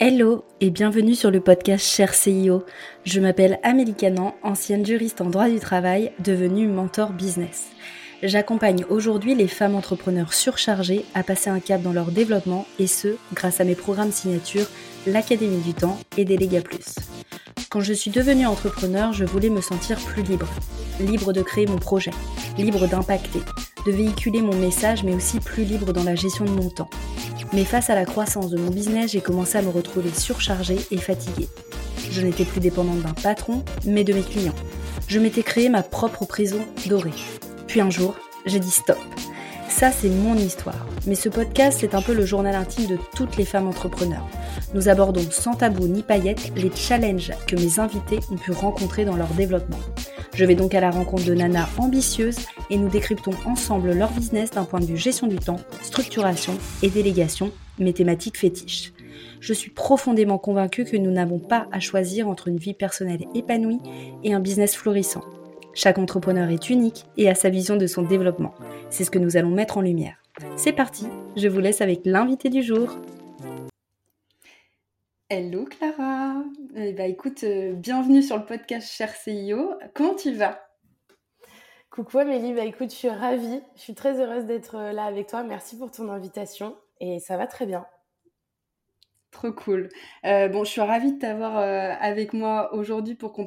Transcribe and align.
Hello 0.00 0.44
et 0.60 0.70
bienvenue 0.70 1.16
sur 1.16 1.32
le 1.32 1.40
podcast 1.40 1.84
Cher 1.84 2.14
CIO. 2.14 2.64
Je 3.04 3.18
m'appelle 3.18 3.58
Amélie 3.64 3.94
Canan, 3.94 4.32
ancienne 4.44 4.86
juriste 4.86 5.20
en 5.20 5.28
droit 5.28 5.48
du 5.48 5.58
travail, 5.58 6.12
devenue 6.20 6.68
mentor 6.68 7.10
business. 7.10 7.66
J'accompagne 8.22 8.84
aujourd'hui 8.90 9.34
les 9.34 9.48
femmes 9.48 9.74
entrepreneurs 9.74 10.34
surchargées 10.34 11.04
à 11.14 11.24
passer 11.24 11.50
un 11.50 11.58
cap 11.58 11.82
dans 11.82 11.92
leur 11.92 12.12
développement 12.12 12.64
et 12.78 12.86
ce, 12.86 13.16
grâce 13.34 13.60
à 13.60 13.64
mes 13.64 13.74
programmes 13.74 14.12
signature, 14.12 14.66
l'Académie 15.04 15.62
du 15.62 15.74
Temps 15.74 15.98
et 16.16 16.24
Déléga 16.24 16.60
Plus. 16.60 16.94
Quand 17.68 17.80
je 17.80 17.92
suis 17.92 18.12
devenue 18.12 18.46
entrepreneur, 18.46 19.12
je 19.12 19.24
voulais 19.24 19.50
me 19.50 19.60
sentir 19.60 19.98
plus 19.98 20.22
libre. 20.22 20.48
Libre 21.00 21.32
de 21.32 21.42
créer 21.42 21.66
mon 21.66 21.78
projet, 21.78 22.12
libre 22.56 22.86
d'impacter, 22.86 23.40
de 23.84 23.90
véhiculer 23.90 24.42
mon 24.42 24.54
message, 24.54 25.02
mais 25.02 25.14
aussi 25.14 25.40
plus 25.40 25.64
libre 25.64 25.92
dans 25.92 26.04
la 26.04 26.14
gestion 26.14 26.44
de 26.44 26.50
mon 26.50 26.70
temps. 26.70 26.90
Mais 27.52 27.64
face 27.64 27.88
à 27.88 27.94
la 27.94 28.04
croissance 28.04 28.50
de 28.50 28.58
mon 28.58 28.70
business, 28.70 29.12
j'ai 29.12 29.20
commencé 29.20 29.56
à 29.56 29.62
me 29.62 29.70
retrouver 29.70 30.10
surchargée 30.10 30.78
et 30.90 30.98
fatiguée. 30.98 31.48
Je 32.10 32.20
n'étais 32.20 32.44
plus 32.44 32.60
dépendante 32.60 33.00
d'un 33.00 33.14
patron, 33.14 33.64
mais 33.84 34.04
de 34.04 34.12
mes 34.12 34.22
clients. 34.22 34.54
Je 35.06 35.18
m'étais 35.18 35.42
créé 35.42 35.68
ma 35.68 35.82
propre 35.82 36.26
prison 36.26 36.60
dorée. 36.86 37.10
Puis 37.66 37.80
un 37.80 37.90
jour, 37.90 38.14
j'ai 38.44 38.60
dit 38.60 38.70
stop. 38.70 38.98
Ça, 39.68 39.90
c'est 39.92 40.08
mon 40.08 40.34
histoire. 40.34 40.86
Mais 41.06 41.14
ce 41.14 41.28
podcast, 41.28 41.78
c'est 41.80 41.94
un 41.94 42.02
peu 42.02 42.12
le 42.12 42.26
journal 42.26 42.54
intime 42.54 42.86
de 42.86 42.98
toutes 43.14 43.36
les 43.36 43.44
femmes 43.44 43.68
entrepreneurs. 43.68 44.26
Nous 44.74 44.88
abordons 44.88 45.30
sans 45.30 45.54
tabou 45.54 45.86
ni 45.86 46.02
paillettes 46.02 46.52
les 46.56 46.70
challenges 46.74 47.32
que 47.46 47.56
mes 47.56 47.78
invités 47.78 48.20
ont 48.30 48.36
pu 48.36 48.52
rencontrer 48.52 49.04
dans 49.04 49.16
leur 49.16 49.28
développement. 49.28 49.78
Je 50.38 50.44
vais 50.44 50.54
donc 50.54 50.72
à 50.72 50.80
la 50.80 50.92
rencontre 50.92 51.24
de 51.24 51.34
nanas 51.34 51.68
ambitieuses 51.78 52.46
et 52.70 52.78
nous 52.78 52.88
décryptons 52.88 53.32
ensemble 53.44 53.92
leur 53.92 54.12
business 54.12 54.52
d'un 54.52 54.62
point 54.62 54.78
de 54.78 54.84
vue 54.84 54.96
gestion 54.96 55.26
du 55.26 55.34
temps, 55.34 55.58
structuration 55.82 56.56
et 56.80 56.90
délégation, 56.90 57.50
mes 57.80 57.92
thématiques 57.92 58.38
fétiches. 58.38 58.92
Je 59.40 59.52
suis 59.52 59.72
profondément 59.72 60.38
convaincue 60.38 60.84
que 60.84 60.96
nous 60.96 61.10
n'avons 61.10 61.40
pas 61.40 61.66
à 61.72 61.80
choisir 61.80 62.28
entre 62.28 62.46
une 62.46 62.56
vie 62.56 62.72
personnelle 62.72 63.24
épanouie 63.34 63.80
et 64.22 64.32
un 64.32 64.38
business 64.38 64.76
florissant. 64.76 65.24
Chaque 65.74 65.98
entrepreneur 65.98 66.48
est 66.50 66.70
unique 66.70 67.06
et 67.16 67.28
a 67.28 67.34
sa 67.34 67.50
vision 67.50 67.74
de 67.74 67.88
son 67.88 68.02
développement. 68.02 68.54
C'est 68.90 69.02
ce 69.02 69.10
que 69.10 69.18
nous 69.18 69.36
allons 69.36 69.50
mettre 69.50 69.76
en 69.76 69.80
lumière. 69.80 70.22
C'est 70.54 70.70
parti, 70.70 71.06
je 71.36 71.48
vous 71.48 71.58
laisse 71.58 71.80
avec 71.80 72.02
l'invité 72.04 72.48
du 72.48 72.62
jour. 72.62 72.96
Hello 75.30 75.66
Clara. 75.66 76.42
Eh 76.74 76.94
ben, 76.94 77.10
écoute, 77.10 77.44
euh, 77.44 77.74
bienvenue 77.74 78.22
sur 78.22 78.38
le 78.38 78.46
podcast 78.46 78.90
Cher 78.90 79.14
CIO. 79.14 79.74
Comment 79.92 80.14
tu 80.14 80.32
vas? 80.32 80.58
Coucou 81.90 82.20
Amélie, 82.20 82.54
bah 82.54 82.64
écoute, 82.64 82.90
je 82.90 82.96
suis 82.96 83.10
ravie, 83.10 83.60
je 83.76 83.80
suis 83.82 83.94
très 83.94 84.22
heureuse 84.22 84.46
d'être 84.46 84.76
euh, 84.76 84.92
là 84.92 85.04
avec 85.04 85.26
toi. 85.26 85.42
Merci 85.42 85.76
pour 85.76 85.90
ton 85.90 86.08
invitation 86.08 86.78
et 87.02 87.18
ça 87.18 87.36
va 87.36 87.46
très 87.46 87.66
bien. 87.66 87.84
Trop 89.30 89.52
cool. 89.52 89.90
Euh, 90.24 90.48
bon, 90.48 90.64
je 90.64 90.70
suis 90.70 90.80
ravie 90.80 91.12
de 91.12 91.18
t'avoir 91.18 91.58
avec 91.58 92.32
moi 92.32 92.72
aujourd'hui 92.72 93.14
pour 93.14 93.34
qu'on, 93.34 93.46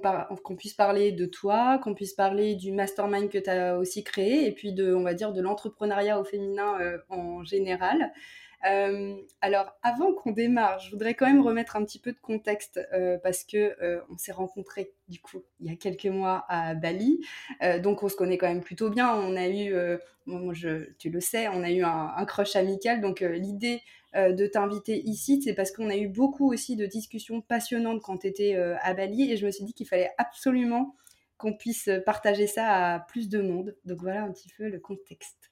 puisse 0.56 0.76
parler 0.76 1.12
de 1.12 1.26
toi, 1.26 1.80
qu'on 1.80 1.96
puisse 1.96 2.14
parler 2.14 2.54
du 2.54 2.72
mastermind 2.74 3.28
que 3.28 3.40
tu 3.40 3.50
as 3.50 3.76
aussi 3.80 4.04
créé 4.04 4.46
et 4.46 4.52
puis 4.52 4.72
de, 4.72 4.94
on 4.94 5.02
va 5.02 5.16
dire, 5.16 5.34
de 5.34 5.42
l'entrepreneuriat 5.42 6.20
au 6.20 6.24
féminin 6.24 6.78
en 7.10 7.44
général. 7.44 8.14
Euh, 8.66 9.16
alors, 9.42 9.74
avant 9.82 10.14
qu'on 10.14 10.32
démarre, 10.32 10.80
je 10.80 10.92
voudrais 10.92 11.16
quand 11.16 11.26
même 11.26 11.42
remettre 11.42 11.76
un 11.76 11.84
petit 11.84 12.00
peu 12.00 12.12
de 12.12 12.20
contexte 12.20 12.80
euh, 12.94 13.18
parce 13.18 13.44
que 13.44 13.76
euh, 13.82 14.02
on 14.10 14.18
s'est 14.18 14.32
rencontrés 14.32 14.94
du 15.08 15.20
coup 15.20 15.44
il 15.60 15.70
y 15.70 15.74
a 15.74 15.76
quelques 15.76 16.06
mois 16.06 16.46
à 16.48 16.74
Bali, 16.76 17.26
donc 17.82 18.04
on 18.04 18.10
se 18.10 18.16
connaît 18.16 18.38
quand 18.38 18.48
même 18.48 18.62
plutôt 18.62 18.90
bien. 18.90 19.14
On 19.14 19.36
a 19.36 19.50
eu, 19.50 19.74
tu 20.98 21.10
le 21.10 21.20
sais, 21.20 21.48
on 21.50 21.64
a 21.64 21.72
eu 21.72 21.84
un, 21.84 22.14
un 22.16 22.26
crush 22.26 22.56
amical, 22.56 23.02
donc 23.02 23.20
l'idée 23.22 23.82
de 24.16 24.48
t'inviter 24.48 25.02
ici, 25.02 25.42
c'est 25.42 25.54
parce 25.54 25.72
qu'on 25.72 25.90
a 25.90 25.98
eu 25.98 26.08
beaucoup 26.08 26.52
aussi 26.52 26.76
de 26.76 26.86
discussions 26.86 27.42
passionnantes 27.42 28.02
quand 28.02 28.20
tu 28.20 28.28
étais 28.28 28.56
à 28.56 28.94
Bali 28.94 29.32
et 29.32 29.38
je 29.38 29.46
me 29.46 29.52
suis 29.52 29.66
dit 29.66 29.74
qu'il 29.74 29.88
fallait 29.88 30.12
absolument 30.18 30.96
qu'on 31.38 31.54
puisse 31.54 31.90
partager 32.06 32.48
ça 32.48 32.94
à 32.94 33.00
plus 33.00 33.28
de 33.28 33.42
monde. 33.42 33.76
Donc 33.84 34.00
voilà 34.02 34.24
un 34.24 34.32
petit 34.32 34.50
peu 34.58 34.70
le 34.70 34.80
contexte. 34.80 35.51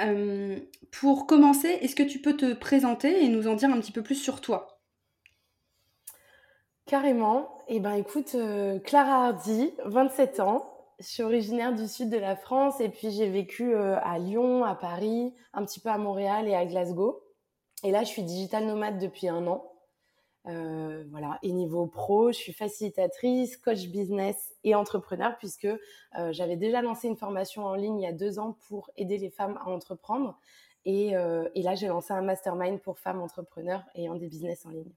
Euh, 0.00 0.58
pour 0.90 1.26
commencer, 1.26 1.68
est-ce 1.68 1.94
que 1.94 2.02
tu 2.02 2.20
peux 2.20 2.36
te 2.36 2.52
présenter 2.52 3.24
et 3.24 3.28
nous 3.28 3.48
en 3.48 3.54
dire 3.54 3.70
un 3.70 3.80
petit 3.80 3.92
peu 3.92 4.02
plus 4.02 4.16
sur 4.16 4.40
toi? 4.40 4.80
Carrément. 6.86 7.62
Eh 7.68 7.80
ben, 7.80 7.94
écoute, 7.94 8.34
euh, 8.34 8.78
Clara 8.80 9.26
Hardy, 9.26 9.72
27 9.86 10.40
ans. 10.40 10.70
Je 11.00 11.06
suis 11.06 11.22
originaire 11.22 11.74
du 11.74 11.88
sud 11.88 12.10
de 12.10 12.18
la 12.18 12.36
France 12.36 12.80
et 12.80 12.88
puis 12.88 13.10
j'ai 13.10 13.28
vécu 13.28 13.74
euh, 13.74 13.96
à 14.02 14.18
Lyon, 14.18 14.64
à 14.64 14.74
Paris, 14.74 15.34
un 15.52 15.64
petit 15.64 15.80
peu 15.80 15.88
à 15.88 15.98
Montréal 15.98 16.46
et 16.46 16.54
à 16.54 16.64
Glasgow. 16.66 17.22
Et 17.82 17.90
là, 17.90 18.02
je 18.04 18.08
suis 18.08 18.22
digital 18.22 18.66
nomade 18.66 18.98
depuis 18.98 19.28
un 19.28 19.46
an. 19.46 19.73
Euh, 20.46 21.04
voilà. 21.10 21.38
Et 21.42 21.52
niveau 21.52 21.86
pro, 21.86 22.28
je 22.30 22.36
suis 22.36 22.52
facilitatrice, 22.52 23.56
coach 23.56 23.86
business 23.86 24.54
et 24.62 24.74
entrepreneur 24.74 25.36
puisque 25.38 25.64
euh, 25.64 26.32
j'avais 26.32 26.56
déjà 26.56 26.82
lancé 26.82 27.08
une 27.08 27.16
formation 27.16 27.64
en 27.64 27.74
ligne 27.74 27.98
il 27.98 28.02
y 28.02 28.06
a 28.06 28.12
deux 28.12 28.38
ans 28.38 28.56
pour 28.68 28.90
aider 28.96 29.16
les 29.18 29.30
femmes 29.30 29.58
à 29.64 29.68
entreprendre. 29.68 30.38
Euh, 30.86 31.48
et 31.54 31.62
là, 31.62 31.74
j'ai 31.74 31.86
lancé 31.86 32.12
un 32.12 32.20
mastermind 32.20 32.78
pour 32.80 32.98
femmes 32.98 33.22
entrepreneurs 33.22 33.82
ayant 33.94 34.16
des 34.16 34.26
business 34.26 34.66
en 34.66 34.70
ligne. 34.70 34.92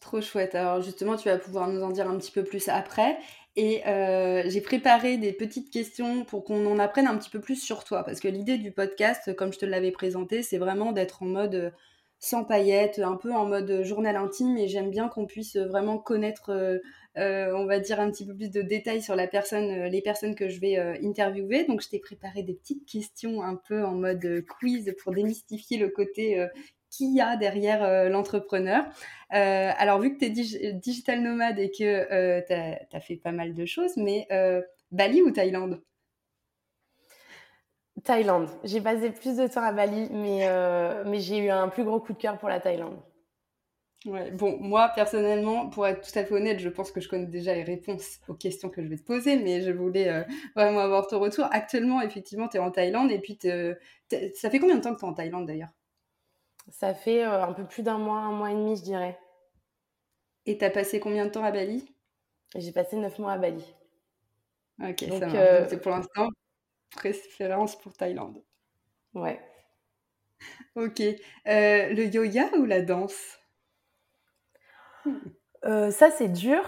Trop 0.00 0.20
chouette. 0.20 0.54
Alors 0.54 0.80
justement, 0.80 1.16
tu 1.16 1.28
vas 1.28 1.36
pouvoir 1.36 1.68
nous 1.68 1.82
en 1.82 1.90
dire 1.90 2.08
un 2.08 2.16
petit 2.16 2.30
peu 2.30 2.44
plus 2.44 2.68
après. 2.68 3.18
Et 3.56 3.82
j'ai 4.46 4.60
préparé 4.60 5.18
des 5.18 5.32
petites 5.32 5.70
questions 5.70 6.24
pour 6.24 6.44
qu'on 6.44 6.64
en 6.64 6.78
apprenne 6.78 7.08
un 7.08 7.18
petit 7.18 7.28
peu 7.28 7.40
plus 7.40 7.56
sur 7.56 7.84
toi. 7.84 8.04
Parce 8.04 8.20
que 8.20 8.28
l'idée 8.28 8.56
du 8.56 8.70
podcast, 8.70 9.34
comme 9.34 9.52
je 9.52 9.58
te 9.58 9.66
l'avais 9.66 9.90
présenté, 9.90 10.42
c'est 10.42 10.56
vraiment 10.56 10.92
d'être 10.92 11.24
en 11.24 11.26
mode 11.26 11.74
sans 12.20 12.44
paillettes, 12.44 12.98
un 12.98 13.16
peu 13.16 13.32
en 13.32 13.46
mode 13.46 13.82
journal 13.82 14.16
intime. 14.16 14.56
Et 14.58 14.68
j'aime 14.68 14.90
bien 14.90 15.08
qu'on 15.08 15.26
puisse 15.26 15.56
vraiment 15.56 15.98
connaître, 15.98 16.50
euh, 16.50 16.78
euh, 17.16 17.52
on 17.56 17.64
va 17.64 17.80
dire, 17.80 17.98
un 17.98 18.10
petit 18.10 18.26
peu 18.26 18.34
plus 18.34 18.50
de 18.50 18.62
détails 18.62 19.02
sur 19.02 19.16
la 19.16 19.26
personne, 19.26 19.70
euh, 19.70 19.88
les 19.88 20.02
personnes 20.02 20.34
que 20.34 20.48
je 20.48 20.60
vais 20.60 20.76
interviewer. 21.02 21.64
Donc, 21.64 21.82
je 21.82 21.88
t'ai 21.88 21.98
préparé 21.98 22.42
des 22.42 22.54
petites 22.54 22.86
questions 22.86 23.42
un 23.42 23.56
peu 23.56 23.84
en 23.84 23.94
mode 23.94 24.44
quiz 24.46 24.94
pour 25.02 25.12
démystifier 25.12 25.78
le 25.78 25.88
côté 25.88 26.46
qu'il 26.90 27.14
y 27.14 27.20
a 27.20 27.36
derrière 27.36 28.10
l'entrepreneur. 28.10 28.84
alors, 29.30 30.00
vu 30.00 30.14
que 30.14 30.18
tu 30.18 30.26
es 30.26 30.72
digital 30.72 31.22
nomade 31.22 31.58
et 31.58 31.70
que 31.70 32.46
tu 32.46 32.52
as, 32.52 32.86
as, 32.92 33.00
fait 33.00 33.16
pas 33.16 33.32
mal 33.32 33.54
de 33.54 33.64
choses, 33.64 33.96
mais 33.96 34.28
Bali 34.90 35.22
ou 35.22 35.30
Thaïlande? 35.30 35.80
Thaïlande. 38.04 38.48
J'ai 38.64 38.80
passé 38.80 39.10
plus 39.10 39.36
de 39.36 39.46
temps 39.46 39.62
à 39.62 39.72
Bali, 39.72 40.08
mais, 40.10 40.48
euh, 40.48 41.04
mais 41.06 41.20
j'ai 41.20 41.38
eu 41.38 41.50
un 41.50 41.68
plus 41.68 41.84
gros 41.84 42.00
coup 42.00 42.12
de 42.12 42.18
cœur 42.18 42.38
pour 42.38 42.48
la 42.48 42.60
Thaïlande. 42.60 42.98
Ouais, 44.06 44.30
bon, 44.30 44.56
moi 44.60 44.90
personnellement, 44.94 45.68
pour 45.68 45.86
être 45.86 46.00
tout 46.00 46.18
à 46.18 46.24
fait 46.24 46.32
honnête, 46.34 46.58
je 46.58 46.70
pense 46.70 46.90
que 46.90 47.02
je 47.02 47.08
connais 47.08 47.26
déjà 47.26 47.54
les 47.54 47.64
réponses 47.64 48.18
aux 48.28 48.34
questions 48.34 48.70
que 48.70 48.82
je 48.82 48.88
vais 48.88 48.96
te 48.96 49.02
poser, 49.02 49.36
mais 49.36 49.60
je 49.60 49.70
voulais 49.70 50.08
euh, 50.08 50.22
vraiment 50.56 50.80
avoir 50.80 51.06
ton 51.06 51.20
retour. 51.20 51.46
Actuellement, 51.50 52.00
effectivement, 52.00 52.48
tu 52.48 52.56
es 52.56 52.60
en 52.60 52.70
Thaïlande, 52.70 53.10
et 53.10 53.18
puis 53.18 53.38
ça 54.34 54.50
fait 54.50 54.58
combien 54.58 54.76
de 54.76 54.80
temps 54.80 54.94
que 54.94 55.00
tu 55.00 55.04
es 55.04 55.08
en 55.08 55.12
Thaïlande 55.12 55.46
d'ailleurs? 55.46 55.68
Ça 56.70 56.94
fait 56.94 57.24
euh, 57.24 57.44
un 57.44 57.52
peu 57.52 57.64
plus 57.64 57.82
d'un 57.82 57.98
mois, 57.98 58.20
un 58.20 58.32
mois 58.32 58.50
et 58.50 58.54
demi, 58.54 58.76
je 58.76 58.82
dirais. 58.82 59.18
Et 60.46 60.56
tu 60.56 60.64
as 60.64 60.70
passé 60.70 60.98
combien 60.98 61.26
de 61.26 61.30
temps 61.30 61.44
à 61.44 61.50
Bali? 61.50 61.94
J'ai 62.54 62.72
passé 62.72 62.96
neuf 62.96 63.18
mois 63.18 63.32
à 63.32 63.38
Bali. 63.38 63.64
Ok, 64.82 65.04
ça 65.18 65.26
va. 65.26 65.68
C'est 65.68 65.80
pour 65.82 65.90
l'instant, 65.90 66.30
préférence 66.90 67.76
pour 67.76 67.92
Thaïlande. 67.92 68.42
Ouais. 69.14 69.40
Ok. 70.76 71.00
Euh, 71.00 71.14
le 71.46 72.06
yoga 72.06 72.48
ou 72.56 72.64
la 72.64 72.80
danse? 72.80 73.38
Euh, 75.64 75.90
Ça, 75.90 76.10
c'est 76.10 76.28
dur. 76.28 76.62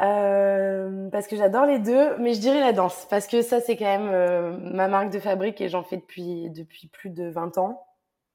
Euh, 0.00 1.08
parce 1.10 1.26
que 1.26 1.34
j'adore 1.36 1.66
les 1.66 1.80
deux, 1.80 2.16
mais 2.18 2.32
je 2.32 2.38
dirais 2.40 2.60
la 2.60 2.72
danse, 2.72 3.08
parce 3.10 3.26
que 3.26 3.42
ça, 3.42 3.60
c'est 3.60 3.76
quand 3.76 3.98
même 3.98 4.72
ma 4.72 4.86
marque 4.86 5.10
de 5.10 5.18
fabrique 5.18 5.60
et 5.60 5.68
j'en 5.68 5.82
fais 5.82 5.96
depuis, 5.96 6.50
depuis 6.50 6.86
plus 6.86 7.10
de 7.10 7.28
20 7.28 7.58
ans. 7.58 7.84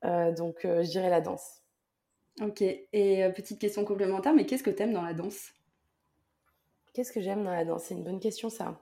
donc, 0.03 0.59
je 0.63 0.89
dirais 0.89 1.09
la 1.09 1.21
danse. 1.21 1.61
Ok. 2.41 2.61
Et 2.61 3.29
petite 3.33 3.61
question 3.61 3.85
complémentaire, 3.85 4.33
mais 4.33 4.45
qu'est-ce 4.45 4.63
que 4.63 4.71
tu 4.71 4.83
aimes 4.83 4.91
dans 4.91 5.03
la 5.03 5.13
danse? 5.13 5.53
Qu'est-ce 6.93 7.13
que 7.13 7.21
j'aime 7.21 7.45
dans 7.45 7.51
la 7.51 7.63
danse? 7.63 7.85
C'est 7.85 7.95
une 7.95 8.03
bonne 8.03 8.19
question, 8.19 8.49
ça. 8.49 8.79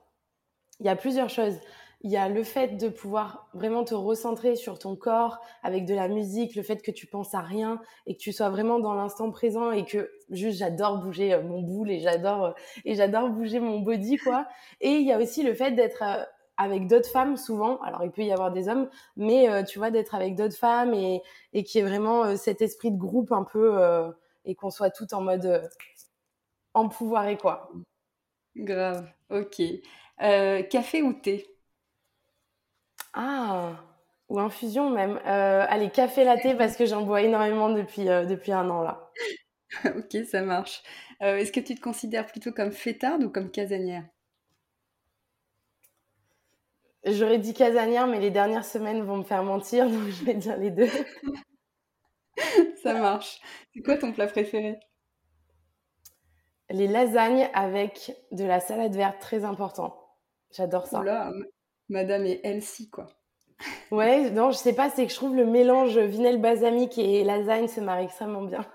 Il 0.80 0.86
y 0.86 0.88
a 0.88 0.96
plusieurs 0.96 1.30
choses. 1.30 1.58
Il 2.04 2.10
y 2.10 2.16
a 2.16 2.28
le 2.28 2.42
fait 2.42 2.76
de 2.76 2.88
pouvoir 2.88 3.48
vraiment 3.54 3.84
te 3.84 3.94
recentrer 3.94 4.56
sur 4.56 4.76
ton 4.76 4.96
corps 4.96 5.38
avec 5.62 5.84
de 5.84 5.94
la 5.94 6.08
musique, 6.08 6.56
le 6.56 6.64
fait 6.64 6.82
que 6.82 6.90
tu 6.90 7.06
penses 7.06 7.32
à 7.32 7.40
rien 7.40 7.80
et 8.06 8.16
que 8.16 8.20
tu 8.20 8.32
sois 8.32 8.50
vraiment 8.50 8.80
dans 8.80 8.94
l'instant 8.94 9.30
présent 9.30 9.70
et 9.70 9.84
que 9.84 10.10
juste 10.28 10.58
j'adore 10.58 10.98
bouger 10.98 11.32
euh, 11.32 11.42
mon 11.42 11.62
boule 11.62 11.92
et 11.92 12.00
j'adore 12.00 12.44
euh, 12.46 12.52
et 12.84 12.96
j'adore 12.96 13.30
bouger 13.30 13.60
mon 13.60 13.78
body 13.78 14.16
quoi. 14.16 14.48
Et 14.80 14.94
il 14.94 15.06
y 15.06 15.12
a 15.12 15.18
aussi 15.18 15.44
le 15.44 15.54
fait 15.54 15.70
d'être 15.72 16.02
euh, 16.02 16.24
avec 16.56 16.88
d'autres 16.88 17.08
femmes 17.08 17.36
souvent. 17.36 17.80
Alors 17.82 18.02
il 18.02 18.10
peut 18.10 18.22
y 18.22 18.32
avoir 18.32 18.50
des 18.50 18.68
hommes, 18.68 18.88
mais 19.16 19.64
tu 19.64 19.78
vois 19.78 19.90
d'être 19.92 20.14
avec 20.16 20.34
d'autres 20.34 20.56
femmes 20.56 20.94
et 20.94 21.22
et 21.52 21.62
qui 21.62 21.78
est 21.78 21.82
vraiment 21.82 22.36
cet 22.36 22.62
esprit 22.62 22.90
de 22.90 22.98
groupe 22.98 23.32
un 23.32 23.44
peu 23.44 23.80
et 24.44 24.54
qu'on 24.54 24.70
soit 24.70 24.90
tout 24.90 25.14
en 25.14 25.22
mode 25.22 25.68
empouvoiré 26.74 27.36
quoi. 27.38 27.70
Grave. 28.56 29.08
Ok. 29.30 29.62
café 30.18 31.02
ou 31.02 31.14
thé? 31.14 31.51
Ah, 33.12 33.76
ou 34.28 34.38
infusion 34.40 34.90
même. 34.90 35.20
Euh, 35.26 35.66
allez, 35.68 35.90
café 35.90 36.24
latte 36.24 36.56
parce 36.56 36.76
que 36.76 36.86
j'en 36.86 37.02
bois 37.02 37.22
énormément 37.22 37.70
depuis, 37.70 38.08
euh, 38.08 38.24
depuis 38.24 38.52
un 38.52 38.68
an 38.70 38.82
là. 38.82 39.10
ok, 39.84 40.24
ça 40.26 40.42
marche. 40.42 40.82
Euh, 41.22 41.36
est-ce 41.36 41.52
que 41.52 41.60
tu 41.60 41.74
te 41.74 41.80
considères 41.80 42.26
plutôt 42.26 42.52
comme 42.52 42.72
fêtarde 42.72 43.22
ou 43.24 43.30
comme 43.30 43.50
casanière? 43.50 44.04
J'aurais 47.04 47.38
dit 47.38 47.52
casanière, 47.52 48.06
mais 48.06 48.20
les 48.20 48.30
dernières 48.30 48.64
semaines 48.64 49.02
vont 49.02 49.18
me 49.18 49.24
faire 49.24 49.42
mentir, 49.42 49.86
donc 49.90 50.08
je 50.08 50.24
vais 50.24 50.34
dire 50.34 50.56
les 50.56 50.70
deux. 50.70 50.88
ça 52.82 52.94
marche. 52.94 53.40
C'est 53.74 53.82
quoi 53.82 53.96
ton 53.96 54.12
plat 54.12 54.26
préféré? 54.26 54.78
Les 56.70 56.88
lasagnes 56.88 57.50
avec 57.52 58.12
de 58.30 58.44
la 58.44 58.60
salade 58.60 58.94
verte, 58.94 59.20
très 59.20 59.44
important. 59.44 59.98
J'adore 60.52 60.86
ça. 60.86 61.00
Oula, 61.00 61.30
madame 61.92 62.26
est 62.26 62.40
healthy, 62.44 62.90
quoi. 62.90 63.06
Ouais, 63.92 64.30
non, 64.30 64.50
je 64.50 64.56
sais 64.56 64.72
pas, 64.72 64.90
c'est 64.90 65.06
que 65.06 65.12
je 65.12 65.16
trouve 65.16 65.36
le 65.36 65.46
mélange 65.46 65.98
vinelle 65.98 66.40
balsamique 66.40 66.98
et 66.98 67.22
lasagne 67.24 67.68
se 67.68 67.80
marie 67.80 68.04
extrêmement 68.04 68.42
bien. 68.42 68.66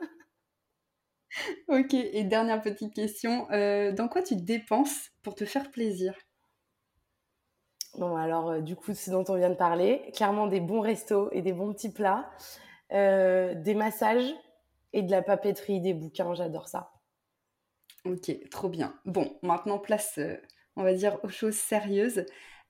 ok, 1.67 1.93
et 1.93 2.23
dernière 2.23 2.61
petite 2.61 2.93
question, 2.93 3.51
euh, 3.51 3.91
dans 3.91 4.07
quoi 4.07 4.21
tu 4.21 4.35
dépenses 4.35 5.09
pour 5.23 5.35
te 5.35 5.45
faire 5.45 5.71
plaisir? 5.71 6.13
Bon, 7.97 8.15
alors, 8.15 8.51
euh, 8.51 8.61
du 8.61 8.75
coup, 8.75 8.93
ce 8.93 9.09
dont 9.09 9.25
on 9.27 9.35
vient 9.35 9.49
de 9.49 9.55
parler, 9.55 10.11
clairement 10.13 10.47
des 10.47 10.59
bons 10.59 10.81
restos 10.81 11.29
et 11.31 11.41
des 11.41 11.53
bons 11.53 11.73
petits 11.73 11.91
plats, 11.91 12.29
euh, 12.93 13.55
des 13.55 13.73
massages 13.73 14.33
et 14.93 15.01
de 15.01 15.09
la 15.09 15.23
papeterie, 15.23 15.81
des 15.81 15.95
bouquins, 15.95 16.33
j'adore 16.35 16.67
ça. 16.67 16.91
Ok, 18.05 18.31
trop 18.51 18.69
bien. 18.69 18.93
Bon, 19.05 19.37
maintenant, 19.41 19.79
place, 19.79 20.19
on 20.75 20.83
va 20.83 20.93
dire, 20.93 21.19
aux 21.23 21.29
choses 21.29 21.55
sérieuses. 21.55 22.23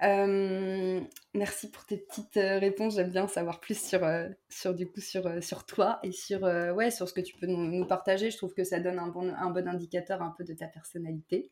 Euh, 0.04 1.02
merci 1.34 1.72
pour 1.72 1.86
tes 1.86 1.98
petites 1.98 2.38
euh, 2.38 2.60
réponses. 2.60 2.96
J'aime 2.96 3.10
bien 3.10 3.28
savoir 3.28 3.60
plus 3.60 3.80
sur, 3.80 4.04
euh, 4.04 4.28
sur, 4.48 4.76
du 4.76 4.88
coup, 4.88 5.02
sur, 5.02 5.44
sur 5.44 5.66
toi 5.66 6.00
et 6.04 6.12
sur, 6.12 6.44
ouais, 6.44 6.92
sur 6.92 7.10
ce 7.10 7.14
que 7.14 7.22
tu 7.22 7.36
peux 7.36 7.48
nous, 7.48 7.86
partager. 7.86 8.30
Je 8.30 8.38
trouve 8.38 8.54
que 8.54 8.64
ça 8.64 8.80
donne 8.80 9.00
un 9.00 9.08
bon, 9.08 9.34
un 9.34 9.50
bon 9.50 9.68
indicateur 9.68 10.22
un 10.22 10.34
peu 10.38 10.44
de 10.44 10.54
ta 10.54 10.68
personnalité. 10.68 11.50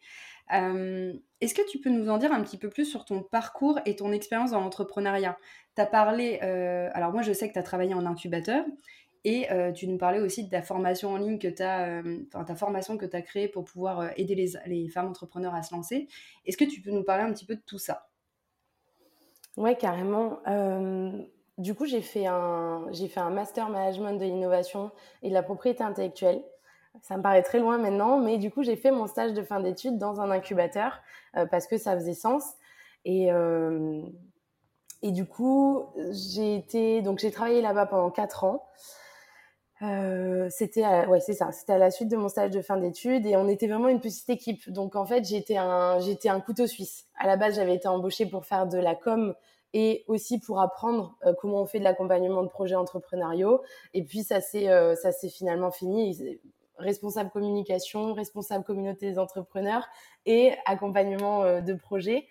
Est-ce 0.51 1.53
que 1.53 1.67
tu 1.69 1.79
peux 1.79 1.89
nous 1.89 2.09
en 2.09 2.17
dire 2.17 2.31
un 2.31 2.43
petit 2.43 2.57
peu 2.57 2.69
plus 2.69 2.85
sur 2.85 3.05
ton 3.05 3.23
parcours 3.23 3.79
et 3.85 3.95
ton 3.95 4.11
expérience 4.11 4.51
dans 4.51 4.59
l'entrepreneuriat? 4.59 5.37
Tu 5.75 5.81
as 5.81 5.85
parlé, 5.85 6.39
alors 6.39 7.13
moi 7.13 7.21
je 7.21 7.33
sais 7.33 7.47
que 7.47 7.53
tu 7.53 7.59
as 7.59 7.63
travaillé 7.63 7.93
en 7.93 8.05
incubateur 8.05 8.65
et 9.23 9.47
tu 9.75 9.87
nous 9.87 9.97
parlais 9.97 10.19
aussi 10.19 10.43
de 10.43 10.49
ta 10.49 10.61
formation 10.61 11.09
en 11.11 11.17
ligne 11.17 11.39
que 11.39 11.47
tu 11.47 11.63
as, 11.63 12.03
ta 12.45 12.55
formation 12.55 12.97
que 12.97 13.05
tu 13.05 13.15
as 13.15 13.21
créée 13.21 13.47
pour 13.47 13.63
pouvoir 13.63 14.11
aider 14.17 14.35
les, 14.35 14.51
les 14.67 14.87
femmes 14.89 15.07
entrepreneurs 15.07 15.55
à 15.55 15.63
se 15.63 15.73
lancer. 15.73 16.07
Est-ce 16.45 16.57
que 16.57 16.65
tu 16.65 16.81
peux 16.81 16.91
nous 16.91 17.03
parler 17.03 17.23
un 17.23 17.33
petit 17.33 17.45
peu 17.45 17.55
de 17.55 17.63
tout 17.65 17.79
ça? 17.79 18.07
Ouais, 19.57 19.75
carrément. 19.75 20.39
Euh, 20.47 21.11
du 21.57 21.73
coup, 21.75 21.85
j'ai 21.85 22.01
fait, 22.01 22.25
un, 22.25 22.85
j'ai 22.91 23.07
fait 23.07 23.21
un 23.21 23.29
master 23.29 23.69
management 23.69 24.13
de 24.19 24.25
l'innovation 24.25 24.91
et 25.23 25.29
de 25.29 25.33
la 25.33 25.43
propriété 25.43 25.83
intellectuelle. 25.83 26.43
Ça 27.01 27.17
me 27.17 27.21
paraît 27.21 27.43
très 27.43 27.59
loin 27.59 27.77
maintenant, 27.77 28.19
mais 28.19 28.37
du 28.37 28.51
coup, 28.51 28.63
j'ai 28.63 28.75
fait 28.75 28.91
mon 28.91 29.07
stage 29.07 29.33
de 29.33 29.41
fin 29.43 29.59
d'études 29.59 29.97
dans 29.97 30.21
un 30.21 30.31
incubateur 30.31 31.01
euh, 31.37 31.45
parce 31.45 31.67
que 31.67 31.77
ça 31.77 31.95
faisait 31.95 32.13
sens. 32.13 32.43
Et, 33.05 33.31
euh, 33.31 34.01
et 35.01 35.11
du 35.11 35.25
coup, 35.25 35.85
j'ai 36.11 36.55
été, 36.55 37.01
donc 37.01 37.19
j'ai 37.19 37.31
travaillé 37.31 37.61
là-bas 37.61 37.85
pendant 37.85 38.09
quatre 38.11 38.43
ans. 38.43 38.65
Euh, 39.85 40.47
c'était 40.49 40.85
ouais 41.07 41.19
c'est 41.19 41.33
ça. 41.33 41.51
C'était 41.51 41.73
à 41.73 41.77
la 41.77 41.91
suite 41.91 42.09
de 42.09 42.17
mon 42.17 42.29
stage 42.29 42.51
de 42.51 42.61
fin 42.61 42.77
d'études 42.77 43.25
et 43.25 43.35
on 43.35 43.47
était 43.47 43.67
vraiment 43.67 43.89
une 43.89 43.99
petite 43.99 44.29
équipe. 44.29 44.69
Donc 44.71 44.95
en 44.95 45.05
fait 45.05 45.25
j'étais 45.25 45.57
un 45.57 45.99
j'étais 45.99 46.29
un 46.29 46.39
couteau 46.39 46.67
suisse. 46.67 47.07
À 47.17 47.27
la 47.27 47.37
base 47.37 47.55
j'avais 47.55 47.75
été 47.75 47.87
embauchée 47.87 48.25
pour 48.25 48.45
faire 48.45 48.67
de 48.67 48.77
la 48.77 48.95
com 48.95 49.35
et 49.73 50.05
aussi 50.07 50.39
pour 50.39 50.61
apprendre 50.61 51.17
euh, 51.25 51.33
comment 51.39 51.61
on 51.61 51.65
fait 51.65 51.79
de 51.79 51.83
l'accompagnement 51.83 52.43
de 52.43 52.47
projets 52.47 52.75
entrepreneuriaux. 52.75 53.61
Et 53.93 54.03
puis 54.03 54.23
ça 54.23 54.41
s'est 54.41 54.69
euh, 54.69 54.95
ça 54.95 55.11
s'est 55.11 55.29
finalement 55.29 55.71
fini. 55.71 56.39
Responsable 56.77 57.29
communication 57.29 58.13
responsable 58.13 58.63
communauté 58.63 59.09
des 59.09 59.19
entrepreneurs 59.19 59.87
et 60.25 60.53
accompagnement 60.65 61.61
de 61.61 61.73
projets. 61.73 62.27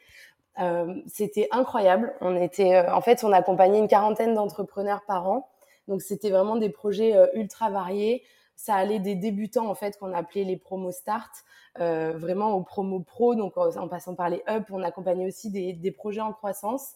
C'était 1.06 1.48
incroyable. 1.50 2.14
On 2.20 2.36
était 2.36 2.78
en 2.88 3.00
fait 3.00 3.24
on 3.24 3.32
accompagnait 3.32 3.78
une 3.78 3.88
quarantaine 3.88 4.34
d'entrepreneurs 4.34 5.02
par 5.06 5.28
an 5.28 5.48
donc 5.88 6.02
c'était 6.02 6.30
vraiment 6.30 6.56
des 6.56 6.70
projets 6.70 7.16
euh, 7.16 7.26
ultra 7.34 7.70
variés. 7.70 8.22
Ça 8.56 8.74
allait 8.74 9.00
des 9.00 9.16
débutants 9.16 9.68
en 9.68 9.74
fait 9.74 9.98
qu'on 9.98 10.12
appelait 10.12 10.44
les 10.44 10.56
promos 10.56 10.92
start, 10.92 11.44
euh, 11.80 12.12
vraiment 12.16 12.52
aux 12.52 12.62
promos 12.62 13.00
pro, 13.00 13.34
donc 13.34 13.56
en, 13.56 13.88
passant 13.88 14.14
par 14.14 14.28
les 14.28 14.42
up, 14.48 14.64
on 14.70 14.82
accompagnait 14.82 15.26
aussi 15.26 15.50
des 15.50 15.90
projets 15.90 16.20
en 16.20 16.32
croissance. 16.32 16.94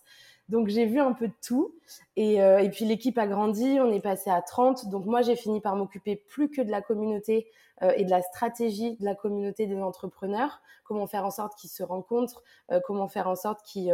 Donc 0.49 0.69
j'ai 0.69 0.87
vu 0.87 0.99
un 1.01 1.13
peu 1.13 1.29
de 1.29 1.35
tout. 1.47 1.75
Et, 2.17 2.43
euh, 2.43 2.59
et 2.59 2.71
puis 2.71 2.85
l'équipe 2.85 3.19
a 3.19 3.27
grandi, 3.27 3.79
on 3.81 3.93
est 3.93 4.01
passé 4.01 4.31
à 4.31 4.41
30. 4.41 4.89
Donc 4.89 5.05
moi 5.05 5.23
j'ai 5.23 5.37
fini 5.37 5.61
par 5.61 5.77
m'occuper 5.77 6.17
plus 6.17 6.51
que 6.51 6.63
de 6.63 6.71
la 6.71 6.81
communauté 6.81 7.49
euh, 7.83 7.93
et 7.97 8.05
de 8.05 8.11
la 8.11 8.23
stratégie 8.23 8.97
de 8.97 9.05
la 9.05 9.15
communauté 9.15 9.67
des 9.67 9.81
entrepreneurs. 9.81 10.61
Comment 10.85 11.07
faire 11.07 11.27
en 11.27 11.31
sorte 11.31 11.55
qu'ils 11.59 11.69
se 11.69 11.83
rencontrent, 11.83 12.43
euh, 12.73 12.81
comment 12.87 13.09
faire 13.09 13.29
en 13.29 13.37
sorte 13.37 13.63
qu'ils 13.63 13.93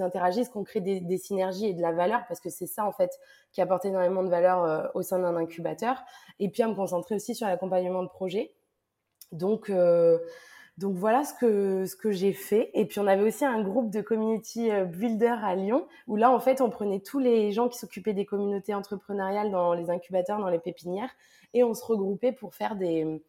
interagissent, 0.00 0.50
qu'on 0.50 0.64
crée 0.64 0.82
des, 0.82 1.00
des, 1.00 1.16
synergies 1.16 1.66
et 1.66 1.72
de 1.72 1.80
la 1.80 1.92
valeur, 1.92 2.24
parce 2.28 2.40
que 2.40 2.50
c'est 2.50 2.66
ça 2.66 2.84
en 2.84 2.92
fait 2.92 3.18
qui 3.52 3.62
apporte 3.62 3.86
énormément 3.86 4.22
de 4.22 4.28
valeur 4.28 4.90
au 4.94 5.00
sein 5.00 5.18
d'un 5.18 5.34
incubateur. 5.34 6.02
Et 6.38 6.50
puis 6.50 6.62
à 6.62 6.68
me 6.68 6.74
concentrer 6.74 7.14
aussi 7.14 7.34
sur 7.34 7.46
l'accompagnement 7.46 8.02
de 8.02 8.08
projets. 8.08 8.54
Donc 9.32 9.72
donc 10.78 10.94
voilà 10.96 11.24
ce 11.24 11.32
que 11.34 11.86
ce 11.86 11.96
que 11.96 12.10
j'ai 12.10 12.32
fait. 12.32 12.70
Et 12.74 12.84
puis 12.84 13.00
on 13.00 13.06
avait 13.06 13.22
aussi 13.22 13.44
un 13.44 13.62
groupe 13.62 13.90
de 13.90 14.00
community 14.02 14.70
euh, 14.70 14.84
builder 14.84 15.34
à 15.42 15.54
Lyon 15.54 15.86
où 16.06 16.16
là 16.16 16.30
en 16.30 16.40
fait 16.40 16.60
on 16.60 16.70
prenait 16.70 17.00
tous 17.00 17.18
les 17.18 17.52
gens 17.52 17.68
qui 17.68 17.78
s'occupaient 17.78 18.12
des 18.12 18.26
communautés 18.26 18.74
entrepreneuriales 18.74 19.50
dans 19.50 19.72
les 19.72 19.90
incubateurs, 19.90 20.38
dans 20.38 20.50
les 20.50 20.58
pépinières 20.58 21.10
et 21.54 21.64
on 21.64 21.72
se 21.72 21.84
regroupait 21.84 22.32
pour 22.32 22.54
faire 22.54 22.76
des 22.76 23.22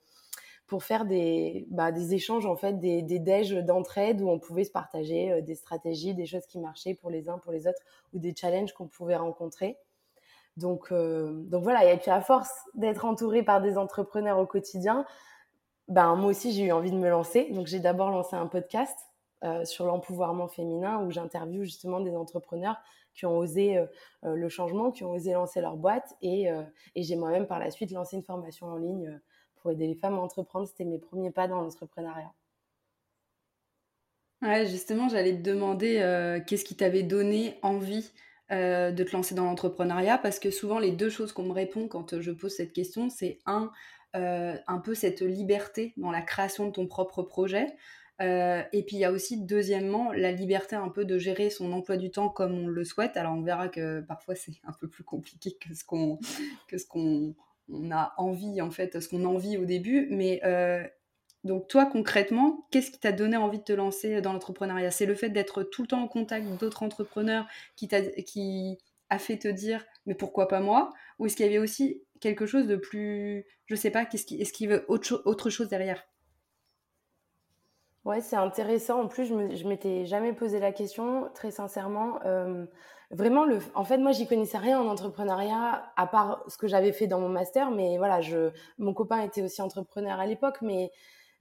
pour 0.67 0.83
faire 0.83 1.05
des, 1.05 1.65
bah, 1.69 1.91
des 1.91 2.13
échanges 2.13 2.45
en 2.45 2.57
fait, 2.57 2.73
des, 2.73 3.01
des 3.01 3.19
déj 3.19 3.53
d'entraide 3.53 4.21
où 4.21 4.29
on 4.29 4.38
pouvait 4.38 4.65
se 4.65 4.71
partager 4.71 5.31
euh, 5.31 5.41
des 5.41 5.55
stratégies, 5.55 6.13
des 6.13 6.25
choses 6.25 6.45
qui 6.45 6.59
marchaient 6.59 6.94
pour 6.94 7.09
les 7.09 7.29
uns, 7.29 7.38
pour 7.38 7.53
les 7.53 7.67
autres, 7.67 7.81
ou 8.13 8.19
des 8.19 8.35
challenges 8.35 8.73
qu'on 8.73 8.88
pouvait 8.88 9.15
rencontrer. 9.15 9.77
Donc, 10.57 10.91
euh, 10.91 11.31
donc 11.45 11.63
voilà, 11.63 11.91
et 11.91 11.97
puis 11.97 12.11
à 12.11 12.19
force 12.19 12.51
d'être 12.73 13.05
entouré 13.05 13.44
par 13.44 13.61
des 13.61 13.77
entrepreneurs 13.77 14.39
au 14.39 14.45
quotidien, 14.45 15.05
ben, 15.88 16.16
moi 16.16 16.31
aussi, 16.31 16.51
j'ai 16.51 16.66
eu 16.66 16.72
envie 16.72 16.92
de 16.92 16.98
me 16.98 17.10
lancer. 17.10 17.50
Donc, 17.51 17.68
j'ai 17.68 17.80
d'abord 17.80 18.10
lancé 18.10 18.36
un 18.36 18.48
podcast 18.48 18.98
euh, 19.44 19.63
sur 19.66 19.86
l'empouvoirment 19.86 20.48
féminin 20.48 21.00
où 21.04 21.12
j'interviewe 21.12 21.63
justement 21.63 22.00
des 22.00 22.16
entrepreneurs 22.16 22.78
qui 23.13 23.28
ont 23.28 23.38
osé 23.38 23.78
euh, 23.78 23.86
euh, 24.25 24.36
le 24.36 24.50
changement, 24.50 24.92
qui 24.92 25.04
ont 25.04 25.12
osé 25.12 25.34
lancer 25.34 25.62
leur 25.62 25.78
boîte. 25.78 26.16
Et, 26.22 26.48
et 26.95 27.04
j'ai 27.04 27.16
moi-même 27.16 27.48
par 27.48 27.60
la 27.60 27.72
suite 27.72 27.92
lancé 27.92 28.16
une 28.16 28.23
formation 28.23 28.68
en 28.68 28.78
ligne 28.78 29.19
pour 29.56 29.71
aider 29.71 29.88
les 29.88 29.95
femmes 29.95 30.16
à 30.16 30.21
entreprendre. 30.21 30.68
C'était 30.68 30.85
mes 30.85 31.00
premiers 31.00 31.31
pas 31.31 31.47
dans 31.47 31.61
l'entrepreneuriat. 31.61 32.33
Ouais, 34.42 34.68
justement, 34.68 35.09
j'allais 35.09 35.35
te 35.35 35.42
demander 35.42 36.42
qu'est-ce 36.45 36.64
qui 36.64 36.76
t'avait 36.76 37.04
donné 37.04 37.57
envie 37.64 38.11
de 38.52 39.04
te 39.04 39.11
lancer 39.11 39.33
dans 39.33 39.45
l'entrepreneuriat? 39.45 40.19
Parce 40.19 40.38
que 40.38 40.52
souvent 40.52 40.78
les 40.78 40.92
deux 40.92 41.09
choses 41.09 41.31
qu'on 41.31 41.44
me 41.44 41.54
répond 41.54 41.88
quand 41.88 42.19
je 42.19 42.31
pose 42.31 42.56
cette 42.56 42.71
question, 42.71 43.09
c'est 43.09 43.40
un, 43.47 43.71
un 44.14 44.80
peu 44.80 44.95
cette 44.95 45.21
liberté 45.21 45.94
dans 45.97 46.11
la 46.11 46.21
création 46.21 46.66
de 46.66 46.71
ton 46.71 46.87
propre 46.87 47.21
projet. 47.21 47.76
Euh, 48.21 48.64
et 48.73 48.83
puis 48.83 48.95
il 48.95 48.99
y 48.99 49.06
a 49.06 49.11
aussi, 49.11 49.37
deuxièmement, 49.44 50.11
la 50.11 50.31
liberté 50.31 50.76
un 50.76 50.90
peu 50.90 51.06
de 51.06 51.18
gérer 51.18 51.49
son 51.49 51.71
emploi 51.71 51.97
du 51.97 52.09
temps 52.09 52.30
comme 52.30 52.54
on 52.54 52.68
le 52.68 52.83
souhaite. 52.83 53.16
Alors 53.16 53.33
on 53.33 53.42
verra 53.42 53.68
que 53.68 54.02
parfois 54.02 54.35
c'est 54.35 54.54
un 54.64 54.73
peu 54.73 54.87
plus 54.87 55.04
compliqué 55.04 55.56
que 55.59 55.73
ce 55.76 55.83
qu'on 55.83 56.19
que 56.68 56.78
ce 56.78 56.87
qu'on 56.87 57.35
a 57.92 58.14
envie 58.18 58.61
en 58.61 58.71
fait, 58.71 58.99
ce 58.99 59.07
qu'on 59.07 59.23
envie 59.26 59.57
au 59.57 59.66
début. 59.66 60.07
Mais 60.09 60.42
euh, 60.44 60.83
donc 61.44 61.68
toi 61.68 61.85
concrètement, 61.85 62.68
qu'est-ce 62.71 62.90
qui 62.92 62.99
t'a 62.99 63.11
donné 63.11 63.37
envie 63.37 63.59
de 63.59 63.64
te 63.64 63.73
lancer 63.73 64.19
dans 64.21 64.33
l'entrepreneuriat? 64.33 64.90
C'est 64.90 65.06
le 65.06 65.16
fait 65.16 65.30
d'être 65.30 65.64
tout 65.64 65.83
le 65.83 65.87
temps 65.87 66.02
en 66.02 66.07
contact 66.07 66.47
d'autres 66.59 66.81
entrepreneurs 66.83 67.45
qui, 67.76 67.87
qui 68.26 68.78
a 69.09 69.19
fait 69.19 69.37
te 69.37 69.47
dire 69.47 69.85
mais 70.07 70.16
pourquoi 70.16 70.47
pas 70.47 70.59
moi? 70.59 70.92
Ou 71.19 71.28
est-ce 71.28 71.35
qu'il 71.35 71.45
y 71.45 71.49
avait 71.49 71.59
aussi 71.59 72.02
quelque 72.19 72.45
chose 72.45 72.68
de 72.68 72.76
plus, 72.76 73.45
je 73.66 73.76
sais 73.76 73.92
pas, 73.92 74.06
qu'est-ce 74.06 74.26
qui, 74.26 74.42
est-ce 74.42 74.54
qu'il 74.54 74.69
veut 74.69 74.86
autre, 74.88 75.21
autre 75.26 75.50
chose 75.50 75.69
derrière? 75.69 76.04
Ouais, 78.07 78.21
c'est 78.21 78.38
intéressant. 78.38 79.02
En 79.02 79.07
plus, 79.07 79.26
je, 79.26 79.68
m'étais 79.68 80.06
jamais 80.06 80.31
posé 80.31 80.62
la 80.62 80.71
question, 80.71 81.30
très 81.33 81.52
sincèrement. 81.52 82.19
Euh, 82.26 82.66
vraiment, 83.12 83.44
le, 83.44 83.59
en 83.76 83.83
fait, 83.83 83.97
moi, 83.97 84.14
j'y 84.14 84.26
connaissais 84.28 84.57
rien 84.57 84.80
en 84.80 84.88
entrepreneuriat, 84.88 85.92
à 85.97 86.07
part 86.07 86.42
ce 86.47 86.57
que 86.57 86.68
j'avais 86.69 86.94
fait 86.94 87.07
dans 87.07 87.19
mon 87.19 87.28
master. 87.28 87.69
Mais 87.69 87.97
voilà, 87.97 88.21
je, 88.21 88.52
mon 88.78 88.94
copain 88.94 89.19
était 89.19 89.42
aussi 89.42 89.62
entrepreneur 89.62 90.21
à 90.21 90.26
l'époque. 90.26 90.59
Mais 90.62 90.90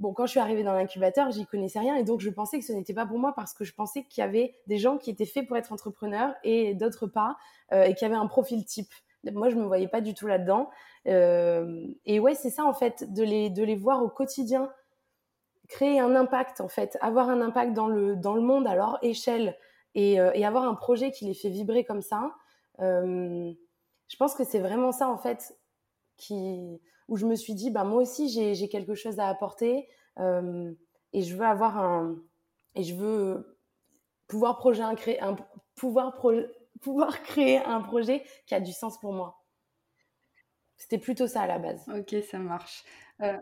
bon, 0.00 0.12
quand 0.12 0.26
je 0.26 0.32
suis 0.32 0.40
arrivée 0.40 0.64
dans 0.64 0.72
l'incubateur, 0.72 1.30
j'y 1.30 1.46
connaissais 1.46 1.78
rien. 1.78 1.94
Et 1.94 2.02
donc, 2.02 2.20
je 2.20 2.30
pensais 2.30 2.58
que 2.58 2.64
ce 2.64 2.72
n'était 2.72 2.94
pas 2.94 3.06
pour 3.06 3.20
moi 3.20 3.32
parce 3.36 3.54
que 3.54 3.64
je 3.64 3.72
pensais 3.72 4.02
qu'il 4.02 4.22
y 4.22 4.24
avait 4.24 4.52
des 4.66 4.78
gens 4.78 4.98
qui 4.98 5.10
étaient 5.10 5.24
faits 5.24 5.46
pour 5.46 5.56
être 5.56 5.72
entrepreneurs 5.72 6.34
et 6.42 6.74
d'autres 6.74 7.06
pas, 7.06 7.36
euh, 7.72 7.84
et 7.84 7.94
qui 7.94 8.04
avaient 8.04 8.16
un 8.16 8.26
profil 8.26 8.64
type. 8.64 8.92
Moi, 9.24 9.48
je 9.48 9.56
me 9.56 9.64
voyais 9.64 9.88
pas 9.88 10.00
du 10.00 10.14
tout 10.14 10.26
là-dedans. 10.26 10.70
Euh, 11.06 11.86
et 12.04 12.20
ouais, 12.20 12.34
c'est 12.34 12.50
ça 12.50 12.64
en 12.64 12.72
fait, 12.72 13.12
de 13.12 13.22
les, 13.22 13.50
de 13.50 13.62
les 13.62 13.76
voir 13.76 14.02
au 14.02 14.08
quotidien, 14.08 14.72
créer 15.68 16.00
un 16.00 16.14
impact 16.14 16.60
en 16.60 16.68
fait, 16.68 16.96
avoir 17.00 17.28
un 17.28 17.40
impact 17.40 17.72
dans 17.72 17.88
le, 17.88 18.16
dans 18.16 18.34
le 18.34 18.40
monde 18.40 18.66
à 18.66 18.74
leur 18.74 18.98
échelle 19.02 19.56
et, 19.94 20.20
euh, 20.20 20.30
et 20.34 20.44
avoir 20.44 20.64
un 20.64 20.74
projet 20.74 21.10
qui 21.10 21.24
les 21.24 21.34
fait 21.34 21.48
vibrer 21.48 21.84
comme 21.84 22.02
ça. 22.02 22.32
je 22.78 24.16
pense 24.18 24.34
que 24.34 24.44
c'est 24.44 24.60
vraiment 24.60 24.92
ça, 24.92 25.08
en 25.08 25.18
fait, 25.18 25.56
qui, 26.16 26.80
où 27.08 27.16
je 27.16 27.26
me 27.26 27.34
suis 27.36 27.54
dit, 27.54 27.70
bah, 27.70 27.84
moi 27.84 28.02
aussi, 28.02 28.28
j'ai 28.28 28.68
quelque 28.68 28.94
chose 28.94 29.18
à 29.18 29.28
apporter 29.28 29.88
et 31.16 31.22
je 31.22 31.34
veux 31.34 31.46
avoir 31.46 31.78
un. 31.78 32.16
Et 32.74 32.82
je 32.82 32.94
veux 32.94 33.58
pouvoir, 34.28 34.58
projet, 34.58 34.82
un, 34.82 34.94
un, 35.20 35.36
pouvoir, 35.76 36.14
pouvoir 36.80 37.22
créer 37.24 37.58
un 37.58 37.80
projet 37.80 38.24
qui 38.46 38.54
a 38.54 38.60
du 38.60 38.72
sens 38.72 38.98
pour 39.00 39.12
moi. 39.12 39.42
C'était 40.76 40.98
plutôt 40.98 41.26
ça 41.26 41.42
à 41.42 41.46
la 41.46 41.58
base. 41.58 41.88
Ok, 41.88 42.14
ça 42.28 42.38
marche. 42.38 42.84
Euh, 43.22 43.38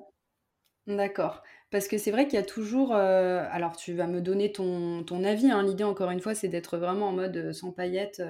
d'accord. 0.87 1.43
Parce 1.71 1.89
que 1.89 1.99
c'est 1.99 2.13
vrai 2.13 2.27
qu'il 2.27 2.35
y 2.35 2.43
a 2.43 2.45
toujours. 2.45 2.95
Euh, 2.95 3.45
alors, 3.51 3.77
tu 3.77 3.93
vas 3.93 4.07
me 4.07 4.21
donner 4.21 4.53
ton, 4.53 5.03
ton 5.03 5.25
avis. 5.25 5.51
Hein. 5.51 5.65
L'idée, 5.65 5.85
encore 5.85 6.11
une 6.11 6.21
fois, 6.21 6.35
c'est 6.35 6.49
d'être 6.49 6.79
vraiment 6.79 7.09
en 7.09 7.13
mode 7.13 7.37
euh, 7.37 7.53
sans 7.53 7.73
paillettes. 7.73 8.23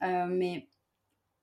mais 0.00 0.68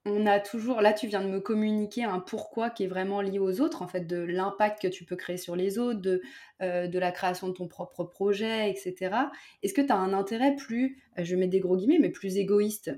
on 0.05 0.25
a 0.25 0.39
toujours. 0.39 0.81
Là, 0.81 0.93
tu 0.93 1.07
viens 1.07 1.21
de 1.21 1.29
me 1.29 1.39
communiquer 1.39 2.03
un 2.03 2.19
pourquoi 2.19 2.69
qui 2.69 2.83
est 2.83 2.87
vraiment 2.87 3.21
lié 3.21 3.39
aux 3.39 3.61
autres, 3.61 3.81
en 3.81 3.87
fait, 3.87 4.07
de 4.07 4.17
l'impact 4.17 4.81
que 4.81 4.87
tu 4.87 5.05
peux 5.05 5.15
créer 5.15 5.37
sur 5.37 5.55
les 5.55 5.79
autres, 5.79 6.01
de, 6.01 6.21
de 6.61 6.99
la 6.99 7.11
création 7.11 7.47
de 7.47 7.53
ton 7.53 7.67
propre 7.67 8.03
projet, 8.03 8.69
etc. 8.69 9.15
Est-ce 9.61 9.73
que 9.73 9.81
tu 9.81 9.91
as 9.91 9.97
un 9.97 10.13
intérêt 10.13 10.55
plus, 10.55 11.01
je 11.17 11.35
mets 11.35 11.47
des 11.47 11.59
gros 11.59 11.77
guillemets, 11.77 11.99
mais 11.99 12.09
plus 12.09 12.37
égoïste 12.37 12.91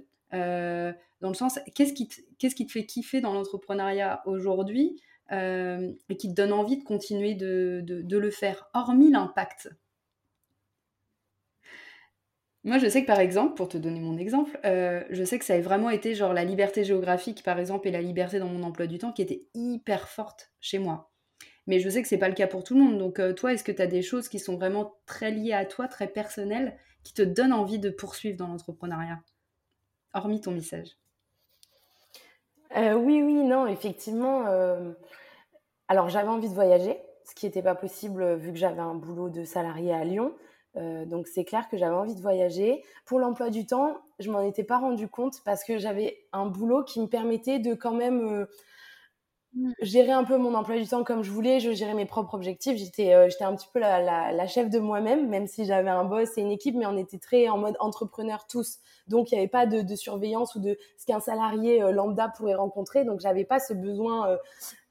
dans 1.22 1.30
le 1.30 1.36
sens, 1.36 1.60
qu'est-ce 1.74 1.94
qui, 1.94 2.08
te, 2.08 2.72
fait 2.72 2.86
kiffer 2.86 3.22
dans 3.22 3.34
l'entrepreneuriat 3.34 4.22
aujourd'hui 4.26 5.02
euh, 5.32 5.92
et 6.10 6.18
qui 6.18 6.30
te 6.30 6.34
donne 6.34 6.54
envie 6.54 6.78
de 6.78 6.84
continuer 6.84 7.34
de, 7.34 7.84
le 8.08 8.32
faire, 8.32 8.70
hormis 8.74 9.12
l'impact? 9.12 9.70
Moi, 12.66 12.80
je 12.80 12.90
sais 12.90 13.04
que 13.04 13.08
par 13.08 13.20
exemple, 13.20 13.54
pour 13.54 13.70
te 13.70 13.78
donner 13.78 14.00
mon 14.00 14.18
exemple, 14.18 14.60
euh, 14.66 15.04
je 15.12 15.24
sais 15.24 15.38
que 15.38 15.46
ça 15.46 15.54
a 15.54 15.62
vraiment 15.62 15.92
été 15.92 16.16
genre 16.16 16.34
la 16.34 16.44
liberté 16.44 16.84
géographique, 16.84 17.44
par 17.44 17.60
exemple, 17.60 17.88
et 17.88 17.92
la 17.92 18.02
liberté 18.02 18.40
dans 18.40 18.48
mon 18.48 18.64
emploi 18.64 18.88
du 18.88 18.98
temps 18.98 19.12
qui 19.12 19.22
était 19.22 19.46
hyper 19.54 20.10
forte 20.10 20.52
chez 20.60 20.80
moi. 20.80 21.12
Mais 21.68 21.80
je 21.80 21.88
sais 21.90 22.02
que 22.02 22.08
c'est 22.08 22.18
pas 22.18 22.28
le 22.28 22.34
cas 22.34 22.48
pour 22.48 22.64
tout 22.64 22.74
le 22.74 22.84
monde. 22.84 22.98
Donc, 22.98 23.20
euh, 23.20 23.34
toi, 23.34 23.54
est-ce 23.54 23.64
que 23.64 23.72
tu 23.72 23.84
as 23.84 23.88
des 23.88 24.02
choses 24.02 24.30
qui 24.30 24.40
sont 24.40 24.56
vraiment 24.56 24.96
très 25.06 25.30
liées 25.30 25.54
à 25.54 25.64
toi, 25.64 25.88
très 25.88 26.08
personnelles, 26.08 26.76
qui 27.04 27.14
te 27.14 27.22
donnent 27.22 27.54
envie 27.54 27.78
de 27.78 27.92
poursuivre 27.92 28.36
dans 28.36 28.48
l'entrepreneuriat? 28.48 29.22
Hormis 30.16 30.42
ton 30.42 30.52
message. 30.52 30.90
Euh, 32.76 32.96
oui, 32.96 33.22
oui, 33.22 33.44
non, 33.44 33.68
effectivement. 33.68 34.46
Alors, 35.88 36.10
j'avais 36.10 36.30
envie 36.30 36.50
de 36.50 36.56
voyager, 36.56 36.98
ce 37.26 37.36
qui 37.36 37.46
n'était 37.46 37.62
pas 37.62 37.76
possible 37.76 38.38
vu 38.38 38.52
que 38.52 38.58
j'avais 38.58 38.82
un 38.82 38.96
boulot 38.96 39.30
de 39.30 39.44
salarié 39.44 39.94
à 39.94 40.04
Lyon. 40.04 40.36
Donc, 40.76 41.28
c'est 41.28 41.46
clair 41.46 41.70
que 41.70 41.78
j'avais 41.78 41.96
envie 41.96 42.16
de 42.16 42.22
voyager. 42.22 42.84
Pour 43.06 43.20
l'emploi 43.20 43.50
du 43.50 43.66
temps, 43.66 43.98
je 44.20 44.30
m'en 44.32 44.42
étais 44.42 44.64
pas 44.64 44.78
rendu 44.78 45.08
compte 45.08 45.42
parce 45.46 45.64
que 45.64 45.78
j'avais 45.78 46.18
un 46.34 46.46
boulot 46.46 46.84
qui 46.84 47.00
me 47.00 47.08
permettait 47.08 47.60
de 47.60 47.74
quand 47.74 47.94
même 47.94 48.48
Mm. 49.56 49.72
gérer 49.82 50.12
un 50.12 50.26
peu 50.26 50.38
mon 50.38 50.54
emploi 50.54 50.76
du 50.78 50.86
temps 50.86 51.06
comme 51.06 51.24
je 51.24 51.32
voulais, 51.32 51.62
je 51.62 51.72
gérais 51.72 51.94
mes 51.94 52.06
propres 52.06 52.34
objectifs. 52.36 52.78
J'étais, 52.78 53.14
euh, 53.14 53.30
j'étais 53.30 53.46
un 53.46 53.56
petit 53.56 53.70
peu 53.74 53.80
la, 53.80 54.02
la, 54.02 54.34
la 54.34 54.48
chef 54.48 54.70
de 54.70 54.80
moi-même, 54.80 55.30
même 55.30 55.48
si 55.48 55.64
j'avais 55.66 55.90
un 55.90 56.04
boss 56.04 56.38
et 56.38 56.42
une 56.42 56.52
équipe, 56.52 56.76
mais 56.76 56.86
on 56.86 56.98
était 56.98 57.20
très 57.20 57.48
en 57.48 57.58
mode 57.58 57.78
entrepreneur 57.80 58.48
tous. 58.48 58.80
Donc 59.08 59.32
il 59.32 59.36
n'y 59.36 59.40
avait 59.40 59.48
pas 59.48 59.66
de, 59.66 59.82
de, 59.82 59.96
surveillance 59.96 60.56
ou 60.56 60.60
de 60.60 60.78
ce 60.98 61.06
qu'un 61.06 61.22
salarié 61.22 61.82
euh, 61.82 61.92
lambda 61.92 62.28
pourrait 62.38 62.56
rencontrer. 62.56 63.06
Donc 63.06 63.22
j'avais 63.22 63.46
pas 63.46 63.60
ce 63.60 63.74
besoin 63.74 64.30
euh, 64.30 64.38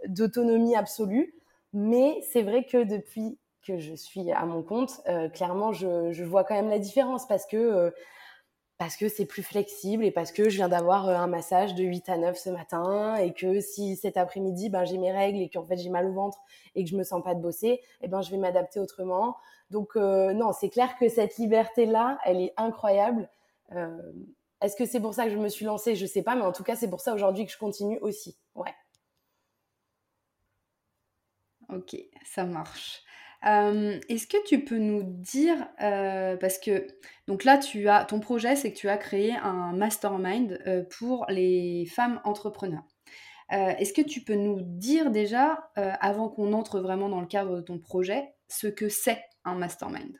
d'autonomie 0.08 0.76
absolue. 0.76 1.34
Mais 1.74 2.20
c'est 2.32 2.42
vrai 2.42 2.64
que 2.64 2.84
depuis 2.84 3.36
que 3.66 3.78
je 3.78 3.94
suis 3.94 4.30
à 4.32 4.44
mon 4.46 4.62
compte, 4.62 5.00
clairement, 5.32 5.72
je, 5.72 6.22
vois 6.24 6.44
quand 6.44 6.54
même 6.54 6.70
la 6.70 6.78
différence 6.78 7.26
parce 7.26 7.46
que 7.46 7.92
parce 8.78 8.96
que 8.96 9.08
c'est 9.08 9.26
plus 9.26 9.42
flexible 9.42 10.04
et 10.04 10.10
parce 10.10 10.32
que 10.32 10.48
je 10.48 10.56
viens 10.56 10.68
d'avoir 10.68 11.08
euh, 11.08 11.14
un 11.14 11.26
massage 11.26 11.74
de 11.74 11.84
8 11.84 12.08
à 12.08 12.18
9 12.18 12.36
ce 12.36 12.50
matin 12.50 13.14
et 13.16 13.32
que 13.32 13.60
si 13.60 13.96
cet 13.96 14.16
après-midi 14.16 14.68
ben, 14.68 14.84
j'ai 14.84 14.98
mes 14.98 15.12
règles 15.12 15.40
et 15.40 15.48
qu'en 15.48 15.64
fait 15.64 15.76
j'ai 15.76 15.90
mal 15.90 16.06
au 16.06 16.12
ventre 16.12 16.38
et 16.74 16.84
que 16.84 16.90
je 16.90 16.96
me 16.96 17.04
sens 17.04 17.22
pas 17.22 17.34
de 17.34 17.40
bosser, 17.40 17.80
eh 18.02 18.08
ben 18.08 18.20
je 18.20 18.30
vais 18.30 18.36
m'adapter 18.36 18.80
autrement. 18.80 19.36
Donc 19.70 19.96
euh, 19.96 20.32
non, 20.32 20.52
c'est 20.52 20.70
clair 20.70 20.96
que 20.98 21.08
cette 21.08 21.36
liberté 21.36 21.86
là, 21.86 22.18
elle 22.24 22.40
est 22.40 22.52
incroyable. 22.56 23.30
Euh, 23.72 24.12
est-ce 24.60 24.76
que 24.76 24.86
c'est 24.86 25.00
pour 25.00 25.14
ça 25.14 25.24
que 25.24 25.30
je 25.30 25.38
me 25.38 25.48
suis 25.48 25.64
lancée? 25.64 25.94
Je 25.94 26.06
sais 26.06 26.22
pas, 26.22 26.34
mais 26.34 26.42
en 26.42 26.52
tout 26.52 26.64
cas 26.64 26.74
c'est 26.74 26.90
pour 26.90 27.00
ça 27.00 27.14
aujourd'hui 27.14 27.46
que 27.46 27.52
je 27.52 27.58
continue 27.58 27.98
aussi. 28.00 28.36
Ouais. 28.56 28.74
Ok, 31.68 31.96
ça 32.24 32.44
marche. 32.44 33.03
Euh, 33.46 34.00
est-ce 34.08 34.26
que 34.26 34.42
tu 34.46 34.64
peux 34.64 34.78
nous 34.78 35.02
dire, 35.02 35.68
euh, 35.82 36.36
parce 36.36 36.58
que 36.58 36.86
donc 37.26 37.44
là, 37.44 37.58
tu 37.58 37.88
as 37.88 38.04
ton 38.04 38.20
projet, 38.20 38.56
c'est 38.56 38.72
que 38.72 38.78
tu 38.78 38.88
as 38.88 38.96
créé 38.96 39.32
un 39.32 39.72
mastermind 39.72 40.58
euh, 40.66 40.82
pour 40.98 41.26
les 41.28 41.86
femmes 41.86 42.20
entrepreneurs. 42.24 42.84
Est-ce 43.50 43.92
que 43.92 44.02
tu 44.02 44.22
peux 44.22 44.34
nous 44.34 44.62
dire 44.62 45.12
déjà, 45.12 45.70
avant 45.76 46.28
qu'on 46.28 46.54
entre 46.54 46.80
vraiment 46.80 47.08
dans 47.08 47.20
le 47.20 47.26
cadre 47.26 47.56
de 47.56 47.60
ton 47.60 47.78
projet, 47.78 48.34
ce 48.48 48.66
que 48.66 48.88
c'est 48.88 49.22
un 49.44 49.54
mastermind? 49.54 50.18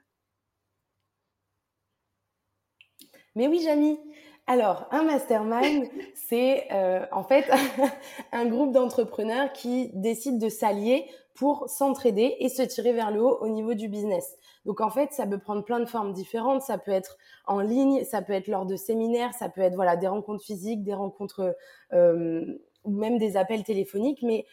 Mais 3.35 3.49
oui, 3.49 3.61
Jamie. 3.65 3.99
Alors, 4.47 4.87
un 4.93 5.03
mastermind, 5.03 5.89
c'est 6.15 6.69
en 7.11 7.25
fait 7.25 7.51
un 8.33 8.47
groupe 8.47 8.73
d'entrepreneurs 8.73 9.53
qui 9.53 9.91
décident 9.95 10.39
de 10.39 10.51
s'allier 10.51 11.11
pour 11.35 11.69
s'entraider 11.69 12.37
et 12.39 12.49
se 12.49 12.63
tirer 12.63 12.93
vers 12.93 13.11
le 13.11 13.21
haut 13.21 13.39
au 13.41 13.49
niveau 13.49 13.75
du 13.75 13.89
business. 13.89 14.37
Donc 14.65 14.81
en 14.81 14.91
fait, 14.91 15.13
ça 15.13 15.27
peut 15.27 15.39
prendre 15.39 15.65
plein 15.65 15.81
de 15.81 15.87
formes 15.87 16.13
différentes. 16.13 16.63
Ça 16.63 16.79
peut 16.79 16.93
être 16.93 17.19
en 17.47 17.61
ligne, 17.61 18.05
ça 18.05 18.23
peut 18.23 18.33
être 18.33 18.49
lors 18.49 18.67
de 18.67 18.77
séminaires, 18.77 19.35
ça 19.35 19.49
peut 19.49 19.61
être 19.61 19.75
voilà 19.75 19.97
des 19.97 20.07
rencontres 20.07 20.45
physiques, 20.45 20.85
des 20.85 20.95
rencontres 20.95 21.57
euh, 21.93 22.59
ou 22.85 22.93
même 22.93 23.19
des 23.19 23.37
appels 23.37 23.65
téléphoniques. 23.65 24.23
Mais 24.23 24.47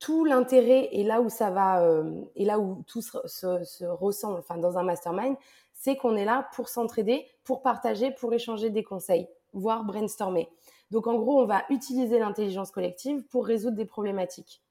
tout 0.00 0.24
l'intérêt 0.24 0.88
et 0.92 1.04
là 1.04 1.20
où 1.20 1.28
ça 1.28 1.50
va 1.50 1.82
euh, 1.82 2.22
et 2.34 2.44
là 2.44 2.58
où 2.58 2.82
tout 2.86 3.02
se, 3.02 3.18
se, 3.26 3.84
ressemble, 3.84 4.38
enfin 4.38 4.58
dans 4.58 4.78
un 4.78 4.82
mastermind, 4.82 5.36
c'est 5.72 5.96
qu'on 5.96 6.16
est 6.16 6.24
là 6.24 6.48
pour 6.54 6.68
s'entraider, 6.68 7.26
pour 7.44 7.62
partager, 7.62 8.10
pour 8.10 8.32
échanger 8.34 8.70
des 8.70 8.82
conseils, 8.82 9.28
voire 9.52 9.84
brainstormer. 9.84 10.48
Donc 10.90 11.06
en 11.06 11.14
gros, 11.14 11.40
on 11.40 11.46
va 11.46 11.62
utiliser 11.70 12.18
l'intelligence 12.18 12.72
collective 12.72 13.22
pour 13.28 13.46
résoudre 13.46 13.76
des 13.76 13.86
problématiques. 13.86 14.62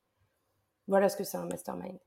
Voilà 0.88 1.10
ce 1.10 1.18
que 1.18 1.24
c'est 1.24 1.38
un 1.38 1.46
mastermind. 1.46 2.00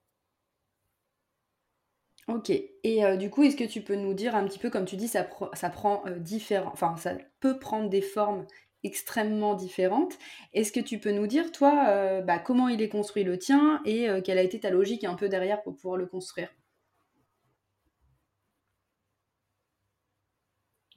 Ok. 2.29 2.51
Et 2.51 3.05
euh, 3.05 3.17
du 3.17 3.31
coup, 3.31 3.43
est-ce 3.43 3.57
que 3.57 3.65
tu 3.65 3.81
peux 3.81 3.95
nous 3.95 4.13
dire 4.13 4.37
un 4.37 4.45
petit 4.47 4.59
peu, 4.59 4.69
comme 4.69 4.85
tu 4.85 4.97
dis, 4.97 5.09
ça, 5.09 5.27
ça 5.55 5.71
prend 5.71 6.03
euh, 6.07 6.19
différents, 6.19 6.71
enfin, 6.73 6.95
ça 6.99 7.15
peut 7.41 7.59
prendre 7.59 7.89
des 7.89 8.03
formes 8.03 8.47
extrêmement 8.85 9.55
différentes. 9.55 10.19
Est-ce 10.53 10.71
que 10.71 10.81
tu 10.81 10.99
peux 11.01 11.11
nous 11.11 11.27
dire, 11.27 11.51
toi, 11.53 11.87
euh, 11.89 12.21
bah, 12.21 12.39
comment 12.39 12.69
il 12.69 12.83
est 12.83 12.91
construit 12.91 13.25
le 13.25 13.39
tien 13.39 13.81
et 13.87 14.09
quelle 14.25 14.39
a 14.39 14.43
été 14.43 14.61
ta 14.61 14.71
logique 14.71 15.05
un 15.05 15.15
peu 15.15 15.29
derrière 15.29 15.63
pour 15.63 15.75
pouvoir 15.75 15.97
le 15.97 16.07
construire? 16.07 16.51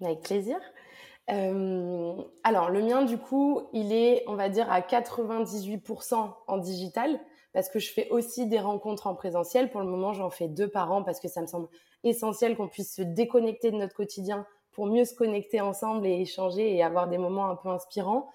Avec 0.02 0.22
plaisir. 0.22 0.58
alors, 1.28 2.70
le 2.70 2.82
mien, 2.82 3.04
du 3.04 3.18
coup, 3.18 3.70
il 3.74 3.94
est, 3.94 4.24
on 4.28 4.36
va 4.36 4.50
dire, 4.50 4.70
à 4.72 4.82
98% 4.82 6.34
en 6.48 6.58
digital 6.58 7.20
parce 7.53 7.70
que 7.70 7.79
je 7.79 7.91
fais 7.91 8.10
aussi 8.10 8.48
des 8.48 8.60
rencontres 8.60 9.08
en 9.08 9.15
présentiel. 9.15 9.70
Pour 9.70 9.81
le 9.81 9.88
moment, 9.88 10.13
j'en 10.13 10.29
fais 10.29 10.48
deux 10.48 10.67
par 10.67 10.91
an 10.91 11.03
parce 11.03 11.20
que 11.20 11.27
ça 11.27 11.41
me 11.41 11.48
semble 11.48 11.67
essentiel 12.03 12.55
qu'on 12.55 12.67
puisse 12.67 12.96
se 12.96 13.01
déconnecter 13.01 13.72
de 13.72 13.77
notre 13.77 13.96
quotidien 13.96 14.46
pour 14.72 14.86
mieux 14.86 15.05
se 15.05 15.13
connecter 15.13 15.62
ensemble 15.62 16.08
et 16.08 16.22
échanger 16.22 16.75
et 16.75 16.84
avoir 16.84 17.08
des 17.10 17.17
moments 17.17 17.50
un 17.50 17.55
peu 17.55 17.70
inspirants 17.70 18.29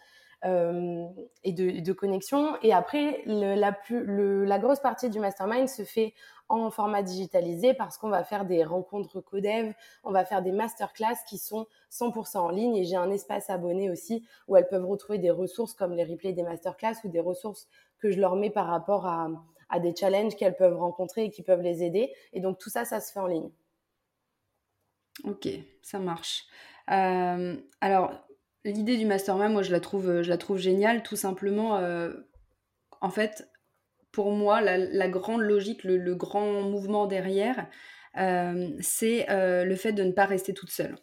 euh, 0.44 1.06
et 1.44 1.52
de, 1.52 1.92
connexion. 1.92 2.56
Et 2.62 2.72
après, 2.72 3.22
la, 3.24 3.74
la 3.90 4.58
grosse 4.58 4.80
partie 4.80 5.08
du 5.08 5.18
mastermind 5.18 5.68
se 5.68 5.82
fait 5.82 6.12
en 6.48 6.70
format 6.70 7.02
digitalisé 7.02 7.74
parce 7.74 7.98
qu'on 7.98 8.08
va 8.08 8.22
faire 8.22 8.44
des 8.44 8.62
rencontres 8.62 9.20
codev, 9.20 9.72
on 10.04 10.12
va 10.12 10.24
faire 10.24 10.42
des 10.42 10.52
masterclass 10.52 11.16
qui 11.28 11.38
sont 11.38 11.66
100% 11.90 12.38
en 12.38 12.50
ligne 12.50 12.76
et 12.76 12.84
j'ai 12.84 12.96
un 12.96 13.10
espace 13.10 13.50
abonné 13.50 13.90
aussi 13.90 14.24
où 14.46 14.56
elles 14.56 14.68
peuvent 14.68 14.86
retrouver 14.86 15.18
des 15.18 15.30
ressources 15.30 15.74
comme 15.74 15.94
les 15.94 16.04
replays 16.04 16.32
des 16.32 16.44
masterclass 16.44 16.94
ou 17.04 17.08
des 17.08 17.20
ressources 17.20 17.66
que 17.98 18.10
je 18.10 18.20
leur 18.20 18.36
mets 18.36 18.50
par 18.50 18.66
rapport 18.66 19.06
à, 19.06 19.28
des 19.80 19.94
challenges 19.94 20.36
qu'elles 20.36 20.56
peuvent 20.56 20.78
rencontrer 20.78 21.24
et 21.24 21.30
qui 21.30 21.42
peuvent 21.42 21.62
les 21.62 21.82
aider. 21.82 22.12
Et 22.32 22.40
donc 22.40 22.58
tout 22.58 22.70
ça, 22.70 22.84
ça 22.84 23.00
se 23.00 23.12
fait 23.12 23.20
en 23.20 23.26
ligne. 23.26 23.50
Ok, 25.24 25.48
ça 25.82 25.98
marche. 25.98 26.44
Euh, 26.90 27.56
alors, 27.80 28.12
l'idée 28.64 28.96
du 28.96 29.06
mastermind, 29.06 29.52
moi, 29.52 29.62
je 29.62 29.72
la 29.72 29.80
trouve, 29.80 30.22
je 30.22 30.28
la 30.28 30.38
trouve 30.38 30.58
géniale, 30.58 31.02
tout 31.02 31.16
simplement. 31.16 31.78
Euh, 31.78 32.12
en 33.00 33.10
fait, 33.10 33.50
pour 34.12 34.30
moi, 34.30 34.60
la, 34.60 35.08
grande 35.08 35.42
logique, 35.42 35.84
le, 35.84 36.14
grand 36.14 36.62
mouvement 36.62 37.06
derrière, 37.06 37.66
euh, 38.18 38.70
c'est 38.80 39.26
le 39.28 39.76
fait 39.76 39.92
de 39.92 40.02
ne 40.02 40.12
pas 40.12 40.26
rester 40.26 40.54
toute 40.54 40.70
seule. 40.70 40.96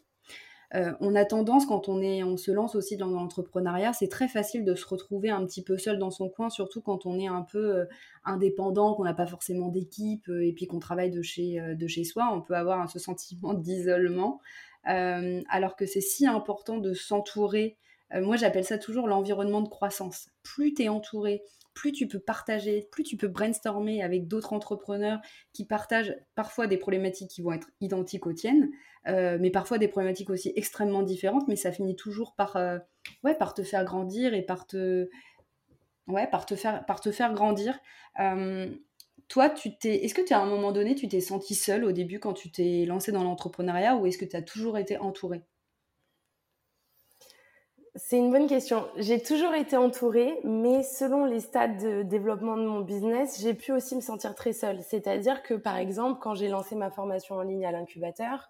Euh, 0.75 0.92
on 1.00 1.13
a 1.15 1.24
tendance, 1.24 1.65
quand 1.65 1.88
on, 1.88 2.01
est, 2.01 2.24
on 2.24 2.36
se 2.36 2.51
lance 2.51 2.75
aussi 2.75 2.98
dans 2.98 3.08
l'entrepreneuriat, 3.08 3.94
c'est 3.94 4.08
très 4.08 4.27
facile 4.27 4.65
de 4.65 4.74
se 4.74 4.88
retrouver 4.88 5.30
un 5.30 5.46
petit 5.46 5.63
peu 5.63 5.77
seul 5.77 6.00
dans 6.00 6.10
son 6.10 6.30
coin, 6.30 6.50
surtout 6.50 6.82
quand 6.82 7.06
on 7.06 7.20
est 7.20 7.27
un 7.27 7.44
peu 7.44 7.75
euh, 7.75 7.86
indépendant, 8.25 8.96
qu'on 8.96 9.03
n'a 9.03 9.13
pas 9.13 9.27
forcément 9.27 9.70
d'équipe 9.70 10.27
euh, 10.30 10.44
et 10.44 10.51
puis 10.53 10.65
qu'on 10.65 10.80
travaille 10.80 11.12
de 11.12 11.22
chez, 11.22 11.60
de 11.75 11.88
chez 11.88 12.03
soi. 12.03 12.30
On 12.34 12.42
peut 12.42 12.56
avoir 12.56 12.89
ce 12.89 12.98
sentiment 12.98 13.53
d'isolement, 13.53 14.42
alors 14.86 15.75
que 15.75 15.86
c'est 15.86 16.01
si 16.01 16.25
important 16.27 16.77
de 16.77 16.94
s'entourer 16.94 17.77
moi, 18.22 18.36
j'appelle 18.36 18.63
ça 18.63 18.77
toujours 18.77 19.08
l'environnement 19.08 19.62
de 19.62 19.70
croissance. 19.70 20.30
Plus 20.44 20.75
tu 20.75 20.84
es 20.84 20.89
entouré, 20.89 21.42
plus 21.74 21.92
tu 21.92 22.08
peux 22.08 22.20
partager, 22.20 22.88
plus 22.92 23.03
tu 23.03 23.18
peux 23.18 23.27
brainstormer 23.27 24.03
avec 24.03 24.27
d'autres 24.27 24.53
entrepreneurs 24.53 25.20
qui 25.53 25.65
partagent 25.65 26.15
parfois 26.36 26.68
des 26.68 26.77
problématiques 26.77 27.30
qui 27.30 27.42
vont 27.42 27.51
être 27.51 27.70
identiques 27.82 28.27
aux 28.27 28.34
tiennes, 28.34 28.70
euh, 29.08 29.38
mais 29.39 29.50
parfois 29.50 29.77
des 29.77 29.88
problématiques 29.88 30.30
aussi 30.30 30.53
extrêmement 30.56 31.03
différentes, 31.03 31.48
mais 31.48 31.56
ça 31.56 31.72
finit 31.72 31.96
toujours 31.96 32.36
par, 32.36 32.56
euh, 32.56 32.80
par 33.39 33.53
te 33.53 33.63
faire 33.63 33.84
grandir 33.86 34.34
et 34.34 34.42
par 34.44 34.68
te, 34.68 35.10
par 36.32 36.46
te, 36.46 36.56
faire, 37.12 37.34
grandir. 37.34 37.80
Euh, 38.20 38.70
toi, 39.27 39.50
tu 39.50 39.77
t'es, 39.77 40.06
est-ce 40.06 40.13
que 40.13 40.22
tu 40.22 40.34
à 40.34 40.39
un 40.39 40.46
moment 40.46 40.72
donné, 40.72 40.96
tu 40.96 41.08
t'es 41.08 41.22
senti 41.22 41.56
seul 41.56 41.84
au 41.84 41.92
début 41.92 42.20
quand 42.20 42.34
tu 42.34 42.51
t'es 42.51 42.86
lancé 42.86 43.12
dans 43.12 43.24
l'entrepreneuriat 43.24 43.96
ou 43.96 44.06
est-ce 44.06 44.18
que 44.18 44.25
tu 44.25 44.36
as 44.36 44.42
toujours 44.42 44.77
été 44.77 44.98
entouré 44.98 45.42
c'est 47.96 48.18
une 48.18 48.32
bonne 48.32 48.48
question. 48.48 48.88
J'ai 48.98 49.22
toujours 49.22 49.54
été 49.54 49.78
entourée, 49.78 50.40
mais 50.44 50.82
selon 50.82 51.26
les 51.26 51.40
stades 51.40 51.78
de 51.78 52.02
développement 52.02 52.58
de 52.58 52.66
mon 52.66 52.80
business, 52.80 53.40
j'ai 53.40 53.54
pu 53.54 53.72
aussi 53.72 53.96
me 53.96 54.02
sentir 54.02 54.34
très 54.34 54.52
seule. 54.52 54.82
C'est-à-dire 54.82 55.44
que, 55.44 55.54
par 55.54 55.78
exemple, 55.78 56.20
quand 56.20 56.34
j'ai 56.34 56.48
lancé 56.48 56.76
ma 56.76 56.90
formation 56.90 57.36
en 57.36 57.44
ligne 57.44 57.66
à 57.68 57.72
l'incubateur, 57.72 58.50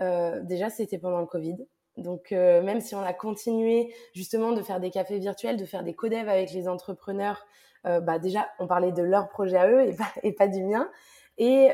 euh, 0.00 0.40
déjà, 0.42 0.70
c'était 0.70 0.98
pendant 0.98 1.18
le 1.18 1.26
Covid. 1.26 1.56
Donc, 1.96 2.30
euh, 2.30 2.62
même 2.62 2.80
si 2.80 2.94
on 2.94 3.02
a 3.02 3.12
continué 3.12 3.92
justement 4.12 4.52
de 4.52 4.62
faire 4.62 4.78
des 4.78 4.90
cafés 4.90 5.18
virtuels, 5.18 5.56
de 5.56 5.64
faire 5.64 5.82
des 5.82 5.94
codev 5.94 6.28
avec 6.28 6.52
les 6.52 6.68
entrepreneurs, 6.68 7.46
euh, 7.86 8.00
bah 8.00 8.20
déjà, 8.20 8.48
on 8.60 8.68
parlait 8.68 8.92
de 8.92 9.02
leur 9.02 9.28
projet 9.28 9.56
à 9.56 9.68
eux 9.68 9.88
et 9.88 9.94
pas, 9.94 10.12
et 10.22 10.32
pas 10.32 10.46
du 10.46 10.62
mien. 10.62 10.88
Et 11.36 11.70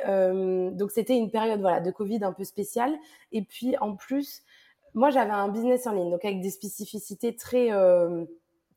donc, 0.73 0.91
c'était 0.91 1.19
une 1.19 1.31
période 1.31 1.61
voilà 1.61 1.81
de 1.81 1.91
Covid 1.91 2.25
un 2.25 2.33
peu 2.33 2.45
spéciale. 2.45 2.95
Et 3.31 3.43
puis, 3.43 3.77
en 3.77 3.95
plus, 3.95 4.43
moi, 4.95 5.11
j'avais 5.11 5.33
un 5.33 5.49
business 5.49 5.87
en 5.87 5.93
ligne, 5.93 6.11
donc 6.11 6.25
avec 6.25 6.41
des 6.41 6.51
spécificités 6.51 7.37
très, 7.37 7.73
euh, 7.73 8.25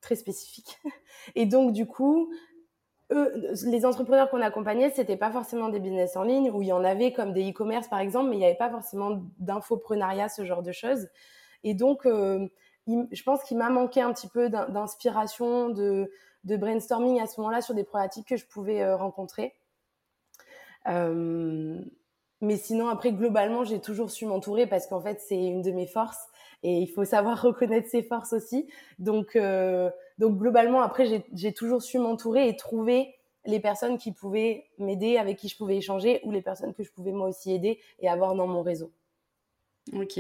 très 0.02 0.16
spécifiques. 0.16 0.80
Et 1.36 1.46
donc, 1.46 1.74
du 1.74 1.86
coup, 1.86 2.32
les 3.10 3.86
entrepreneurs 3.86 4.30
qu'on 4.30 4.42
accompagnait, 4.42 4.90
c'était 4.90 5.18
pas 5.18 5.32
forcément 5.32 5.70
des 5.70 5.80
business 5.80 6.16
en 6.16 6.24
ligne 6.24 6.50
où 6.52 6.62
il 6.62 6.70
y 6.70 6.74
en 6.74 6.84
avait 6.84 7.14
comme 7.14 7.34
des 7.34 7.52
e-commerce 7.52 7.88
par 7.88 8.00
exemple, 8.00 8.30
mais 8.30 8.38
il 8.38 8.40
n'y 8.40 8.46
avait 8.46 8.56
pas 8.56 8.70
forcément 8.70 9.22
d'infoprenariat, 9.40 10.30
ce 10.30 10.46
genre 10.46 10.64
de 10.64 10.72
choses. 10.72 11.10
Et 11.64 11.74
donc, 11.74 12.06
euh, 12.06 12.48
je 12.88 13.24
pense 13.24 13.44
qu'il 13.44 13.58
m'a 13.58 13.70
manqué 13.70 14.02
un 14.02 14.12
petit 14.14 14.28
peu 14.28 14.50
d'inspiration, 14.50 15.70
de, 15.70 16.12
de, 16.44 16.58
brainstorming 16.58 17.22
à 17.22 17.28
ce 17.28 17.40
moment-là 17.40 17.62
sur 17.62 17.74
des 17.74 17.84
problématiques 17.84 18.28
que 18.28 18.38
je 18.38 18.46
pouvais 18.46 18.82
euh, 18.82 18.96
rencontrer. 18.96 19.56
Euh, 20.88 21.80
mais 22.44 22.58
sinon, 22.58 22.90
après, 22.90 23.14
globalement, 23.14 23.64
j'ai 23.64 23.80
toujours 23.80 24.12
su 24.12 24.26
m'entourer 24.26 24.68
parce 24.68 24.86
qu'en 24.88 25.02
fait, 25.02 25.20
c'est 25.20 25.42
une 25.42 25.62
de 25.62 25.72
mes 25.72 25.88
forces 25.88 26.28
et 26.62 26.78
il 26.78 26.88
faut 26.88 27.06
savoir 27.06 27.42
reconnaître 27.42 27.90
ses 27.90 28.04
forces 28.04 28.34
aussi. 28.34 28.68
Donc, 29.00 29.36
euh, 29.36 29.90
donc 30.20 30.38
globalement, 30.38 30.82
après, 30.82 31.24
j'ai 31.34 31.54
toujours 31.54 31.82
su 31.82 32.00
m'entourer 32.00 32.50
et 32.50 32.56
trouver 32.56 33.16
les 33.46 33.60
personnes 33.60 33.98
qui 33.98 34.12
pouvaient 34.12 34.66
m'aider, 34.78 35.18
avec 35.18 35.38
qui 35.38 35.48
je 35.48 35.58
pouvais 35.58 35.78
échanger 35.78 36.20
ou 36.24 36.32
les 36.32 36.42
personnes 36.42 36.74
que 36.74 36.84
je 36.84 36.92
pouvais 36.92 37.12
moi 37.12 37.28
aussi 37.30 37.54
aider 37.54 37.80
et 38.00 38.10
avoir 38.10 38.36
dans 38.36 38.48
mon 38.48 38.62
réseau. 38.62 38.92
Ok. 39.94 40.20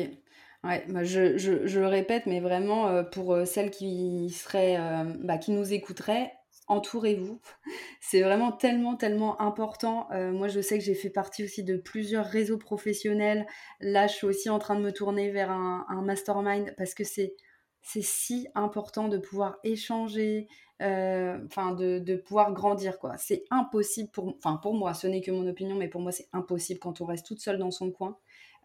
Ouais, 0.65 0.85
bah 0.87 1.03
je, 1.03 1.37
je, 1.37 1.79
le 1.79 1.87
répète, 1.87 2.25
mais 2.25 2.39
vraiment 2.39 2.87
euh, 2.87 3.03
pour 3.03 3.33
euh, 3.33 3.43
celles 3.43 3.69
qui 3.69 4.29
seraient, 4.29 4.77
bah, 5.19 5.37
qui 5.37 5.51
nous 5.51 5.73
écouteraient, 5.73 6.31
entourez-vous. 6.67 7.39
C'est 8.01 8.21
vraiment 8.21 8.51
tellement, 8.51 8.95
tellement 8.95 9.39
important. 9.41 10.07
Euh, 10.11 10.31
moi, 10.31 10.47
je 10.47 10.61
sais 10.61 10.77
que 10.77 10.83
j'ai 10.83 10.95
fait 10.95 11.09
partie 11.09 11.43
aussi 11.43 11.63
de 11.63 11.77
plusieurs 11.77 12.25
réseaux 12.25 12.57
professionnels. 12.57 13.45
Là, 13.79 14.07
je 14.07 14.13
suis 14.13 14.27
aussi 14.27 14.49
en 14.49 14.59
train 14.59 14.75
de 14.75 14.81
me 14.81 14.91
tourner 14.91 15.31
vers 15.31 15.51
un, 15.51 16.01
mastermind 16.03 16.73
parce 16.77 16.93
que 16.93 17.03
c'est 17.03 17.35
si 17.81 18.47
important 18.55 19.07
de 19.07 19.17
pouvoir 19.17 19.57
échanger, 19.63 20.47
euh, 20.81 21.39
enfin 21.45 21.73
de, 21.73 22.15
pouvoir 22.15 22.53
grandir 22.53 22.99
quoi. 22.99 23.17
C'est 23.17 23.45
impossible 23.51 24.09
pour 24.11 24.73
moi, 24.73 24.93
ce 24.93 25.07
n'est 25.07 25.21
que 25.21 25.31
mon 25.31 25.47
opinion, 25.47 25.75
mais 25.75 25.87
pour 25.87 26.01
moi 26.01 26.11
c'est 26.11 26.27
impossible 26.33 26.79
quand 26.79 27.01
on 27.01 27.05
reste 27.05 27.25
toute 27.25 27.39
seule 27.39 27.57
dans 27.57 27.71
son 27.71 27.91
coin, 27.91 28.17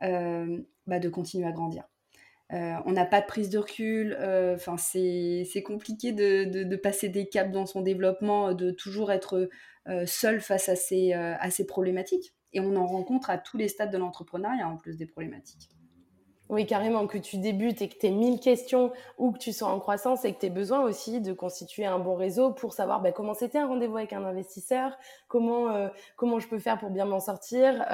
euh, 0.03 0.63
bah, 0.87 0.99
de 0.99 1.09
continuer 1.09 1.47
à 1.47 1.53
grandir. 1.53 1.85
Euh, 2.55 2.75
on 2.87 2.93
n'a 2.93 3.05
pas 3.05 3.21
de 3.21 3.27
prise 3.27 3.51
de 3.51 3.59
recul. 3.59 4.17
Euh, 4.19 4.55
enfin, 4.55 4.77
c'est 4.79 5.63
compliqué 5.65 6.13
de, 6.13 6.77
passer 6.77 7.09
des 7.09 7.29
caps 7.29 7.53
dans 7.53 7.67
son 7.67 7.83
développement, 7.83 8.55
de 8.55 8.71
toujours 8.71 9.13
être 9.13 9.49
euh, 9.89 10.07
seul 10.07 10.41
face 10.41 10.69
à 10.69 10.77
ces, 10.77 11.13
à 11.13 11.49
problématiques. 11.67 12.35
Et 12.53 12.61
on 12.61 12.77
en 12.77 12.87
rencontre 12.87 13.29
à 13.29 13.37
tous 13.37 13.59
les 13.59 13.69
stades 13.69 13.93
de 13.93 13.99
l'entrepreneuriat, 13.99 14.67
en 14.67 14.77
plus 14.77 14.97
des 14.97 15.07
problématiques. 15.07 15.69
Oui, 16.49 16.65
carrément, 16.65 17.07
que 17.07 17.19
tu 17.19 17.37
débutes 17.37 17.83
et 17.83 17.91
que 17.91 17.99
tu 17.99 18.07
aies 18.07 18.11
mille 18.11 18.41
questions 18.41 18.91
ou 19.19 19.33
que 19.33 19.39
tu 19.39 19.53
sois 19.53 19.69
en 19.69 19.79
croissance 19.79 20.25
et 20.25 20.33
que 20.33 20.41
tu 20.41 20.47
aies 20.47 20.51
besoin 20.51 20.81
aussi 20.81 21.21
de 21.21 21.35
constituer 21.35 21.85
un 21.85 21.99
bon 21.99 22.15
réseau 22.15 22.55
pour 22.55 22.73
savoir 22.73 23.03
bah, 23.03 23.13
comment 23.13 23.35
c'était 23.35 23.59
un 23.59 23.67
rendez-vous 23.67 23.99
avec 23.99 24.15
un 24.15 24.25
investisseur, 24.25 24.97
comment, 25.29 25.91
comment 26.17 26.39
je 26.39 26.49
peux 26.49 26.59
faire 26.59 26.79
pour 26.79 26.89
bien 26.89 27.05
m'en 27.05 27.21
sortir. 27.21 27.85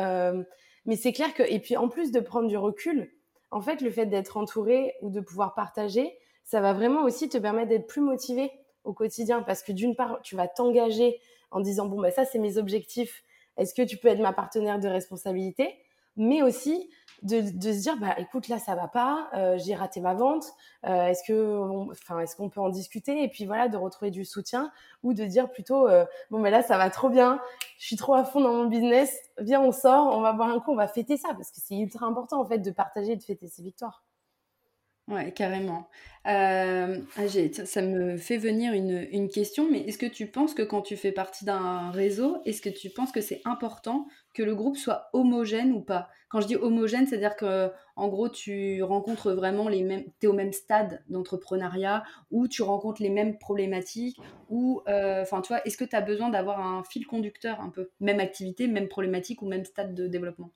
mais 0.86 0.94
c'est 0.94 1.12
clair 1.12 1.34
que, 1.34 1.42
et 1.42 1.58
puis 1.58 1.76
en 1.76 1.88
plus 1.88 2.12
de 2.12 2.20
prendre 2.20 2.46
du 2.46 2.56
recul, 2.56 3.10
en 3.54 3.60
fait, 3.60 3.82
le 3.82 3.90
fait 3.90 4.06
d'être 4.06 4.36
entouré 4.36 4.94
ou 5.00 5.10
de 5.10 5.20
pouvoir 5.20 5.54
partager, 5.54 6.18
ça 6.42 6.60
va 6.60 6.72
vraiment 6.72 7.04
aussi 7.04 7.28
te 7.28 7.38
permettre 7.38 7.68
d'être 7.68 7.86
plus 7.86 8.00
motivé 8.00 8.50
au 8.82 8.92
quotidien 8.92 9.42
parce 9.42 9.62
que 9.62 9.70
d'une 9.70 9.94
part, 9.94 10.20
tu 10.22 10.34
vas 10.34 10.48
t'engager 10.48 11.20
en 11.52 11.60
disant 11.60 11.86
bon 11.86 12.00
bah 12.00 12.10
ça 12.10 12.24
c'est 12.24 12.40
mes 12.40 12.58
objectifs. 12.58 13.22
Est-ce 13.56 13.72
que 13.72 13.82
tu 13.82 13.96
peux 13.96 14.08
être 14.08 14.18
ma 14.18 14.32
partenaire 14.32 14.80
de 14.80 14.88
responsabilité? 14.88 15.72
Mais 16.16 16.42
aussi 16.42 16.90
de, 17.22 17.40
se 17.42 17.80
dire 17.80 17.96
bah 17.98 18.14
écoute 18.18 18.48
là 18.48 18.58
ça 18.58 18.74
va 18.74 18.88
pas 18.88 19.28
euh, 19.34 19.58
j'ai 19.58 19.74
raté 19.74 20.00
ma 20.00 20.14
vente 20.14 20.46
euh, 20.86 21.06
est-ce 21.06 21.22
que 21.26 21.90
enfin 21.90 22.20
est-ce 22.20 22.36
qu'on 22.36 22.48
peut 22.48 22.60
en 22.60 22.68
discuter 22.68 23.22
et 23.22 23.28
puis 23.28 23.46
voilà 23.46 23.68
de 23.68 23.76
retrouver 23.76 24.10
du 24.10 24.24
soutien 24.24 24.72
ou 25.02 25.14
de 25.14 25.24
dire 25.24 25.50
plutôt 25.50 25.88
euh, 25.88 26.04
bon 26.30 26.38
mais 26.38 26.50
là 26.50 26.62
ça 26.62 26.76
va 26.76 26.90
trop 26.90 27.08
bien 27.08 27.40
je 27.78 27.86
suis 27.86 27.96
trop 27.96 28.14
à 28.14 28.24
fond 28.24 28.40
dans 28.40 28.52
mon 28.52 28.66
business 28.66 29.16
viens 29.38 29.60
on 29.60 29.72
sort 29.72 30.16
on 30.16 30.20
va 30.20 30.32
boire 30.32 30.50
un 30.50 30.60
coup 30.60 30.72
on 30.72 30.76
va 30.76 30.88
fêter 30.88 31.16
ça 31.16 31.28
parce 31.34 31.50
que 31.50 31.60
c'est 31.60 31.76
ultra 31.76 32.06
important 32.06 32.40
en 32.40 32.44
fait 32.44 32.58
de 32.58 32.70
partager 32.70 33.12
et 33.12 33.16
de 33.16 33.22
fêter 33.22 33.48
ses 33.48 33.62
victoires 33.62 34.04
Ouais, 35.06 35.32
carrément. 35.32 35.88
Euh, 36.26 36.98
ah, 37.16 37.28
ça 37.66 37.82
me 37.82 38.16
fait 38.16 38.38
venir 38.38 38.72
une, 38.72 39.28
question, 39.28 39.68
mais 39.70 39.80
est-ce 39.80 39.98
que 39.98 40.06
tu 40.06 40.26
penses 40.26 40.54
que 40.54 40.62
quand 40.62 40.80
tu 40.80 40.96
fais 40.96 41.12
partie 41.12 41.44
d'un 41.44 41.90
réseau, 41.90 42.38
est-ce 42.46 42.62
que 42.62 42.70
tu 42.70 42.88
penses 42.88 43.12
que 43.12 43.20
c'est 43.20 43.42
important 43.44 44.06
que 44.32 44.42
le 44.42 44.54
groupe 44.54 44.78
soit 44.78 45.10
homogène 45.12 45.72
ou 45.72 45.80
pas? 45.80 46.08
Quand 46.30 46.40
je 46.40 46.46
dis 46.46 46.56
homogène, 46.56 47.06
c'est-à-dire 47.06 47.36
que 47.36 47.70
en 47.96 48.08
gros, 48.08 48.30
tu 48.30 48.82
rencontres 48.82 49.32
vraiment 49.32 49.68
les 49.68 49.82
mêmes, 49.82 50.04
tu 50.20 50.26
es 50.26 50.26
au 50.26 50.32
même 50.32 50.54
stade 50.54 51.04
d'entrepreneuriat, 51.10 52.02
ou 52.30 52.48
tu 52.48 52.62
rencontres 52.62 53.02
les 53.02 53.10
mêmes 53.10 53.38
problématiques, 53.38 54.18
ou, 54.48 54.80
euh, 54.88 55.20
enfin, 55.20 55.42
tu 55.42 55.48
vois, 55.48 55.62
est-ce 55.66 55.76
que 55.76 55.84
tu 55.84 55.94
as 55.94 56.00
besoin 56.00 56.30
d'avoir 56.30 56.60
un 56.60 56.82
fil 56.82 57.06
conducteur 57.06 57.60
un 57.60 57.68
peu? 57.68 57.90
Même 58.00 58.20
activité, 58.20 58.68
même 58.68 58.88
problématique 58.88 59.42
ou 59.42 59.46
même 59.46 59.66
stade 59.66 59.94
de 59.94 60.06
développement? 60.06 60.50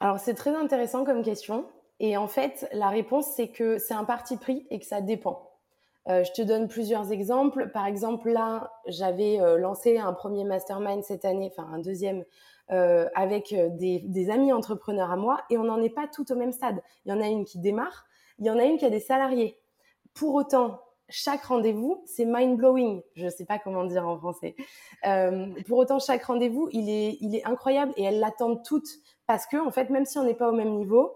Alors, 0.00 0.18
c'est 0.18 0.34
très 0.34 0.54
intéressant 0.54 1.04
comme 1.04 1.22
question. 1.22 1.66
Et 2.00 2.16
en 2.16 2.28
fait, 2.28 2.68
la 2.72 2.88
réponse, 2.88 3.26
c'est 3.34 3.48
que 3.48 3.78
c'est 3.78 3.94
un 3.94 4.04
parti 4.04 4.36
pris 4.36 4.66
et 4.70 4.78
que 4.78 4.86
ça 4.86 5.00
dépend. 5.00 5.50
Euh, 6.08 6.22
je 6.22 6.32
te 6.32 6.42
donne 6.42 6.68
plusieurs 6.68 7.10
exemples. 7.10 7.70
Par 7.70 7.86
exemple, 7.86 8.30
là, 8.30 8.72
j'avais 8.86 9.40
euh, 9.40 9.58
lancé 9.58 9.98
un 9.98 10.12
premier 10.12 10.44
mastermind 10.44 11.02
cette 11.02 11.24
année, 11.24 11.50
enfin 11.50 11.68
un 11.72 11.78
deuxième, 11.78 12.24
euh, 12.70 13.08
avec 13.14 13.54
des, 13.72 14.30
amis 14.30 14.52
entrepreneurs 14.52 15.10
à 15.10 15.16
moi, 15.16 15.40
et 15.50 15.58
on 15.58 15.64
n'en 15.64 15.82
est 15.82 15.90
pas 15.90 16.06
tout 16.06 16.30
au 16.30 16.36
même 16.36 16.52
stade. 16.52 16.80
Il 17.04 17.10
y 17.10 17.12
en 17.12 17.20
a 17.20 17.26
une 17.26 17.44
qui 17.44 17.58
démarre, 17.58 18.06
il 18.38 18.46
y 18.46 18.50
en 18.50 18.58
a 18.58 18.64
une 18.64 18.78
qui 18.78 18.84
a 18.84 18.90
des 18.90 19.00
salariés. 19.00 19.58
Pour 20.14 20.34
autant, 20.34 20.80
chaque 21.08 21.44
rendez-vous, 21.44 22.02
c'est 22.06 22.24
mind-blowing. 22.24 23.02
Je 23.14 23.24
ne 23.24 23.30
sais 23.30 23.44
pas 23.44 23.58
comment 23.58 23.84
dire 23.84 24.06
en 24.06 24.16
français. 24.18 24.54
pour 25.66 25.78
autant, 25.78 25.98
chaque 25.98 26.24
rendez-vous, 26.24 26.68
il 26.72 26.88
est, 26.88 27.18
il 27.20 27.34
est 27.34 27.44
incroyable 27.44 27.92
et 27.96 28.04
elles 28.04 28.18
l'attendent 28.18 28.64
toutes 28.64 28.88
parce 29.26 29.46
que, 29.46 29.56
en 29.56 29.70
fait, 29.70 29.90
même 29.90 30.04
si 30.04 30.18
on 30.18 30.24
n'est 30.24 30.34
pas 30.34 30.48
au 30.48 30.54
même 30.54 30.74
niveau, 30.74 31.15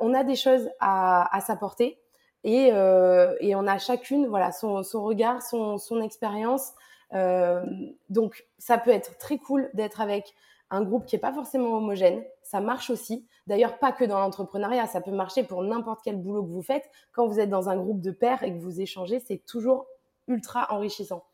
on 0.00 0.14
a 0.14 0.24
des 0.24 0.36
choses 0.36 0.68
à, 0.80 1.34
à 1.36 1.40
s'apporter 1.40 2.00
et, 2.44 2.70
euh, 2.72 3.34
et, 3.40 3.54
on 3.54 3.66
a 3.66 3.78
chacune 3.78 4.26
voilà 4.26 4.52
son, 4.52 4.82
son 4.82 5.04
regard, 5.04 5.42
son, 5.42 5.78
son 5.78 6.00
expérience. 6.00 6.72
Euh, 7.14 7.64
donc 8.10 8.46
ça 8.58 8.78
peut 8.78 8.90
être 8.90 9.18
très 9.18 9.38
cool 9.38 9.70
d'être 9.74 10.00
avec 10.00 10.34
un 10.70 10.82
groupe 10.82 11.06
qui 11.06 11.16
est 11.16 11.20
pas 11.20 11.32
forcément 11.32 11.76
homogène. 11.76 12.22
Ça 12.42 12.60
marche 12.60 12.90
aussi. 12.90 13.26
D'ailleurs, 13.46 13.78
pas 13.78 13.92
que 13.92 14.04
dans 14.04 14.18
l'entrepreneuriat, 14.18 14.86
ça 14.86 15.00
peut 15.00 15.10
marcher 15.10 15.42
pour 15.42 15.62
n'importe 15.62 16.00
quel 16.04 16.16
boulot 16.16 16.42
que 16.44 16.50
vous 16.50 16.62
faites. 16.62 16.88
Quand 17.12 17.26
vous 17.26 17.40
êtes 17.40 17.50
dans 17.50 17.68
un 17.68 17.76
groupe 17.76 18.00
de 18.00 18.10
pairs 18.10 18.42
et 18.42 18.52
que 18.52 18.58
vous 18.58 18.80
échangez, 18.80 19.20
c'est 19.20 19.44
toujours 19.46 19.86
ultra 20.28 20.66
enrichissant. 20.70 21.24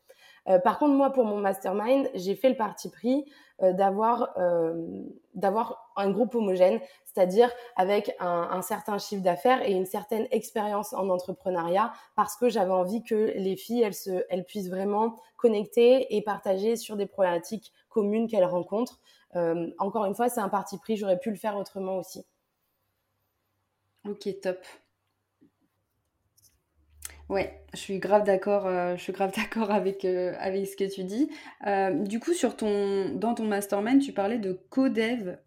Euh, 0.47 0.59
par 0.59 0.79
contre, 0.79 0.93
moi, 0.93 1.11
pour 1.11 1.25
mon 1.25 1.37
mastermind, 1.37 2.09
j'ai 2.13 2.35
fait 2.35 2.49
le 2.49 2.55
parti 2.55 2.89
pris 2.89 3.25
euh, 3.25 3.31
d'avoir 3.61 4.33
euh, 4.37 5.03
d'avoir 5.33 5.91
un 5.95 6.11
groupe 6.11 6.35
homogène, 6.35 6.79
c'est-à-dire 7.05 7.49
avec 7.75 8.15
un, 8.19 8.61
certain 8.61 8.97
chiffre 8.97 9.21
d'affaires 9.21 9.61
et 9.67 9.71
une 9.71 9.85
certaine 9.85 10.27
expérience 10.31 10.93
en 10.93 11.09
entrepreneuriat, 11.09 11.93
parce 12.15 12.35
que 12.35 12.49
j'avais 12.49 12.71
envie 12.71 13.03
que 13.03 13.33
les 13.35 13.55
filles, 13.55 13.89
elles 14.29 14.45
puissent 14.45 14.69
vraiment 14.69 15.19
connecter 15.37 16.15
et 16.15 16.21
partager 16.21 16.75
sur 16.75 16.95
des 16.95 17.05
problématiques 17.05 17.73
communes 17.89 18.27
qu'elles 18.27 18.45
rencontrent. 18.45 18.99
Euh, 19.35 19.69
encore 19.77 20.05
une 20.05 20.15
fois, 20.15 20.29
c'est 20.29 20.41
un 20.41 20.49
parti 20.49 20.77
pris, 20.77 20.95
j'aurais 20.97 21.19
pu 21.19 21.29
le 21.29 21.37
faire 21.37 21.57
autrement 21.57 21.97
aussi. 21.97 22.25
Ok, 24.07 24.29
top. 24.41 24.57
Ouais, 27.27 27.59
je 27.73 27.79
suis 27.79 27.97
grave 27.97 28.23
d'accord, 28.23 28.67
euh, 28.67 28.95
je 28.95 29.01
suis 29.01 29.11
grave 29.11 29.31
d'accord 29.35 29.71
avec, 29.71 30.05
euh, 30.05 30.33
avec 30.39 30.67
ce 30.67 30.75
que 30.75 30.83
tu 30.83 31.03
dis. 31.03 31.29
Euh, 31.65 31.91
du 32.03 32.19
coup, 32.19 32.33
sur 32.33 32.55
ton, 32.55 33.09
dans 33.15 33.33
ton 33.33 33.45
mastermind, 33.45 33.99
tu 34.01 34.13
parlais 34.13 34.37
de 34.37 34.53
codev, 34.69 35.37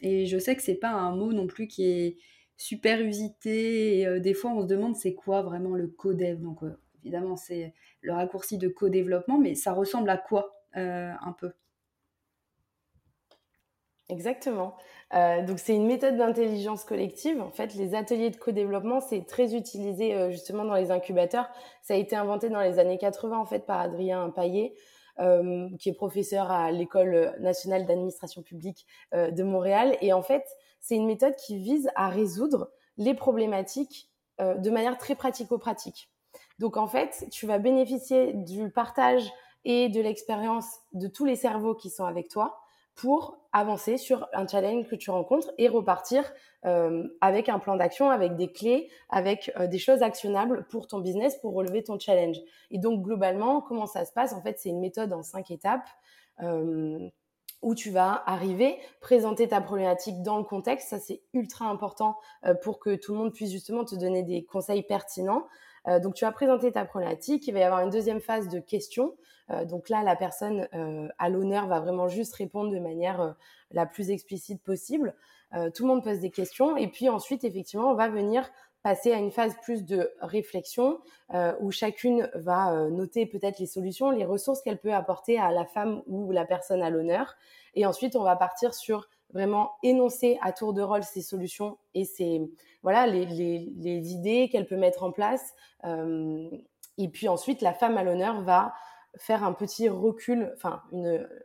et 0.00 0.26
je 0.26 0.38
sais 0.38 0.54
que 0.54 0.62
c'est 0.62 0.76
pas 0.76 0.90
un 0.90 1.14
mot 1.16 1.32
non 1.32 1.46
plus 1.46 1.66
qui 1.66 1.84
est 1.86 2.16
super 2.56 3.00
usité. 3.00 4.00
Et, 4.00 4.20
des 4.20 4.34
fois, 4.34 4.52
on 4.52 4.62
se 4.62 4.66
demande 4.66 4.94
c'est 4.96 5.14
quoi 5.14 5.42
vraiment 5.42 5.74
le 5.74 5.88
codev. 5.88 6.40
Donc, 6.40 6.60
évidemment, 7.02 7.36
c'est 7.36 7.74
le 8.00 8.12
raccourci 8.12 8.58
de 8.58 8.68
co-développement, 8.68 9.38
mais 9.38 9.54
ça 9.56 9.72
ressemble 9.72 10.08
à 10.10 10.16
quoi 10.18 10.54
un 10.74 11.34
peu? 11.38 11.50
Exactement. 14.08 14.74
Euh, 15.14 15.42
donc 15.44 15.58
c'est 15.58 15.74
une 15.74 15.86
méthode 15.86 16.16
d'intelligence 16.16 16.84
collective. 16.84 17.40
En 17.40 17.50
fait, 17.50 17.74
les 17.74 17.94
ateliers 17.94 18.30
de 18.30 18.36
co-développement, 18.36 19.00
c'est 19.00 19.26
très 19.26 19.54
utilisé 19.54 20.14
euh, 20.14 20.30
justement 20.30 20.64
dans 20.64 20.74
les 20.74 20.90
incubateurs. 20.90 21.48
Ça 21.82 21.94
a 21.94 21.96
été 21.96 22.16
inventé 22.16 22.48
dans 22.48 22.60
les 22.60 22.78
années 22.78 22.98
80 22.98 23.38
en 23.38 23.46
fait 23.46 23.64
par 23.66 23.80
Adrien 23.80 24.30
Paillet, 24.30 24.74
euh, 25.20 25.68
qui 25.78 25.88
est 25.88 25.94
professeur 25.94 26.50
à 26.50 26.70
l'école 26.72 27.34
nationale 27.40 27.86
d'administration 27.86 28.42
publique 28.42 28.86
de 29.12 29.42
Montréal. 29.42 29.96
Et 30.00 30.12
en 30.12 30.22
fait, 30.22 30.44
c'est 30.80 30.96
une 30.96 31.06
méthode 31.06 31.36
qui 31.36 31.58
vise 31.58 31.90
à 31.94 32.08
résoudre 32.08 32.70
les 32.96 33.14
problématiques 33.14 34.08
de 34.38 34.70
manière 34.70 34.98
très 34.98 35.14
pratico-pratique. 35.14 36.10
Donc 36.58 36.76
en 36.76 36.86
fait, 36.86 37.26
tu 37.30 37.46
vas 37.46 37.58
bénéficier 37.58 38.32
du 38.32 38.70
partage 38.70 39.30
et 39.64 39.88
de 39.88 40.00
l'expérience 40.00 40.66
de 40.92 41.06
tous 41.06 41.24
les 41.24 41.36
cerveaux 41.36 41.74
qui 41.74 41.90
sont 41.90 42.04
avec 42.04 42.28
toi 42.28 42.61
pour 42.94 43.38
avancer 43.52 43.96
sur 43.98 44.28
un 44.32 44.46
challenge 44.46 44.86
que 44.88 44.96
tu 44.96 45.10
rencontres 45.10 45.50
et 45.58 45.68
repartir 45.68 46.30
euh, 46.64 47.06
avec 47.20 47.48
un 47.48 47.58
plan 47.58 47.76
d'action, 47.76 48.10
avec 48.10 48.36
des 48.36 48.50
clés, 48.50 48.90
avec 49.10 49.52
euh, 49.58 49.66
des 49.66 49.78
choses 49.78 50.02
actionnables 50.02 50.66
pour 50.68 50.86
ton 50.86 51.00
business, 51.00 51.36
pour 51.38 51.54
relever 51.54 51.82
ton 51.82 51.98
challenge. 51.98 52.36
Et 52.70 52.78
donc 52.78 53.02
globalement, 53.02 53.60
comment 53.60 53.86
ça 53.86 54.04
se 54.04 54.12
passe? 54.12 54.32
En 54.32 54.42
fait, 54.42 54.58
c'est 54.58 54.70
une 54.70 54.80
méthode 54.80 55.12
en 55.12 55.22
cinq 55.22 55.50
étapes. 55.50 55.88
Euh, 56.40 57.08
où 57.60 57.76
tu 57.76 57.92
vas 57.92 58.24
arriver, 58.26 58.76
présenter 59.00 59.46
ta 59.46 59.60
problématique 59.60 60.20
dans 60.22 60.36
le 60.36 60.42
contexte. 60.42 60.88
Ça, 60.88 60.98
c'est 60.98 61.22
ultra 61.32 61.66
important 61.66 62.16
pour 62.60 62.80
que 62.80 62.96
tout 62.96 63.12
le 63.12 63.18
monde 63.18 63.32
puisse 63.32 63.52
justement 63.52 63.84
te 63.84 63.94
donner 63.94 64.24
des 64.24 64.44
conseils 64.44 64.82
pertinents. 64.82 65.46
Donc, 65.86 66.14
tu 66.14 66.24
vas 66.24 66.32
présenter 66.32 66.70
ta 66.70 66.84
problématique. 66.84 67.46
Il 67.48 67.54
va 67.54 67.60
y 67.60 67.62
avoir 67.64 67.80
une 67.80 67.90
deuxième 67.90 68.20
phase 68.20 68.48
de 68.48 68.60
questions 68.60 69.14
euh, 69.50 69.64
donc 69.64 69.88
là, 69.88 70.02
la 70.02 70.16
personne 70.16 70.68
euh, 70.74 71.08
à 71.18 71.28
l'honneur 71.28 71.66
va 71.66 71.80
vraiment 71.80 72.08
juste 72.08 72.34
répondre 72.34 72.70
de 72.70 72.78
manière 72.78 73.20
euh, 73.20 73.32
la 73.70 73.86
plus 73.86 74.10
explicite 74.10 74.62
possible. 74.62 75.14
tout 75.74 75.82
le 75.82 75.88
monde 75.88 76.02
pose 76.02 76.20
des 76.20 76.30
questions 76.30 76.76
et 76.76 76.88
puis 76.88 77.08
ensuite, 77.08 77.44
effectivement, 77.44 77.90
on 77.90 77.94
va 77.94 78.08
venir 78.08 78.50
passer 78.82 79.12
à 79.12 79.18
une 79.18 79.30
phase 79.30 79.54
plus 79.62 79.84
de 79.84 80.10
réflexion 80.20 80.98
où 81.60 81.70
chacune 81.70 82.28
va 82.34 82.88
noter 82.90 83.26
peut-être 83.26 83.58
les 83.58 83.66
solutions, 83.66 84.10
les 84.10 84.24
ressources 84.24 84.60
qu'elle 84.60 84.78
peut 84.78 84.92
apporter 84.92 85.38
à 85.38 85.52
la 85.52 85.64
femme 85.64 86.02
ou 86.06 86.32
la 86.32 86.44
personne 86.44 86.82
à 86.82 86.90
l'honneur. 86.90 87.36
Et 87.74 87.86
ensuite, 87.86 88.16
on 88.16 88.22
va 88.22 88.36
partir 88.36 88.74
sur 88.74 89.08
vraiment 89.32 89.72
énoncer 89.82 90.38
à 90.42 90.52
tour 90.52 90.72
de 90.72 90.82
rôle 90.82 91.02
ses 91.02 91.22
solutions 91.22 91.78
et 91.94 92.04
ses 92.04 92.50
voilà 92.82 93.06
les, 93.06 93.26
les 93.26 94.12
idées 94.12 94.48
qu'elle 94.50 94.66
peut 94.66 94.76
mettre 94.76 95.02
en 95.02 95.12
place. 95.12 95.54
et 95.84 97.08
puis 97.08 97.28
ensuite, 97.28 97.62
la 97.62 97.72
femme 97.72 97.96
à 97.96 98.04
l'honneur 98.04 98.42
va 98.42 98.74
faire 99.16 99.44
un 99.44 99.52
petit 99.52 99.88
recul, 99.88 100.52
enfin 100.56 100.82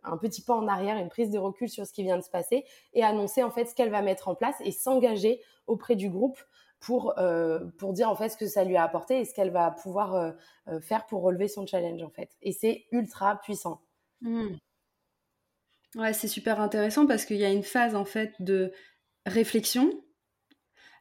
un 0.04 0.18
petit 0.18 0.42
pas 0.42 0.56
en 0.56 0.68
arrière, 0.68 0.98
une 0.98 1.10
prise 1.10 1.30
de 1.30 1.38
recul 1.38 1.70
sur 1.70 1.86
ce 1.86 1.92
qui 1.92 2.04
vient 2.04 2.18
de 2.18 2.24
se 2.24 2.30
passer 2.30 2.66
et 2.94 3.04
annoncer 3.04 3.44
en 3.44 3.52
fait 3.52 3.66
ce 3.66 3.76
qu'elle 3.76 3.90
va 3.90 4.02
mettre 4.02 4.30
en 4.30 4.36
place 4.36 4.56
et 4.62 4.72
s'engager 4.72 5.42
auprès 5.68 5.96
du 5.96 6.10
groupe 6.10 6.40
pour, 6.80 7.18
euh, 7.18 7.66
pour 7.78 7.94
dire 7.94 8.10
en 8.10 8.16
fait 8.16 8.30
ce 8.30 8.38
que 8.38 8.48
ça 8.48 8.64
lui 8.64 8.78
a 8.78 8.84
apporté 8.84 9.20
et 9.20 9.26
ce 9.26 9.34
qu'elle 9.34 9.50
va 9.50 9.72
pouvoir 9.72 10.16
euh, 10.16 10.32
euh, 10.70 10.80
faire 10.80 11.06
pour 11.06 11.24
relever 11.24 11.48
son 11.48 11.66
challenge 11.66 12.02
en 12.04 12.10
fait. 12.10 12.30
Et 12.42 12.52
c'est 12.52 12.86
ultra 12.92 13.36
puissant. 13.38 13.82
Mmh. 14.22 14.56
Ouais, 15.96 16.14
c'est 16.14 16.28
super 16.28 16.60
intéressant 16.60 17.08
parce 17.08 17.26
qu'il 17.26 17.38
y 17.38 17.46
a 17.46 17.50
une 17.50 17.64
phase 17.64 17.96
en 17.96 18.06
fait 18.06 18.34
de 18.40 18.72
réflexion 19.26 20.04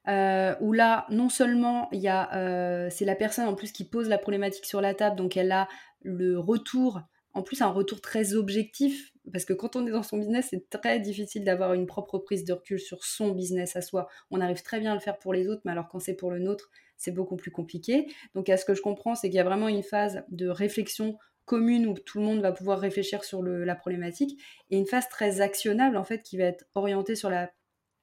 où 0.09 0.73
là, 0.73 1.07
non 1.11 1.29
seulement 1.29 1.89
il 1.93 2.01
y 2.01 2.09
a, 2.09 2.89
c'est 2.91 3.05
la 3.05 3.17
personne 3.17 3.47
en 3.49 3.55
plus 3.55 3.73
qui 3.73 3.85
pose 3.85 4.09
la 4.09 4.19
problématique 4.19 4.65
sur 4.65 4.81
la 4.81 4.95
table, 4.95 5.17
donc 5.17 5.37
elle 5.37 5.51
a 5.53 5.69
le 6.03 6.39
retour, 6.39 7.01
en 7.35 7.43
plus 7.43 7.61
un 7.61 7.69
retour 7.69 8.01
très 8.01 8.35
objectif, 8.35 9.13
parce 9.33 9.45
que 9.45 9.53
quand 9.53 9.75
on 9.75 9.85
est 9.87 9.91
dans 9.91 10.05
son 10.05 10.19
business, 10.19 10.49
c'est 10.51 10.71
très 10.71 11.01
difficile 11.01 11.43
d'avoir 11.43 11.75
une 11.75 11.87
propre 11.87 12.19
prise 12.19 12.45
de 12.45 12.53
recul 12.53 12.79
sur 12.79 13.05
son 13.05 13.33
business 13.33 13.75
à 13.75 13.83
soi. 13.83 14.07
On 14.31 14.41
arrive 14.41 14.63
très 14.63 14.79
bien 14.79 14.93
à 14.93 14.95
le 14.95 15.01
faire 15.01 15.19
pour 15.19 15.35
les 15.35 15.49
autres, 15.49 15.63
mais 15.65 15.73
alors 15.73 15.89
quand 15.89 15.99
c'est 15.99 16.15
pour 16.15 16.31
le 16.31 16.39
nôtre, 16.39 16.71
c'est 16.97 17.11
beaucoup 17.11 17.35
plus 17.37 17.51
compliqué. 17.51 18.07
Donc 18.37 18.49
à 18.49 18.57
ce 18.57 18.65
que 18.65 18.75
je 18.75 18.83
comprends, 18.83 19.17
c'est 19.17 19.29
qu'il 19.29 19.37
y 19.37 19.41
a 19.41 19.45
vraiment 19.45 19.67
une 19.69 19.83
phase 19.83 20.23
de 20.29 20.47
réflexion 20.49 21.19
commune 21.47 21.87
où 21.87 21.95
tout 21.95 22.19
le 22.19 22.25
monde 22.25 22.41
va 22.41 22.53
pouvoir 22.53 22.79
réfléchir 22.79 23.25
sur 23.25 23.43
la 23.43 23.75
problématique, 23.75 24.39
et 24.71 24.77
une 24.77 24.87
phase 24.87 25.09
très 25.09 25.41
actionnable 25.41 25.97
en 25.97 26.05
fait 26.05 26.23
qui 26.23 26.37
va 26.37 26.45
être 26.45 26.67
orientée 26.75 27.15
sur 27.15 27.31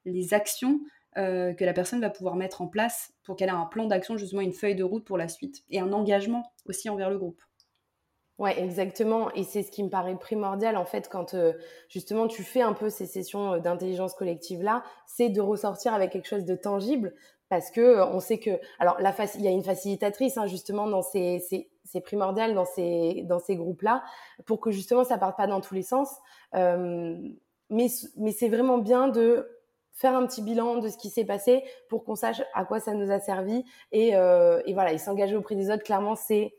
les 0.05 0.33
actions 0.33 0.79
euh, 1.17 1.53
que 1.53 1.63
la 1.63 1.73
personne 1.73 2.01
va 2.01 2.09
pouvoir 2.09 2.35
mettre 2.35 2.61
en 2.63 2.67
place 2.67 3.13
pour 3.23 3.35
qu'elle 3.35 3.49
ait 3.49 3.51
un 3.51 3.67
plan 3.67 3.85
d'action, 3.85 4.17
justement 4.17 4.41
une 4.41 4.53
feuille 4.53 4.75
de 4.75 4.83
route 4.83 5.05
pour 5.05 5.17
la 5.17 5.27
suite, 5.27 5.63
et 5.69 5.79
un 5.79 5.93
engagement 5.93 6.51
aussi 6.65 6.89
envers 6.89 7.11
le 7.11 7.19
groupe. 7.19 7.41
Ouais, 8.39 8.59
exactement. 8.59 9.31
Et 9.35 9.43
c'est 9.43 9.61
ce 9.61 9.69
qui 9.69 9.83
me 9.83 9.89
paraît 9.89 10.15
primordial 10.17 10.75
en 10.75 10.85
fait 10.85 11.07
quand 11.07 11.35
euh, 11.35 11.53
justement 11.87 12.27
tu 12.27 12.41
fais 12.43 12.61
un 12.61 12.73
peu 12.73 12.89
ces 12.89 13.05
sessions 13.05 13.53
euh, 13.53 13.59
d'intelligence 13.59 14.15
collective 14.15 14.63
là, 14.63 14.83
c'est 15.05 15.29
de 15.29 15.39
ressortir 15.39 15.93
avec 15.93 16.11
quelque 16.11 16.27
chose 16.27 16.45
de 16.45 16.55
tangible 16.55 17.13
parce 17.49 17.69
que 17.69 18.01
on 18.11 18.19
sait 18.19 18.39
que 18.39 18.59
alors 18.79 18.97
il 18.99 19.41
y 19.41 19.47
a 19.47 19.51
une 19.51 19.63
facilitatrice 19.63 20.37
hein, 20.37 20.47
justement 20.47 20.87
dans 20.87 21.03
ces 21.03 21.69
c'est 21.85 22.01
primordial 22.01 22.53
dans 22.53 22.65
ces 22.65 23.23
dans 23.27 23.39
ces 23.39 23.55
groupes 23.55 23.81
là 23.81 24.03
pour 24.45 24.59
que 24.59 24.71
justement 24.71 25.03
ça 25.03 25.17
parte 25.17 25.37
pas 25.37 25.47
dans 25.47 25.61
tous 25.61 25.75
les 25.75 25.83
sens. 25.83 26.09
mais 26.53 27.87
mais 28.17 28.31
c'est 28.31 28.49
vraiment 28.49 28.77
bien 28.77 29.07
de 29.07 29.49
faire 29.91 30.15
un 30.15 30.25
petit 30.25 30.41
bilan 30.41 30.77
de 30.77 30.89
ce 30.89 30.97
qui 30.97 31.09
s'est 31.09 31.25
passé 31.25 31.63
pour 31.89 32.03
qu'on 32.03 32.15
sache 32.15 32.41
à 32.53 32.65
quoi 32.65 32.79
ça 32.79 32.93
nous 32.93 33.11
a 33.11 33.19
servi 33.19 33.63
et, 33.91 34.09
et 34.09 34.73
voilà 34.73 34.91
et 34.93 34.97
s'engager 34.97 35.35
auprès 35.35 35.55
des 35.55 35.69
autres 35.69 35.83
clairement 35.83 36.15
c'est 36.15 36.53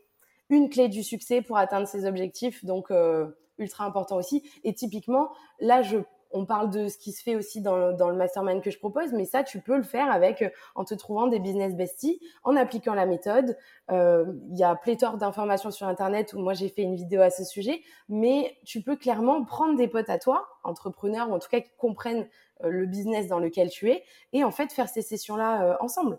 une 0.49 0.69
clé 0.69 0.89
du 0.89 1.03
succès 1.03 1.41
pour 1.41 1.57
atteindre 1.57 1.87
ses 1.87 2.05
objectifs, 2.05 2.63
donc 2.65 2.91
euh, 2.91 3.27
ultra 3.57 3.85
important 3.85 4.17
aussi. 4.17 4.43
Et 4.63 4.73
typiquement, 4.73 5.29
là, 5.59 5.81
je, 5.81 5.97
on 6.31 6.45
parle 6.45 6.69
de 6.69 6.87
ce 6.87 6.97
qui 6.97 7.11
se 7.11 7.23
fait 7.23 7.35
aussi 7.35 7.61
dans 7.61 7.75
le, 7.77 7.93
dans 7.93 8.09
le 8.09 8.15
mastermind 8.15 8.61
que 8.61 8.71
je 8.71 8.79
propose, 8.79 9.13
mais 9.13 9.25
ça, 9.25 9.43
tu 9.43 9.59
peux 9.59 9.77
le 9.77 9.83
faire 9.83 10.11
avec 10.11 10.41
euh, 10.41 10.49
en 10.75 10.83
te 10.83 10.93
trouvant 10.93 11.27
des 11.27 11.39
business 11.39 11.75
besties, 11.75 12.19
en 12.43 12.55
appliquant 12.55 12.93
la 12.93 13.05
méthode. 13.05 13.57
Euh, 13.91 14.25
il 14.49 14.57
y 14.57 14.63
a 14.63 14.75
pléthore 14.75 15.17
d'informations 15.17 15.71
sur 15.71 15.87
Internet 15.87 16.33
où 16.33 16.39
moi 16.39 16.53
j'ai 16.53 16.69
fait 16.69 16.81
une 16.81 16.95
vidéo 16.95 17.21
à 17.21 17.29
ce 17.29 17.43
sujet, 17.43 17.81
mais 18.09 18.57
tu 18.65 18.81
peux 18.81 18.95
clairement 18.95 19.43
prendre 19.43 19.77
des 19.77 19.87
potes 19.87 20.09
à 20.09 20.19
toi, 20.19 20.47
entrepreneurs 20.63 21.29
ou 21.29 21.33
en 21.33 21.39
tout 21.39 21.49
cas 21.49 21.61
qui 21.61 21.71
comprennent 21.77 22.27
le 22.63 22.85
business 22.85 23.27
dans 23.27 23.39
lequel 23.39 23.69
tu 23.69 23.91
es, 23.91 24.03
et 24.31 24.45
en 24.45 24.51
fait 24.51 24.71
faire 24.71 24.87
ces 24.87 25.01
sessions-là 25.01 25.77
ensemble. 25.81 26.17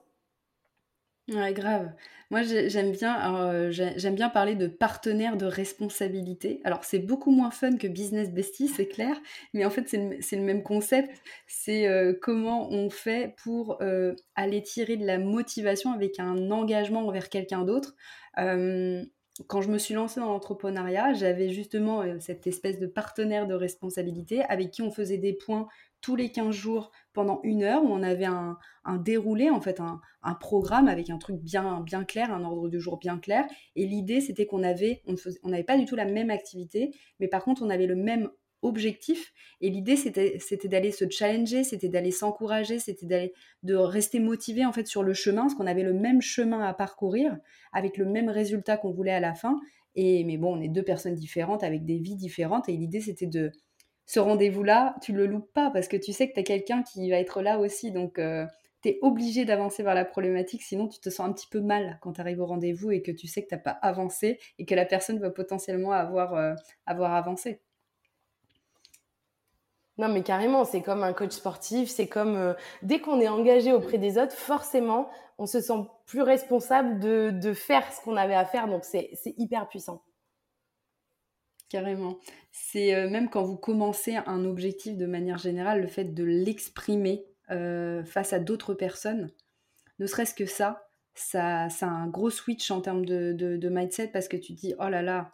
Ouais, 1.29 1.53
grave. 1.53 1.93
Moi, 2.31 2.43
j'aime 2.45 2.93
bien, 2.93 3.35
euh, 3.37 3.71
j'aime 3.73 4.15
bien 4.15 4.29
parler 4.29 4.55
de 4.55 4.69
partenaire 4.69 5.37
de 5.37 5.45
responsabilité. 5.47 6.61
Alors, 6.63 6.85
c'est 6.85 7.01
beaucoup 7.01 7.33
moins 7.33 7.51
fun 7.51 7.77
que 7.77 7.89
Business 7.89 8.31
Bestie, 8.31 8.69
c'est 8.69 8.87
clair, 8.87 9.17
mais 9.53 9.65
en 9.65 9.71
fait, 9.71 9.89
c'est 9.89 10.37
le, 10.37 10.43
même 10.43 10.63
concept. 10.63 11.11
C'est 11.49 11.89
euh, 11.89 12.13
comment 12.21 12.71
on 12.71 12.91
fait 12.91 13.35
pour 13.43 13.79
euh, 13.83 14.15
aller 14.37 14.63
tirer 14.63 14.97
de 14.97 15.05
la 15.05 15.19
motivation 15.19 15.93
avec 15.93 16.21
un 16.21 16.51
engagement 16.53 17.05
envers 17.07 17.29
quelqu'un 17.29 17.63
d'autre. 17.65 17.97
quand 19.49 19.61
je 19.61 19.69
me 19.69 19.79
suis 19.79 19.95
lancée 19.95 20.21
dans 20.21 20.27
l'entrepreneuriat, 20.27 21.13
j'avais 21.13 21.51
justement 21.51 22.03
cette 22.21 22.47
espèce 22.47 22.79
de 22.79 22.87
partenaire 22.87 23.47
de 23.47 23.55
responsabilité 23.55 24.43
avec 24.45 24.71
qui 24.71 24.83
on 24.83 24.91
faisait 24.91 25.19
des 25.19 25.35
points 25.35 25.69
tous 26.01 26.17
les 26.17 26.31
15 26.31 26.55
jours 26.55 26.93
pendant 27.17 27.41
une 27.45 27.63
heure 27.63 27.83
où 27.83 27.89
on 27.89 28.03
avait 28.03 28.27
un, 28.27 28.59
déroulé, 28.99 29.49
en 29.49 29.61
fait, 29.61 29.81
un, 29.81 30.01
programme 30.35 30.87
avec 30.87 31.09
un 31.09 31.17
truc 31.17 31.37
bien, 31.41 31.81
bien 31.81 32.05
clair, 32.05 32.31
un 32.31 32.45
ordre 32.45 32.69
du 32.69 32.79
jour 32.79 32.99
bien 32.99 33.19
clair. 33.19 33.47
Et 33.75 33.87
l'idée, 33.87 34.21
c'était 34.21 34.45
qu'on 34.45 34.63
avait, 34.63 35.03
on 35.43 35.49
n'avait 35.49 35.65
pas 35.65 35.79
du 35.79 35.87
tout 35.87 35.97
la 35.97 36.05
même 36.05 36.29
activité, 36.29 36.95
mais 37.19 37.27
par 37.27 37.43
contre, 37.43 37.63
on 37.63 37.71
avait 37.71 37.87
le 37.87 37.97
même 37.97 38.29
objectif. 38.61 39.33
Et 39.63 39.71
l'idée, 39.71 39.97
c'était, 39.97 40.39
c'était 40.41 40.69
d'aller 40.69 40.93
se 40.93 41.09
challenger, 41.09 41.65
c'était 41.65 41.89
d'aller 41.89 42.11
s'encourager, 42.11 42.79
c'était 42.79 43.07
d'aller, 43.07 43.33
de 43.63 43.75
rester 43.75 44.21
motivé, 44.21 44.67
en 44.67 44.73
fait, 44.73 44.87
sur 44.87 45.03
le 45.03 45.15
chemin, 45.15 45.43
parce 45.43 45.55
qu'on 45.55 45.67
avait 45.67 45.85
le 45.85 45.95
même 45.95 46.21
chemin 46.21 46.61
à 46.61 46.75
parcourir, 46.75 47.35
avec 47.73 47.97
le 47.97 48.05
même 48.05 48.29
résultat 48.29 48.77
qu'on 48.77 48.93
voulait 48.93 49.13
à 49.13 49.21
la 49.21 49.35
fin. 49.35 49.59
Et, 49.95 50.23
mais 50.25 50.37
bon, 50.37 50.59
on 50.59 50.61
est 50.61 50.69
deux 50.69 50.83
personnes 50.83 51.15
différentes, 51.15 51.65
avec 51.65 51.87
des 51.87 51.97
vies 51.97 52.17
différentes, 52.17 52.69
et 52.69 52.77
l'idée, 52.77 53.01
c'était 53.01 53.27
de, 53.27 53.53
ce 54.07 54.21
rendez-vous-là, 54.21 54.95
tu 55.03 55.13
le 55.13 55.27
loupes 55.27 55.53
pas 55.53 55.71
parce 55.71 55.89
que 55.89 55.97
tu 55.97 56.13
sais 56.13 56.29
que 56.29 56.35
tu 56.35 56.41
as 56.41 56.45
quelqu'un 56.45 56.83
qui 56.83 57.11
va 57.11 57.17
être 57.17 57.43
là 57.43 57.59
aussi. 57.59 57.91
Donc, 57.91 58.19
euh, 58.19 58.47
tu 58.83 58.91
es 58.91 58.99
obligé 59.03 59.45
d'avancer 59.45 59.83
vers 59.83 59.95
la 59.95 60.05
problématique, 60.05 60.63
sinon 60.63 60.87
tu 60.87 61.01
te 61.01 61.11
sens 61.11 61.29
un 61.29 61.33
petit 61.33 61.49
peu 61.49 61.61
mal 61.61 61.99
quand 62.01 62.13
tu 62.13 62.21
arrives 62.21 62.41
au 62.41 62.47
rendez-vous 62.47 62.93
et 62.93 63.03
que 63.03 63.11
tu 63.11 63.27
sais 63.27 63.43
que 63.43 63.49
tu 63.49 63.55
n'as 63.55 63.61
pas 63.61 63.79
avancé 63.83 64.39
et 64.59 64.65
que 64.65 64.75
la 64.77 64.85
personne 64.87 65.19
va 65.19 65.31
potentiellement 65.31 65.91
avoir, 65.91 66.35
euh, 66.35 66.55
avoir 66.87 67.15
avancé. 67.15 67.61
Non, 69.99 70.09
mais 70.09 70.23
carrément, 70.23 70.65
c'est 70.65 70.83
comme 70.83 71.03
un 71.03 71.15
coach 71.15 71.33
sportif, 71.33 71.89
c'est 71.89 72.07
comme 72.07 72.37
euh, 72.37 72.53
dès 72.83 73.01
qu'on 73.01 73.21
est 73.21 73.29
engagé 73.29 73.73
auprès 73.73 73.99
des 73.99 74.19
autres, 74.19 74.35
forcément, 74.35 75.09
on 75.39 75.47
se 75.47 75.61
sent 75.61 75.89
plus 76.05 76.23
responsable 76.23 77.01
de, 77.01 77.31
de 77.31 77.53
faire 77.55 77.91
ce 77.93 78.03
qu'on 78.03 78.17
avait 78.17 78.35
à 78.35 78.45
faire. 78.45 78.69
Donc, 78.69 78.85
c'est 78.85 79.11
hyper 79.39 79.69
puissant. 79.69 80.03
Carrément. 81.69 82.19
C'est 82.53 82.95
euh, 82.95 83.11
même 83.11 83.29
quand 83.29 83.43
vous 83.43 83.57
commencez 83.57 84.17
un 84.17 84.45
objectif 84.45 84.97
de 84.97 85.07
manière 85.07 85.39
générale, 85.39 85.81
le 85.81 85.89
fait 85.89 86.05
de 86.05 86.23
l'exprimer 86.23 87.25
euh, 87.51 88.05
face 88.05 88.33
à 88.33 88.39
d'autres 88.39 88.75
personnes, 88.75 89.31
ne 89.99 90.07
serait-ce 90.07 90.35
que 90.35 90.47
ça, 90.47 90.89
ça, 91.15 91.69
ça 91.69 91.87
a 91.87 91.91
un 91.91 92.07
gros 92.07 92.31
switch 92.31 92.71
en 92.71 92.81
termes 92.81 93.05
de, 93.05 93.69
mindset 93.69 94.09
parce 94.09 94.29
que 94.29 94.37
tu 94.37 94.53
dis, 94.53 94.75
oh 94.79 94.89
là 94.89 95.03
là, 95.03 95.33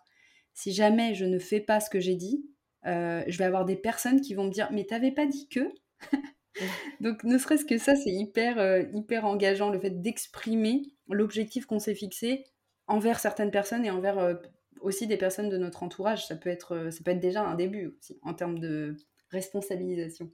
si 0.54 0.72
jamais 0.72 1.14
je 1.14 1.26
ne 1.26 1.38
fais 1.38 1.60
pas 1.60 1.80
ce 1.80 1.90
que 1.90 2.00
j'ai 2.00 2.14
dit, 2.14 2.46
euh, 2.86 3.22
je 3.26 3.38
vais 3.38 3.44
avoir 3.44 3.64
des 3.64 3.76
personnes 3.76 4.20
qui 4.20 4.34
vont 4.34 4.44
me 4.44 4.50
dire 4.50 4.68
mais 4.72 4.84
t'avais 4.84 5.12
pas 5.12 5.26
dit 5.26 5.48
que 5.48 5.60
donc 7.00 7.22
ne 7.22 7.38
serait-ce 7.38 7.64
que 7.64 7.78
ça 7.78 7.94
c'est 7.94 8.10
hyper 8.10 8.58
hyper 8.92 9.24
engageant 9.24 9.70
le 9.70 9.78
fait 9.78 10.00
d'exprimer 10.00 10.82
l'objectif 11.08 11.64
qu'on 11.64 11.78
s'est 11.78 11.94
fixé 11.94 12.42
envers 12.88 13.20
certaines 13.20 13.52
personnes 13.52 13.84
et 13.84 13.90
envers 13.92 14.36
aussi 14.82 15.06
des 15.06 15.16
personnes 15.16 15.48
de 15.48 15.58
notre 15.58 15.82
entourage 15.82 16.26
ça 16.26 16.36
peut 16.36 16.50
être 16.50 16.90
ça 16.90 17.00
peut 17.04 17.10
être 17.10 17.20
déjà 17.20 17.42
un 17.42 17.54
début 17.54 17.94
aussi 17.98 18.18
en 18.22 18.34
termes 18.34 18.58
de 18.58 18.96
responsabilisation 19.30 20.30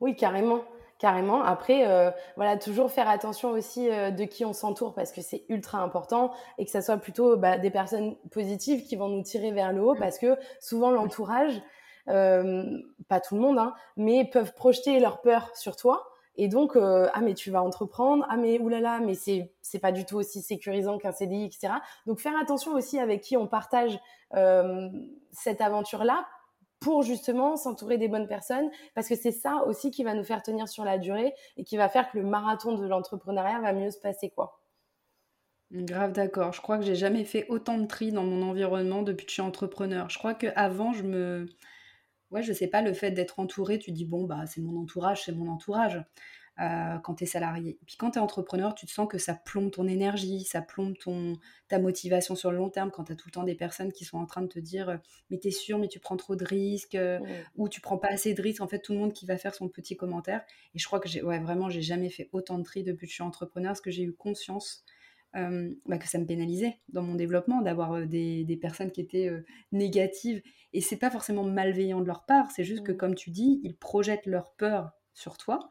oui 0.00 0.16
carrément 0.16 0.64
carrément. 0.98 1.42
Après, 1.42 1.86
euh, 1.86 2.10
voilà, 2.36 2.56
toujours 2.56 2.90
faire 2.90 3.08
attention 3.08 3.50
aussi 3.50 3.90
euh, 3.90 4.10
de 4.10 4.24
qui 4.24 4.44
on 4.44 4.52
s'entoure 4.52 4.94
parce 4.94 5.12
que 5.12 5.20
c'est 5.20 5.44
ultra 5.48 5.78
important 5.78 6.32
et 6.58 6.64
que 6.64 6.70
ça 6.70 6.82
soit 6.82 6.96
plutôt 6.96 7.36
bah, 7.36 7.58
des 7.58 7.70
personnes 7.70 8.16
positives 8.30 8.84
qui 8.84 8.96
vont 8.96 9.08
nous 9.08 9.22
tirer 9.22 9.52
vers 9.52 9.72
le 9.72 9.82
haut 9.82 9.94
mmh. 9.94 9.98
parce 9.98 10.18
que 10.18 10.36
souvent 10.60 10.90
l'entourage, 10.90 11.60
euh, 12.08 12.64
pas 13.08 13.20
tout 13.20 13.34
le 13.34 13.40
monde, 13.40 13.58
hein, 13.58 13.74
mais 13.96 14.24
peuvent 14.24 14.54
projeter 14.54 14.98
leur 15.00 15.20
peur 15.20 15.50
sur 15.54 15.76
toi. 15.76 16.08
Et 16.36 16.48
donc, 16.48 16.76
ah 16.76 17.20
mais 17.22 17.34
tu 17.34 17.50
vas 17.50 17.62
entreprendre, 17.62 18.26
ah 18.28 18.36
mais 18.36 18.58
oulala, 18.58 19.00
mais 19.00 19.14
c'est 19.14 19.54
c'est 19.62 19.78
pas 19.78 19.92
du 19.92 20.04
tout 20.04 20.16
aussi 20.16 20.42
sécurisant 20.42 20.98
qu'un 20.98 21.12
CDI, 21.12 21.44
etc. 21.44 21.68
Donc 22.06 22.20
faire 22.20 22.36
attention 22.40 22.72
aussi 22.72 22.98
avec 22.98 23.22
qui 23.22 23.36
on 23.36 23.46
partage 23.46 23.98
cette 25.32 25.60
aventure-là 25.60 26.26
pour 26.78 27.02
justement 27.02 27.56
s'entourer 27.56 27.96
des 27.96 28.06
bonnes 28.06 28.28
personnes, 28.28 28.70
parce 28.94 29.08
que 29.08 29.16
c'est 29.16 29.32
ça 29.32 29.64
aussi 29.66 29.90
qui 29.90 30.04
va 30.04 30.12
nous 30.12 30.24
faire 30.24 30.42
tenir 30.42 30.68
sur 30.68 30.84
la 30.84 30.98
durée 30.98 31.34
et 31.56 31.64
qui 31.64 31.78
va 31.78 31.88
faire 31.88 32.10
que 32.10 32.18
le 32.18 32.24
marathon 32.24 32.74
de 32.76 32.86
l'entrepreneuriat 32.86 33.60
va 33.60 33.72
mieux 33.72 33.90
se 33.90 33.98
passer, 33.98 34.28
quoi. 34.28 34.60
Grave 35.72 36.12
d'accord. 36.12 36.52
Je 36.52 36.60
crois 36.60 36.76
que 36.78 36.84
j'ai 36.84 36.94
jamais 36.94 37.24
fait 37.24 37.46
autant 37.48 37.78
de 37.78 37.86
tri 37.86 38.12
dans 38.12 38.22
mon 38.22 38.48
environnement 38.48 39.02
depuis 39.02 39.24
que 39.24 39.30
je 39.30 39.34
suis 39.34 39.42
entrepreneur. 39.42 40.08
Je 40.10 40.18
crois 40.18 40.34
qu'avant, 40.34 40.92
je 40.92 41.02
me... 41.02 41.46
Ouais, 42.30 42.42
je 42.42 42.52
sais 42.52 42.66
pas, 42.66 42.82
le 42.82 42.92
fait 42.92 43.10
d'être 43.12 43.38
entouré, 43.38 43.78
tu 43.78 43.92
dis, 43.92 44.04
bon, 44.04 44.24
bah, 44.24 44.46
c'est 44.46 44.60
mon 44.60 44.80
entourage, 44.80 45.24
c'est 45.24 45.32
mon 45.32 45.48
entourage. 45.48 46.02
Euh, 46.58 46.96
quand 47.00 47.16
tu 47.16 47.24
es 47.24 47.26
salarié. 47.26 47.72
Et 47.82 47.84
puis 47.84 47.96
quand 47.98 48.12
tu 48.12 48.18
es 48.18 48.22
entrepreneur, 48.22 48.74
tu 48.74 48.86
te 48.86 48.90
sens 48.90 49.06
que 49.10 49.18
ça 49.18 49.34
plombe 49.34 49.70
ton 49.70 49.86
énergie, 49.86 50.42
ça 50.42 50.62
plombe 50.62 50.96
ton, 50.96 51.34
ta 51.68 51.78
motivation 51.78 52.34
sur 52.34 52.50
le 52.50 52.56
long 52.56 52.70
terme 52.70 52.90
quand 52.90 53.04
tu 53.04 53.12
as 53.12 53.14
tout 53.14 53.28
le 53.28 53.32
temps 53.32 53.42
des 53.42 53.54
personnes 53.54 53.92
qui 53.92 54.06
sont 54.06 54.16
en 54.16 54.24
train 54.24 54.40
de 54.40 54.46
te 54.46 54.58
dire 54.58 54.88
euh, 54.88 54.96
mais 55.28 55.36
t'es 55.36 55.50
sûr, 55.50 55.78
mais 55.78 55.88
tu 55.88 56.00
prends 56.00 56.16
trop 56.16 56.34
de 56.34 56.46
risques 56.46 56.94
euh, 56.94 57.20
ou 57.56 57.68
tu 57.68 57.82
prends 57.82 57.98
pas 57.98 58.08
assez 58.08 58.32
de 58.32 58.40
risques. 58.40 58.62
En 58.62 58.68
fait, 58.68 58.78
tout 58.78 58.94
le 58.94 58.98
monde 58.98 59.12
qui 59.12 59.26
va 59.26 59.36
faire 59.36 59.54
son 59.54 59.68
petit 59.68 59.98
commentaire. 59.98 60.40
Et 60.74 60.78
je 60.78 60.86
crois 60.86 60.98
que 60.98 61.10
j'ai, 61.10 61.22
ouais, 61.22 61.40
vraiment, 61.40 61.68
j'ai 61.68 61.82
jamais 61.82 62.08
fait 62.08 62.30
autant 62.32 62.58
de 62.58 62.64
tri 62.64 62.82
depuis 62.82 63.04
que 63.04 63.10
je 63.10 63.16
suis 63.16 63.22
entrepreneur 63.22 63.72
parce 63.72 63.82
que 63.82 63.90
j'ai 63.90 64.04
eu 64.04 64.14
conscience 64.14 64.82
bah, 65.86 65.98
que 65.98 66.08
ça 66.08 66.18
me 66.18 66.26
pénalisait 66.26 66.78
dans 66.88 67.02
mon 67.02 67.14
développement 67.14 67.60
d'avoir 67.60 68.06
des, 68.06 68.44
des, 68.44 68.56
personnes 68.56 68.90
qui 68.90 69.00
étaient 69.00 69.30
négatives. 69.72 70.42
Et 70.72 70.80
c'est 70.80 70.96
pas 70.96 71.10
forcément 71.10 71.44
malveillant 71.44 72.00
de 72.00 72.06
leur 72.06 72.24
part, 72.24 72.50
c'est 72.50 72.64
juste 72.64 72.84
que, 72.84 72.92
comme 72.92 73.14
tu 73.14 73.30
dis, 73.30 73.60
ils 73.62 73.76
projettent 73.76 74.26
leur 74.26 74.52
peur 74.52 74.92
sur 75.14 75.36
toi 75.36 75.68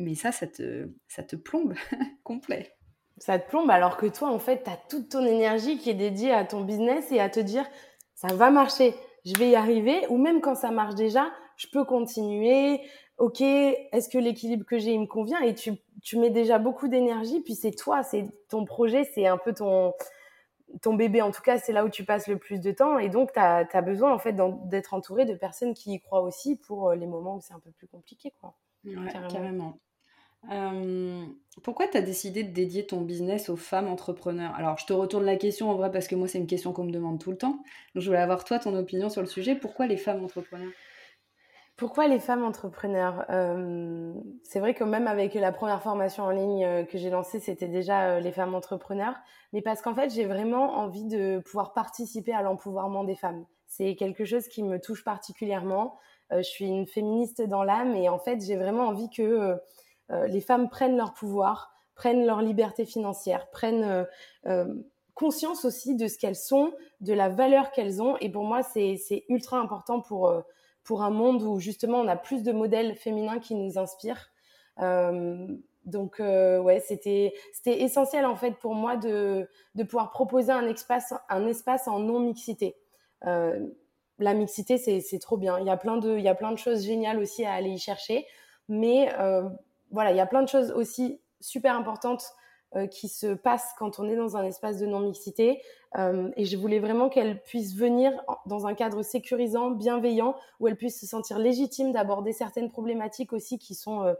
mais 0.00 0.14
ça, 0.14 0.32
ça 0.32 0.46
te, 0.46 0.88
ça 1.08 1.22
te 1.22 1.36
plombe 1.36 1.74
complet. 2.24 2.74
Ça 3.18 3.38
te 3.38 3.48
plombe 3.48 3.70
alors 3.70 3.96
que 3.96 4.06
toi, 4.06 4.30
en 4.30 4.38
fait, 4.38 4.64
tu 4.64 4.70
as 4.70 4.78
toute 4.88 5.10
ton 5.10 5.24
énergie 5.24 5.78
qui 5.78 5.90
est 5.90 5.94
dédiée 5.94 6.32
à 6.32 6.44
ton 6.44 6.62
business 6.62 7.12
et 7.12 7.20
à 7.20 7.28
te 7.28 7.40
dire, 7.40 7.66
ça 8.14 8.28
va 8.34 8.50
marcher, 8.50 8.94
je 9.24 9.34
vais 9.38 9.50
y 9.50 9.54
arriver. 9.54 10.06
Ou 10.08 10.16
même 10.16 10.40
quand 10.40 10.54
ça 10.54 10.70
marche 10.70 10.94
déjà, 10.94 11.30
je 11.56 11.66
peux 11.70 11.84
continuer. 11.84 12.80
Ok, 13.18 13.42
est-ce 13.42 14.08
que 14.08 14.16
l'équilibre 14.16 14.64
que 14.64 14.78
j'ai, 14.78 14.92
il 14.92 15.00
me 15.00 15.06
convient 15.06 15.40
Et 15.42 15.54
tu, 15.54 15.72
tu 16.02 16.18
mets 16.18 16.30
déjà 16.30 16.58
beaucoup 16.58 16.88
d'énergie, 16.88 17.40
puis 17.40 17.54
c'est 17.54 17.70
toi, 17.70 18.02
c'est 18.02 18.26
ton 18.48 18.64
projet, 18.64 19.04
c'est 19.04 19.26
un 19.26 19.38
peu 19.38 19.52
ton, 19.52 19.92
ton 20.82 20.94
bébé, 20.94 21.22
en 21.22 21.30
tout 21.30 21.42
cas, 21.42 21.58
c'est 21.58 21.72
là 21.72 21.84
où 21.84 21.88
tu 21.88 22.04
passes 22.04 22.28
le 22.28 22.38
plus 22.38 22.60
de 22.60 22.70
temps. 22.72 22.98
Et 22.98 23.08
donc, 23.08 23.32
tu 23.32 23.38
as, 23.38 23.66
as, 23.72 23.82
besoin, 23.82 24.12
en 24.12 24.18
fait, 24.18 24.36
d'être 24.64 24.94
entouré 24.94 25.24
de 25.24 25.34
personnes 25.34 25.74
qui 25.74 25.94
y 25.94 26.00
croient 26.00 26.22
aussi 26.22 26.56
pour 26.56 26.90
euh, 26.90 26.94
les 26.96 27.06
moments 27.06 27.36
où 27.36 27.40
c'est 27.40 27.54
un 27.54 27.60
peu 27.60 27.70
plus 27.70 27.88
compliqué. 27.88 28.32
Quoi. 28.40 28.54
carrément 29.28 29.78
pourquoi 31.62 31.86
tu 31.88 31.96
as 31.96 32.02
décidé 32.02 32.42
de 32.42 32.52
dédier 32.52 32.86
ton 32.86 33.02
business 33.02 33.48
aux 33.48 33.56
femmes 33.56 33.88
entrepreneurs? 33.88 34.54
Alors, 34.54 34.78
je 34.78 34.86
te 34.86 34.92
retourne 34.92 35.24
la 35.24 35.36
question 35.36 35.70
en 35.70 35.74
vrai 35.74 35.90
parce 35.90 36.08
que 36.08 36.14
moi, 36.14 36.28
c'est 36.28 36.38
une 36.38 36.46
question 36.46 36.72
qu'on 36.72 36.84
me 36.84 36.92
demande 36.92 37.20
tout 37.20 37.30
le 37.30 37.36
temps. 37.36 37.62
Donc, 37.94 38.02
je 38.02 38.06
voulais 38.06 38.20
avoir 38.20 38.44
toi 38.44 38.58
ton 38.58 38.74
opinion 38.74 39.10
sur 39.10 39.20
le 39.20 39.26
sujet. 39.26 39.54
Pourquoi 39.54 39.86
les 39.86 39.96
femmes 39.96 40.24
entrepreneurs? 40.24 40.72
Pourquoi 41.80 42.06
les 42.06 42.20
femmes 42.20 42.44
entrepreneurs 42.44 43.24
C'est 44.44 44.60
vrai 44.60 44.74
que 44.74 44.84
même 44.84 45.08
avec 45.08 45.34
la 45.34 45.50
première 45.50 45.82
formation 45.82 46.24
en 46.24 46.30
ligne 46.30 46.64
euh, 46.64 46.84
que 46.84 46.98
j'ai 46.98 47.10
lancée, 47.10 47.40
c'était 47.40 47.68
déjà 47.68 48.10
euh, 48.10 48.20
les 48.20 48.30
femmes 48.30 48.54
entrepreneurs. 48.54 49.14
Mais 49.52 49.62
parce 49.62 49.82
qu'en 49.82 49.94
fait, 49.94 50.10
j'ai 50.10 50.26
vraiment 50.26 50.76
envie 50.76 51.06
de 51.06 51.40
pouvoir 51.40 51.72
participer 51.72 52.32
à 52.32 52.42
l'empouvoirment 52.42 53.04
des 53.04 53.16
femmes. 53.16 53.46
C'est 53.66 53.96
quelque 53.96 54.24
chose 54.24 54.46
qui 54.46 54.62
me 54.62 54.78
touche 54.78 55.04
particulièrement. 55.04 55.98
Euh, 56.32 56.38
je 56.38 56.48
suis 56.48 56.66
une 56.66 56.86
féministe 56.86 57.42
dans 57.42 57.64
l'âme 57.64 57.96
et 57.96 58.08
en 58.08 58.18
fait, 58.18 58.40
j'ai 58.44 58.56
vraiment 58.56 58.86
envie 58.86 59.10
que 59.10 59.58
euh, 60.10 60.26
les 60.26 60.40
femmes 60.40 60.68
prennent 60.68 60.96
leur 60.96 61.12
pouvoir, 61.14 61.72
prennent 61.94 62.26
leur 62.26 62.42
liberté 62.42 62.84
financière, 62.84 63.48
prennent 63.50 63.84
euh, 63.84 64.04
euh, 64.46 64.74
conscience 65.14 65.64
aussi 65.64 65.96
de 65.96 66.08
ce 66.08 66.18
qu'elles 66.18 66.36
sont, 66.36 66.72
de 67.00 67.12
la 67.12 67.28
valeur 67.28 67.70
qu'elles 67.70 68.02
ont. 68.02 68.16
Et 68.18 68.30
pour 68.30 68.44
moi, 68.44 68.62
c'est 68.62 69.24
ultra 69.28 69.58
important 69.58 70.00
pour, 70.00 70.32
pour 70.84 71.02
un 71.02 71.10
monde 71.10 71.42
où 71.42 71.58
justement 71.60 72.00
on 72.00 72.08
a 72.08 72.16
plus 72.16 72.42
de 72.42 72.52
modèles 72.52 72.94
féminins 72.94 73.38
qui 73.38 73.54
nous 73.54 73.78
inspirent. 73.78 74.30
donc 74.78 76.18
ouais, 76.18 76.80
c'était 76.80 77.32
c'était 77.52 77.82
essentiel 77.82 78.24
en 78.26 78.36
fait 78.36 78.52
pour 78.52 78.74
moi 78.74 78.96
de, 78.96 79.48
de 79.74 79.84
pouvoir 79.84 80.10
proposer 80.10 80.52
un 80.52 80.66
espace 80.66 81.14
un 81.28 81.46
espace 81.46 81.88
en 81.88 81.98
non 81.98 82.20
mixité. 82.20 82.76
la 83.22 84.34
mixité 84.34 84.78
c'est 84.78 85.18
trop 85.18 85.36
bien. 85.36 85.58
Il 85.58 85.66
y 85.66 85.70
a 85.70 85.76
plein 85.76 85.96
de 85.96 86.16
il 86.16 86.24
y 86.24 86.28
a 86.28 86.34
plein 86.34 86.52
de 86.52 86.58
choses 86.58 86.84
géniales 86.84 87.18
aussi 87.18 87.44
à 87.44 87.52
aller 87.52 87.70
y 87.70 87.78
chercher, 87.78 88.26
mais 88.68 89.10
voilà, 89.90 90.10
il 90.12 90.16
y 90.16 90.20
a 90.20 90.26
plein 90.26 90.42
de 90.42 90.48
choses 90.48 90.70
aussi 90.72 91.20
super 91.40 91.74
importantes 91.76 92.22
euh, 92.22 92.39
qui 92.90 93.08
se 93.08 93.34
passent 93.34 93.74
quand 93.78 93.98
on 93.98 94.08
est 94.08 94.16
dans 94.16 94.36
un 94.36 94.44
espace 94.44 94.78
de 94.78 94.86
non-mixité. 94.86 95.60
Euh, 95.98 96.30
et 96.36 96.44
je 96.44 96.56
voulais 96.56 96.78
vraiment 96.78 97.08
qu'elle 97.08 97.42
puisse 97.42 97.74
venir 97.74 98.12
dans 98.46 98.66
un 98.66 98.74
cadre 98.74 99.02
sécurisant, 99.02 99.70
bienveillant, 99.70 100.36
où 100.60 100.68
elle 100.68 100.76
puisse 100.76 101.00
se 101.00 101.06
sentir 101.06 101.38
légitime 101.38 101.92
d'aborder 101.92 102.32
certaines 102.32 102.70
problématiques 102.70 103.32
aussi 103.32 103.58
qui 103.58 103.74
sont, 103.74 104.14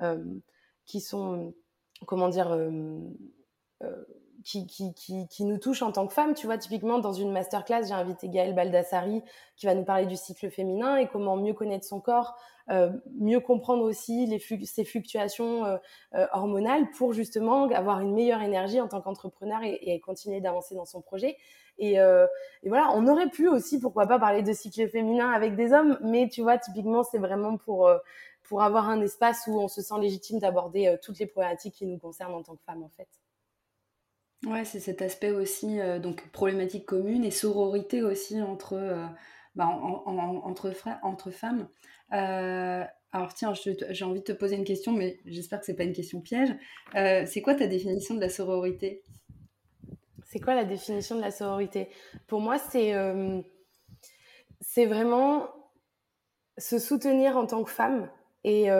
euh, 0.00 0.24
qui 0.86 1.00
sont 1.00 1.52
comment 2.06 2.30
dire, 2.30 2.56
qui, 4.44 5.44
nous 5.44 5.58
touche 5.58 5.82
en 5.82 5.92
tant 5.92 6.06
que 6.06 6.12
femme. 6.12 6.34
Tu 6.34 6.46
vois, 6.46 6.58
typiquement, 6.58 6.98
dans 6.98 7.12
une 7.12 7.32
masterclass, 7.32 7.86
j'ai 7.86 7.94
invité 7.94 8.28
Gaëlle 8.28 8.54
Baldassari 8.54 9.22
qui 9.56 9.66
va 9.66 9.74
nous 9.74 9.84
parler 9.84 10.06
du 10.06 10.16
cycle 10.16 10.50
féminin 10.50 10.96
et 10.96 11.08
comment 11.08 11.36
mieux 11.36 11.52
connaître 11.52 11.84
son 11.84 12.00
corps, 12.00 12.36
euh, 12.70 12.90
mieux 13.18 13.40
comprendre 13.40 13.82
aussi 13.82 14.26
les 14.26 14.38
ses 14.38 14.84
fluctuations 14.84 15.64
euh, 15.64 15.76
euh, 16.14 16.26
hormonales 16.32 16.90
pour 16.92 17.12
justement 17.12 17.64
avoir 17.70 18.00
une 18.00 18.14
meilleure 18.14 18.42
énergie 18.42 18.80
en 18.80 18.88
tant 18.88 19.00
qu'entrepreneur 19.00 19.60
et, 19.62 20.00
continuer 20.00 20.40
d'avancer 20.40 20.74
dans 20.74 20.86
son 20.86 21.00
projet. 21.00 21.36
Et, 21.78 21.94
et, 21.94 22.68
voilà, 22.68 22.90
on 22.94 23.06
aurait 23.06 23.30
pu 23.30 23.48
aussi, 23.48 23.80
pourquoi 23.80 24.06
pas, 24.06 24.18
parler 24.18 24.42
de 24.42 24.52
cycle 24.52 24.86
féminin 24.90 25.30
avec 25.30 25.56
des 25.56 25.72
hommes, 25.72 25.98
mais 26.02 26.28
tu 26.28 26.42
vois, 26.42 26.58
typiquement, 26.58 27.02
c'est 27.02 27.16
vraiment 27.16 27.56
pour, 27.56 27.90
pour 28.42 28.62
avoir 28.62 28.90
un 28.90 29.00
espace 29.00 29.46
où 29.46 29.58
on 29.58 29.68
se 29.68 29.80
sent 29.80 29.94
légitime 29.98 30.40
d'aborder 30.40 30.98
toutes 31.02 31.18
les 31.18 31.26
problématiques 31.26 31.74
qui 31.76 31.86
nous 31.86 31.98
concernent 31.98 32.34
en 32.34 32.42
tant 32.42 32.54
que 32.54 32.62
femme, 32.64 32.82
en 32.82 32.90
fait. 32.90 33.19
Ouais, 34.46 34.64
c'est 34.64 34.80
cet 34.80 35.02
aspect 35.02 35.32
aussi, 35.32 35.78
euh, 35.80 35.98
donc 35.98 36.26
problématique 36.30 36.86
commune 36.86 37.24
et 37.24 37.30
sororité 37.30 38.02
aussi 38.02 38.40
entre, 38.40 38.72
euh, 38.72 39.04
bah, 39.54 39.66
entre, 39.66 40.72
entre 41.02 41.30
femmes. 41.30 41.68
Euh, 42.14 42.82
alors 43.12 43.34
tiens, 43.34 43.52
j'ai 43.54 44.04
envie 44.04 44.20
de 44.20 44.24
te 44.24 44.32
poser 44.32 44.56
une 44.56 44.64
question, 44.64 44.92
mais 44.92 45.18
j'espère 45.26 45.60
que 45.60 45.66
c'est 45.66 45.76
pas 45.76 45.84
une 45.84 45.92
question 45.92 46.20
piège. 46.20 46.54
c'est 46.94 47.42
quoi 47.42 47.54
ta 47.54 47.66
définition 47.66 48.14
de 48.14 48.20
la 48.20 48.30
sororité? 48.30 49.02
C'est 50.24 50.38
quoi 50.38 50.54
la 50.54 50.64
définition 50.64 51.16
de 51.16 51.20
la 51.20 51.32
sororité? 51.32 51.88
Pour 52.26 52.40
moi, 52.40 52.58
c'est 52.58 52.94
c'est 54.60 54.86
vraiment 54.86 55.48
se 56.56 56.78
soutenir 56.78 57.36
en 57.36 57.46
tant 57.46 57.64
que 57.64 57.70
femme 57.70 58.08
et, 58.44 58.70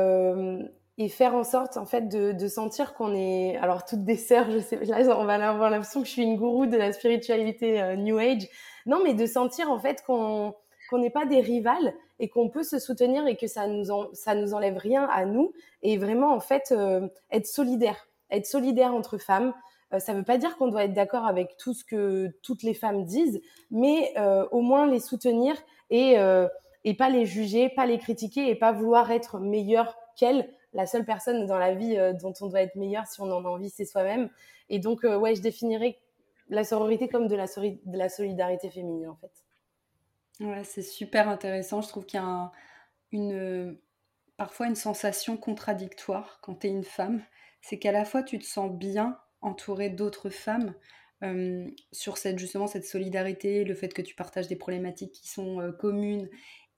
et 1.01 1.09
faire 1.09 1.35
en 1.35 1.45
sorte 1.45 1.79
en 1.79 1.87
fait 1.87 2.09
de, 2.09 2.47
sentir 2.47 2.93
qu'on 2.93 3.15
est 3.15 3.57
alors 3.57 3.87
toutes 3.87 4.05
des 4.05 4.17
sœurs 4.17 4.51
je 4.51 4.59
sais 4.59 4.85
là 4.85 5.19
on 5.19 5.25
va 5.25 5.49
avoir 5.49 5.71
l'impression 5.71 6.03
que 6.03 6.07
je 6.07 6.13
suis 6.13 6.23
une 6.23 6.37
gourou 6.37 6.67
de 6.67 6.77
la 6.77 6.93
spiritualité 6.93 7.81
euh, 7.81 7.97
new 7.97 8.19
age 8.19 8.47
non 8.85 9.01
mais 9.03 9.15
de 9.15 9.25
sentir 9.25 9.71
en 9.71 9.79
fait 9.79 10.05
qu'on 10.07 10.55
qu'on 10.91 10.99
n'est 10.99 11.11
pas 11.11 11.25
des 11.25 11.41
rivales 11.41 11.95
et 12.19 12.29
qu'on 12.29 12.51
peut 12.51 12.65
se 12.65 12.79
soutenir 12.79 13.27
et 13.27 13.37
que 13.37 13.47
ça 13.47 13.67
nous 13.67 13.87
ça 14.13 14.35
nous 14.35 14.53
enlève 14.53 14.77
rien 14.77 15.09
à 15.11 15.25
nous 15.25 15.55
et 15.83 15.97
vraiment 15.97 16.35
en 16.35 16.41
fait 16.41 16.71
euh, 16.71 17.09
être 17.33 17.47
solidaire, 17.47 18.09
être 18.31 18.47
solidaire 18.47 18.93
entre 18.93 19.17
femmes. 19.17 19.55
Euh, 19.95 20.01
ça 20.01 20.13
ne 20.13 20.19
veut 20.19 20.25
pas 20.25 20.37
dire 20.37 20.59
qu'on 20.59 20.69
doit 20.69 20.85
être 20.85 20.93
d'accord 20.93 21.25
avec 21.25 21.57
tout 21.57 21.73
ce 21.73 21.83
que 21.83 22.29
toutes 22.43 22.63
les 22.63 22.75
femmes 22.75 23.05
disent, 23.05 23.41
mais 23.71 24.13
au 24.51 24.61
moins 24.61 24.87
les 24.87 25.01
soutenir 25.01 25.57
et 25.89 26.17
et 26.85 26.95
pas 26.95 27.09
les 27.09 27.27
juger, 27.27 27.69
pas 27.69 27.87
les 27.87 27.99
critiquer 27.99 28.49
et 28.51 28.55
pas 28.55 28.73
vouloir 28.73 29.11
être 29.11 29.39
meilleur 29.39 29.97
qu'elles. 30.17 30.49
La 30.73 30.87
seule 30.87 31.05
personne 31.05 31.47
dans 31.47 31.59
la 31.59 31.75
vie 31.75 31.97
dont 32.21 32.33
on 32.41 32.47
doit 32.47 32.63
être 32.63 32.77
meilleur 32.77 33.07
si 33.07 33.21
on 33.21 33.31
en 33.31 33.45
a 33.45 33.49
envie, 33.49 33.71
c'est 33.71 33.85
soi-même. 33.85 34.31
Et 34.69 34.79
donc, 34.79 35.03
ouais, 35.03 35.35
je 35.35 35.43
définirais 35.43 35.99
la 36.49 36.65
sororité 36.65 37.09
comme 37.09 37.29
de 37.29 37.37
la, 37.37 38.09
solidarité 38.09 38.71
féminine, 38.71 39.09
en 39.09 39.17
fait. 39.17 40.65
C'est 40.65 40.83
super 40.83 41.29
intéressant. 41.29 41.81
Je 41.81 41.89
trouve 41.89 42.07
qu'il 42.07 42.21
y 42.21 42.23
a 42.23 42.53
une, 43.13 43.79
parfois 44.37 44.67
une 44.67 44.77
sensation 44.77 45.37
contradictoire 45.37 46.39
quand 46.43 46.61
tu 46.61 46.67
es 46.67 46.71
une 46.71 46.85
femme. 46.85 47.23
C'est 47.61 47.79
qu'à 47.79 47.93
la 47.93 48.05
fois, 48.05 48.23
tu 48.23 48.39
te 48.39 48.45
sens 48.45 48.71
bien 48.71 49.19
entourée 49.43 49.91
d'autres 49.91 50.31
femmes 50.31 50.75
euh, 51.23 51.69
sur 51.93 52.17
cette, 52.17 52.39
justement 52.39 52.67
cette 52.67 52.87
solidarité, 52.87 53.65
le 53.65 53.75
fait 53.75 53.93
que 53.93 54.01
tu 54.01 54.15
partages 54.15 54.49
des 54.49 54.57
problématiques 54.57 55.13
qui 55.13 55.29
sont 55.29 55.61
euh, 55.61 55.73
communes. 55.73 56.29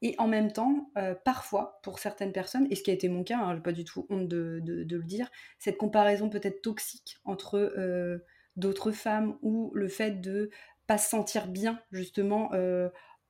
Et 0.02 0.14
en 0.18 0.28
même 0.28 0.52
temps, 0.52 0.90
euh, 0.98 1.14
parfois, 1.14 1.80
pour 1.82 1.98
certaines 1.98 2.32
personnes, 2.32 2.66
et 2.70 2.74
ce 2.74 2.82
qui 2.82 2.90
a 2.90 2.94
été 2.94 3.08
mon 3.08 3.24
cas, 3.24 3.38
hein, 3.38 3.50
je 3.52 3.56
n'ai 3.56 3.62
pas 3.62 3.72
du 3.72 3.84
tout 3.84 4.06
honte 4.10 4.28
de, 4.28 4.60
le 4.66 5.02
dire, 5.04 5.30
cette 5.58 5.78
comparaison 5.78 6.28
peut-être 6.28 6.60
toxique 6.60 7.18
entre 7.24 8.20
d'autres 8.56 8.92
femmes 8.92 9.38
ou 9.42 9.70
le 9.74 9.88
fait 9.88 10.20
de 10.20 10.50
pas 10.86 10.98
se 10.98 11.08
sentir 11.08 11.46
bien, 11.46 11.80
justement, 11.90 12.50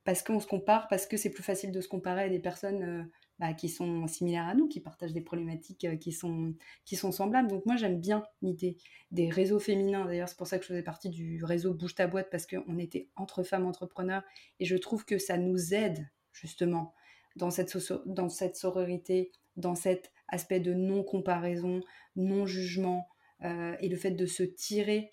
parce 0.04 0.22
qu'on 0.22 0.40
se 0.40 0.46
compare, 0.46 0.88
parce 0.88 1.06
que 1.06 1.16
c'est 1.16 1.30
plus 1.30 1.42
facile 1.42 1.72
de 1.72 1.80
se 1.80 1.88
comparer 1.88 2.24
à 2.24 2.28
des 2.28 2.40
personnes 2.40 2.82
euh, 2.82 3.02
bah, 3.38 3.54
qui 3.54 3.68
sont 3.68 4.06
similaires 4.08 4.46
à 4.46 4.54
nous, 4.54 4.68
qui 4.68 4.80
partagent 4.80 5.12
des 5.12 5.20
problématiques 5.20 5.84
euh, 5.84 5.96
qui, 5.96 6.12
sont, 6.12 6.54
qui 6.84 6.96
sont 6.96 7.12
semblables. 7.12 7.48
Donc 7.48 7.64
moi 7.66 7.76
j'aime 7.76 8.00
bien 8.00 8.24
l'idée 8.42 8.76
des 9.10 9.28
réseaux 9.28 9.60
féminins. 9.60 10.04
D'ailleurs 10.04 10.28
c'est 10.28 10.36
pour 10.36 10.46
ça 10.46 10.58
que 10.58 10.64
je 10.64 10.68
faisais 10.68 10.82
partie 10.82 11.08
du 11.08 11.42
réseau 11.44 11.74
Bouge 11.74 11.94
ta 11.94 12.06
boîte, 12.06 12.30
parce 12.30 12.46
qu'on 12.46 12.78
était 12.78 13.08
entre 13.16 13.42
femmes 13.42 13.66
entrepreneurs, 13.66 14.22
et 14.58 14.64
je 14.64 14.76
trouve 14.76 15.04
que 15.04 15.18
ça 15.18 15.38
nous 15.38 15.74
aide 15.74 16.08
justement 16.32 16.94
dans 17.36 17.50
cette, 17.50 17.76
dans 18.06 18.28
cette 18.28 18.56
sororité, 18.56 19.32
dans 19.56 19.74
cet 19.74 20.12
aspect 20.28 20.60
de 20.60 20.74
non-comparaison, 20.74 21.80
non-jugement, 22.16 23.08
euh, 23.44 23.74
et 23.80 23.88
le 23.88 23.96
fait 23.96 24.12
de 24.12 24.26
se 24.26 24.42
tirer 24.42 25.10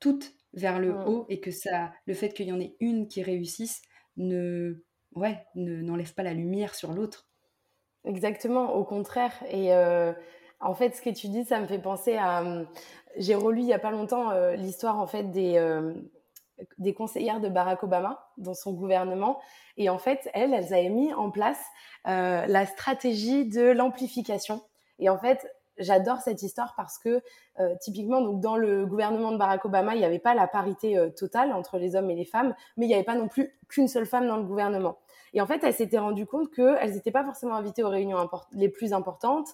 toutes 0.00 0.32
vers 0.52 0.78
le 0.78 0.92
mmh. 0.92 1.08
haut, 1.08 1.26
et 1.28 1.40
que 1.40 1.50
ça, 1.50 1.92
le 2.06 2.14
fait 2.14 2.32
qu'il 2.34 2.46
y 2.46 2.52
en 2.52 2.60
ait 2.60 2.76
une 2.80 3.08
qui 3.08 3.22
réussisse, 3.22 3.82
ne 4.16 4.84
ouais 5.14 5.44
n'enlève 5.54 6.14
pas 6.14 6.22
la 6.22 6.34
lumière 6.34 6.74
sur 6.74 6.92
l'autre. 6.92 7.28
Exactement, 8.04 8.74
au 8.74 8.84
contraire. 8.84 9.32
Et 9.48 9.72
euh, 9.72 10.12
en 10.60 10.74
fait, 10.74 10.94
ce 10.94 11.02
que 11.02 11.10
tu 11.10 11.28
dis, 11.28 11.44
ça 11.44 11.60
me 11.60 11.66
fait 11.66 11.78
penser 11.78 12.16
à. 12.16 12.42
Euh, 12.42 12.64
j'ai 13.16 13.34
relu 13.34 13.60
il 13.60 13.66
y 13.66 13.72
a 13.72 13.78
pas 13.78 13.90
longtemps 13.90 14.30
euh, 14.30 14.56
l'histoire 14.56 14.98
en 14.98 15.06
fait 15.06 15.24
des 15.30 15.58
des 16.78 16.94
conseillères 16.94 17.40
de 17.40 17.48
Barack 17.48 17.82
Obama 17.82 18.28
dans 18.38 18.54
son 18.54 18.72
gouvernement. 18.72 19.40
Et 19.76 19.88
en 19.88 19.98
fait, 19.98 20.30
elles, 20.34 20.52
elles 20.52 20.74
avaient 20.74 20.88
mis 20.88 21.12
en 21.14 21.30
place 21.30 21.60
la 22.04 22.66
stratégie 22.66 23.48
de 23.48 23.70
l'amplification. 23.70 24.62
Et 24.98 25.08
en 25.08 25.18
fait, 25.18 25.46
j'adore 25.78 26.20
cette 26.20 26.42
histoire 26.42 26.74
parce 26.76 26.98
que 26.98 27.22
euh, 27.60 27.74
typiquement 27.80 28.20
donc 28.20 28.40
dans 28.40 28.56
le 28.56 28.86
gouvernement 28.86 29.32
de 29.32 29.36
Barack 29.36 29.64
Obama 29.64 29.94
il 29.94 29.98
n'y 29.98 30.04
avait 30.04 30.18
pas 30.18 30.34
la 30.34 30.46
parité 30.46 30.98
euh, 30.98 31.10
totale 31.10 31.52
entre 31.52 31.78
les 31.78 31.96
hommes 31.96 32.10
et 32.10 32.14
les 32.14 32.24
femmes 32.24 32.54
mais 32.76 32.86
il 32.86 32.88
n'y 32.88 32.94
avait 32.94 33.04
pas 33.04 33.16
non 33.16 33.28
plus 33.28 33.50
qu'une 33.68 33.88
seule 33.88 34.06
femme 34.06 34.28
dans 34.28 34.36
le 34.36 34.44
gouvernement 34.44 34.98
et 35.32 35.40
en 35.40 35.46
fait 35.46 35.62
elle 35.64 35.72
s'était 35.72 35.98
rendue 35.98 36.26
compte 36.26 36.50
qu'elles 36.52 36.92
n'étaient 36.92 37.10
pas 37.10 37.24
forcément 37.24 37.54
invitées 37.54 37.82
aux 37.82 37.88
réunions 37.88 38.28
les 38.52 38.68
plus 38.68 38.92
importantes 38.92 39.48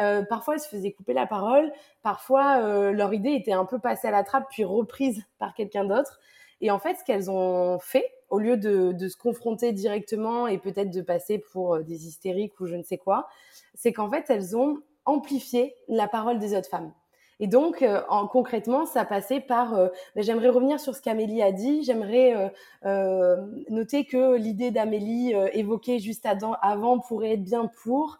euh, 0.00 0.22
parfois 0.22 0.54
elles 0.54 0.60
se 0.60 0.68
faisaient 0.68 0.92
couper 0.92 1.12
la 1.12 1.26
parole 1.26 1.72
parfois 2.02 2.92
leur 2.92 3.12
idée 3.12 3.32
était 3.32 3.52
un 3.52 3.64
peu 3.64 3.78
passée 3.78 4.08
à 4.08 4.12
la 4.12 4.22
trappe 4.22 4.46
puis 4.50 4.64
reprise 4.64 5.24
par 5.38 5.54
quelqu'un 5.54 5.84
d'autre 5.84 6.20
et 6.60 6.70
en 6.70 6.78
fait 6.78 6.96
ce 6.96 7.04
qu'elles 7.04 7.30
ont 7.30 7.78
fait 7.78 8.10
au 8.30 8.38
lieu 8.38 8.56
de, 8.56 9.08
se 9.08 9.16
confronter 9.16 9.72
directement 9.72 10.46
et 10.46 10.58
peut-être 10.58 10.90
de 10.90 11.02
passer 11.02 11.38
pour 11.38 11.78
des 11.80 12.06
hystériques 12.06 12.58
ou 12.60 12.66
je 12.66 12.74
ne 12.74 12.82
sais 12.82 12.98
quoi, 12.98 13.28
c'est 13.74 13.92
qu'en 13.92 14.10
fait, 14.10 14.24
elles 14.28 14.56
ont 14.56 14.78
amplifier 15.04 15.74
la 15.88 16.08
parole 16.08 16.38
des 16.38 16.56
autres 16.56 16.68
femmes. 16.68 16.92
Et 17.40 17.46
donc, 17.46 17.82
euh, 17.82 18.00
en, 18.08 18.26
concrètement, 18.26 18.86
ça 18.86 19.04
passait 19.04 19.40
par, 19.40 19.74
euh, 19.74 19.88
ben, 20.14 20.22
j'aimerais 20.22 20.48
revenir 20.48 20.78
sur 20.78 20.94
ce 20.94 21.02
qu'Amélie 21.02 21.42
a 21.42 21.52
dit, 21.52 21.82
j'aimerais 21.82 22.52
euh, 22.84 23.36
noter 23.68 24.04
que 24.04 24.36
l'idée 24.36 24.70
d'Amélie 24.70 25.34
évoquée 25.52 25.98
juste 25.98 26.26
avant 26.26 26.98
pourrait 27.00 27.32
être 27.32 27.44
bien 27.44 27.70
pour 27.82 28.18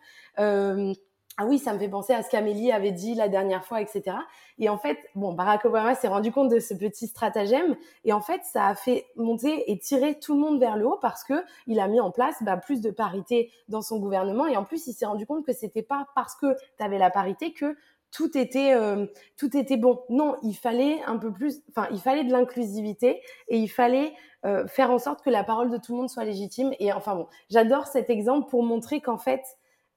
ah 1.36 1.46
oui, 1.46 1.58
ça 1.58 1.72
me 1.72 1.78
fait 1.78 1.88
penser 1.88 2.12
à 2.12 2.22
ce 2.22 2.30
qu'Amélie 2.30 2.70
avait 2.70 2.92
dit 2.92 3.14
la 3.14 3.28
dernière 3.28 3.64
fois, 3.64 3.80
etc. 3.80 4.16
Et 4.58 4.68
en 4.68 4.78
fait, 4.78 4.98
bon, 5.16 5.32
Barack 5.32 5.64
Obama 5.64 5.96
s'est 5.96 6.08
rendu 6.08 6.30
compte 6.30 6.48
de 6.48 6.60
ce 6.60 6.74
petit 6.74 7.08
stratagème, 7.08 7.76
et 8.04 8.12
en 8.12 8.20
fait, 8.20 8.42
ça 8.44 8.66
a 8.68 8.74
fait 8.76 9.06
monter 9.16 9.70
et 9.70 9.78
tirer 9.78 10.18
tout 10.20 10.34
le 10.34 10.40
monde 10.40 10.60
vers 10.60 10.76
le 10.76 10.86
haut 10.86 10.98
parce 11.02 11.24
que 11.24 11.34
il 11.66 11.80
a 11.80 11.88
mis 11.88 11.98
en 11.98 12.12
place 12.12 12.36
bah, 12.42 12.56
plus 12.56 12.80
de 12.80 12.90
parité 12.90 13.50
dans 13.68 13.82
son 13.82 13.98
gouvernement, 13.98 14.46
et 14.46 14.56
en 14.56 14.64
plus, 14.64 14.86
il 14.86 14.92
s'est 14.92 15.06
rendu 15.06 15.26
compte 15.26 15.44
que 15.44 15.52
c'était 15.52 15.82
pas 15.82 16.06
parce 16.14 16.36
que 16.36 16.54
tu 16.78 16.84
avais 16.84 16.98
la 16.98 17.10
parité 17.10 17.52
que 17.52 17.76
tout 18.12 18.38
était 18.38 18.72
euh, 18.74 19.06
tout 19.36 19.56
était 19.56 19.76
bon. 19.76 20.02
Non, 20.08 20.36
il 20.42 20.54
fallait 20.54 21.02
un 21.02 21.18
peu 21.18 21.32
plus, 21.32 21.62
enfin, 21.70 21.88
il 21.90 22.00
fallait 22.00 22.22
de 22.22 22.30
l'inclusivité 22.30 23.20
et 23.48 23.58
il 23.58 23.68
fallait 23.68 24.12
euh, 24.46 24.68
faire 24.68 24.92
en 24.92 25.00
sorte 25.00 25.22
que 25.22 25.30
la 25.30 25.42
parole 25.42 25.68
de 25.68 25.78
tout 25.78 25.92
le 25.92 25.98
monde 25.98 26.08
soit 26.08 26.24
légitime. 26.24 26.72
Et 26.78 26.92
enfin 26.92 27.16
bon, 27.16 27.26
j'adore 27.50 27.88
cet 27.88 28.10
exemple 28.10 28.48
pour 28.48 28.62
montrer 28.62 29.00
qu'en 29.00 29.18
fait 29.18 29.42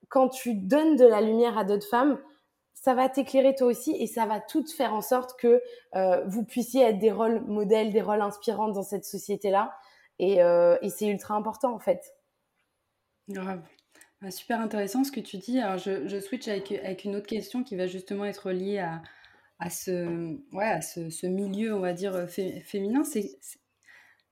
quand 0.10 0.30
tu 0.30 0.54
donnes 0.54 0.96
de 0.96 1.06
la 1.06 1.22
lumière 1.22 1.58
à 1.58 1.64
d'autres 1.64 1.88
femmes, 1.88 2.20
ça 2.74 2.94
va 2.94 3.10
t'éclairer 3.10 3.56
toi 3.56 3.68
aussi 3.68 3.96
et 4.00 4.08
ça 4.08 4.26
va 4.26 4.40
tout 4.40 4.66
faire 4.66 4.94
en 4.94 5.02
sorte 5.02 5.40
que 5.40 5.62
euh, 5.96 6.24
vous 6.26 6.44
puissiez 6.44 6.84
être 6.84 7.00
des 7.00 7.12
rôles 7.12 7.42
modèles, 7.42 7.92
des 7.92 8.02
rôles 8.02 8.22
inspirants 8.22 8.70
dans 8.70 8.84
cette 8.84 9.06
société-là. 9.06 9.74
Et, 10.20 10.42
euh, 10.42 10.78
c'est 10.90 11.08
ultra 11.08 11.36
important 11.36 11.74
en 11.74 11.80
fait. 11.80 12.14
Grave. 13.30 13.62
Ah, 14.24 14.32
super 14.32 14.62
intéressant 14.62 15.04
ce 15.04 15.12
que 15.12 15.20
tu 15.20 15.38
dis. 15.38 15.60
Je, 15.78 16.20
switch 16.20 16.48
avec, 16.48 17.04
une 17.04 17.16
autre 17.16 17.28
question 17.28 17.64
qui 17.64 17.76
va 17.76 17.88
justement 17.88 18.26
être 18.26 18.52
liée 18.52 18.80
à, 19.60 19.70
ce, 19.70 21.28
milieu, 21.28 21.76
on 21.76 21.80
va 21.82 21.94
dire, 21.94 22.28
féminin. 22.30 23.04
C'est, 23.04 23.38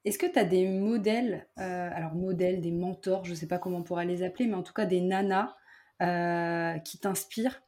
est-ce 0.06 0.20
que 0.20 0.28
tu 0.28 0.38
as 0.38 0.46
des 0.46 0.68
modèles, 0.68 1.48
euh, 1.58 1.90
alors 1.92 2.14
modèles, 2.14 2.62
des 2.62 2.72
mentors, 2.72 3.26
je 3.26 3.32
ne 3.32 3.36
sais 3.36 3.48
pas 3.48 3.58
comment 3.58 3.80
on 3.80 3.84
pourra 3.84 4.06
les 4.06 4.22
appeler, 4.22 4.46
mais 4.46 4.54
en 4.54 4.62
tout 4.62 4.74
cas 4.74 4.86
des 4.86 5.02
nanas 5.02 5.56
euh, 6.02 6.78
qui 6.80 7.00
t'inspirent 7.00 7.62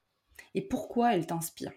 et 0.53 0.61
pourquoi 0.61 1.13
elles 1.13 1.27
t'inspirent? 1.27 1.71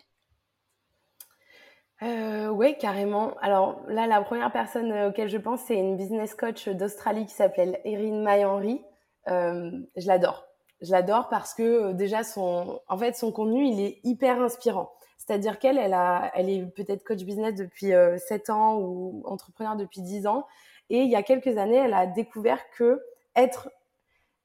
Euh, 2.03 2.49
oui, 2.49 2.77
carrément. 2.79 3.35
Alors 3.41 3.83
là, 3.89 4.07
la 4.07 4.21
première 4.23 4.51
personne 4.51 4.91
euh, 4.91 5.11
auquel 5.11 5.29
je 5.29 5.39
pense, 5.39 5.61
c'est 5.61 5.77
une 5.77 5.97
business 5.97 6.35
coach 6.35 6.69
d'Australie 6.69 7.27
qui 7.27 7.35
s'appelle 7.35 7.79
Erin 7.85 8.23
May-Henry. 8.23 8.83
je 9.27 10.07
l'adore. 10.07 10.47
Je 10.81 10.91
l'adore 10.93 11.29
parce 11.29 11.55
que 11.55 11.93
déjà, 11.93 12.25
son, 12.25 12.81
en 12.89 12.99
fait, 12.99 13.15
son 13.15 13.33
contenu, 13.33 13.67
il 13.67 13.81
est 13.81 14.01
hyper 14.03 14.41
inspirant. 14.41 14.91
C'est-à-dire 15.19 15.59
qu'elle, 15.59 15.79
elle, 15.79 15.97
elle 16.35 16.49
est 16.49 16.65
peut-être 16.75 17.05
coach 17.05 17.23
business 17.23 17.55
depuis 17.55 17.93
7 18.29 18.51
ans 18.51 18.79
ou 18.79 19.23
entrepreneur 19.27 19.77
depuis 19.77 20.01
10 20.01 20.27
ans. 20.27 20.47
Et 20.89 21.03
il 21.03 21.11
y 21.11 21.17
a 21.17 21.23
quelques 21.23 21.59
années, 21.59 21.77
elle 21.77 21.95
a 21.95 22.07
découvert 22.07 22.69
que 22.71 23.01
être 23.37 23.71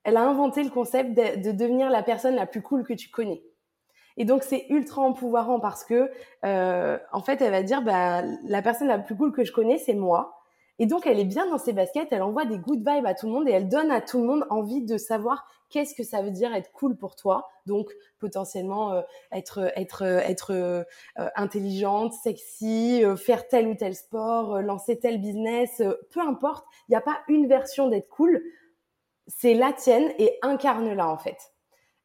elle 0.06 0.18
a 0.18 0.22
inventé 0.22 0.64
le 0.64 0.70
concept 0.70 1.14
de, 1.14 1.52
devenir 1.52 1.90
la 1.90 2.04
personne 2.04 2.36
la 2.36 2.46
plus 2.46 2.62
cool 2.62 2.84
que 2.84 2.94
tu 2.94 3.10
connais. 3.10 3.44
Et 4.18 4.24
donc 4.24 4.44
c'est 4.44 4.68
ultra 4.70 5.02
empouvoirant 5.02 5.60
parce 5.60 5.84
que 5.84 6.10
euh, 6.46 6.98
en 7.12 7.22
fait 7.22 7.42
elle 7.42 7.52
va 7.52 7.64
dire 7.64 7.82
bah 7.82 8.22
la 8.48 8.62
personne 8.62 8.88
la 8.88 9.00
plus 9.00 9.18
cool 9.18 9.34
que 9.34 9.44
je 9.44 9.52
connais 9.52 9.78
c'est 9.78 9.96
moi. 9.96 10.40
Et 10.78 10.86
donc 10.86 11.08
elle 11.08 11.20
est 11.20 11.26
bien 11.26 11.50
dans 11.50 11.58
ses 11.58 11.74
baskets, 11.74 12.10
elle 12.12 12.22
envoie 12.22 12.46
des 12.46 12.58
good 12.58 12.80
vibes 12.88 13.06
à 13.06 13.14
tout 13.14 13.26
le 13.26 13.34
monde 13.34 13.50
et 13.50 13.52
elle 13.52 13.68
donne 13.68 13.92
à 13.92 14.00
tout 14.00 14.20
le 14.20 14.26
monde 14.26 14.46
envie 14.50 14.84
de 14.84 14.98
savoir 14.98 15.46
qu'est-ce 15.70 15.96
que 15.96 16.04
ça 16.04 16.22
veut 16.22 16.32
dire 16.32 16.54
être 16.54 16.72
cool 16.72 16.96
pour 16.96 17.16
toi. 17.16 17.50
Donc 17.66 17.92
potentiellement 18.20 18.94
euh, 18.94 19.02
être 19.32 19.72
être 19.76 20.04
être 20.04 20.54
euh, 20.54 20.84
intelligente, 21.36 22.14
sexy, 22.14 23.04
faire 23.18 23.48
tel 23.48 23.68
ou 23.68 23.74
tel 23.74 23.96
sport, 23.96 24.62
lancer 24.62 25.00
tel 25.00 25.20
business, 25.20 25.82
peu 26.12 26.22
importe. 26.22 26.66
Il 26.88 26.92
n'y 26.92 26.98
a 26.98 27.02
pas 27.02 27.18
une 27.28 27.48
version 27.48 27.90
d'être 27.90 28.08
cool 28.10 28.42
c'est 29.28 29.54
la 29.54 29.74
tienne 29.74 30.12
et 30.20 30.38
incarne-la 30.42 31.10
en 31.10 31.18
fait. 31.18 31.52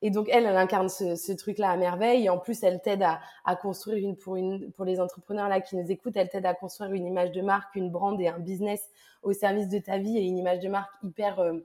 Et 0.03 0.11
donc 0.11 0.29
elle, 0.31 0.47
elle 0.47 0.57
incarne 0.57 0.89
ce, 0.89 1.33
truc-là 1.33 1.71
à 1.71 1.77
merveille. 1.77 2.25
Et 2.25 2.31
en 2.31 2.39
plus, 2.39 2.63
elle 2.63 2.81
t'aide 2.81 3.03
à, 3.03 3.57
construire 3.57 3.99
une 3.99 4.17
pour 4.17 4.85
les 4.85 5.01
entrepreneurs 5.01 5.49
là 5.49 5.61
qui 5.61 5.77
nous 5.77 5.91
écoutent, 5.91 6.17
elle 6.17 6.29
t'aide 6.29 6.47
à 6.47 6.55
construire 6.55 6.93
une 6.93 7.07
image 7.07 7.33
de 7.33 7.43
marque, 7.43 7.75
une 7.75 7.91
brand 7.91 8.19
et 8.21 8.29
un 8.29 8.39
business 8.39 8.89
au 9.23 9.33
service 9.33 9.69
de 9.69 9.79
ta 9.79 9.99
vie 9.99 10.17
et 10.17 10.23
une 10.23 10.39
image 10.39 10.61
de 10.61 10.69
marque 10.69 10.91
hyper 11.03 11.41
euh, 11.41 11.59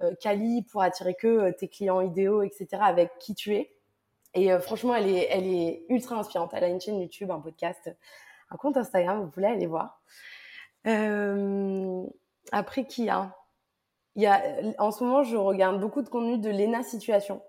euh 0.00 0.14
quali 0.20 0.62
pour 0.62 0.82
attirer 0.82 1.14
que 1.14 1.26
euh, 1.26 1.52
tes 1.52 1.68
clients 1.68 2.00
idéaux, 2.00 2.42
etc. 2.42 2.68
Avec 2.80 3.10
qui 3.18 3.34
tu 3.34 3.54
es. 3.54 3.74
Et 4.34 4.50
euh, 4.50 4.60
franchement, 4.60 4.94
elle 4.94 5.08
est 5.08 5.28
elle 5.30 5.46
est 5.46 5.84
ultra 5.90 6.16
inspirante. 6.16 6.52
Elle 6.54 6.64
a 6.64 6.68
une 6.68 6.80
chaîne 6.80 6.98
YouTube, 6.98 7.30
un 7.30 7.40
podcast, 7.40 7.94
un 8.50 8.56
compte 8.56 8.78
Instagram. 8.78 9.22
Vous 9.22 9.30
voulez 9.30 9.48
aller 9.48 9.66
voir. 9.66 10.00
après 12.52 12.84
qui 12.86 13.10
a 13.10 13.36
il 14.16 14.22
y 14.22 14.26
a, 14.26 14.42
en 14.78 14.90
ce 14.90 15.04
moment, 15.04 15.22
je 15.22 15.36
regarde 15.36 15.80
beaucoup 15.80 16.02
de 16.02 16.08
contenu 16.08 16.38
de 16.38 16.50
Lena 16.50 16.82
Situation. 16.82 17.42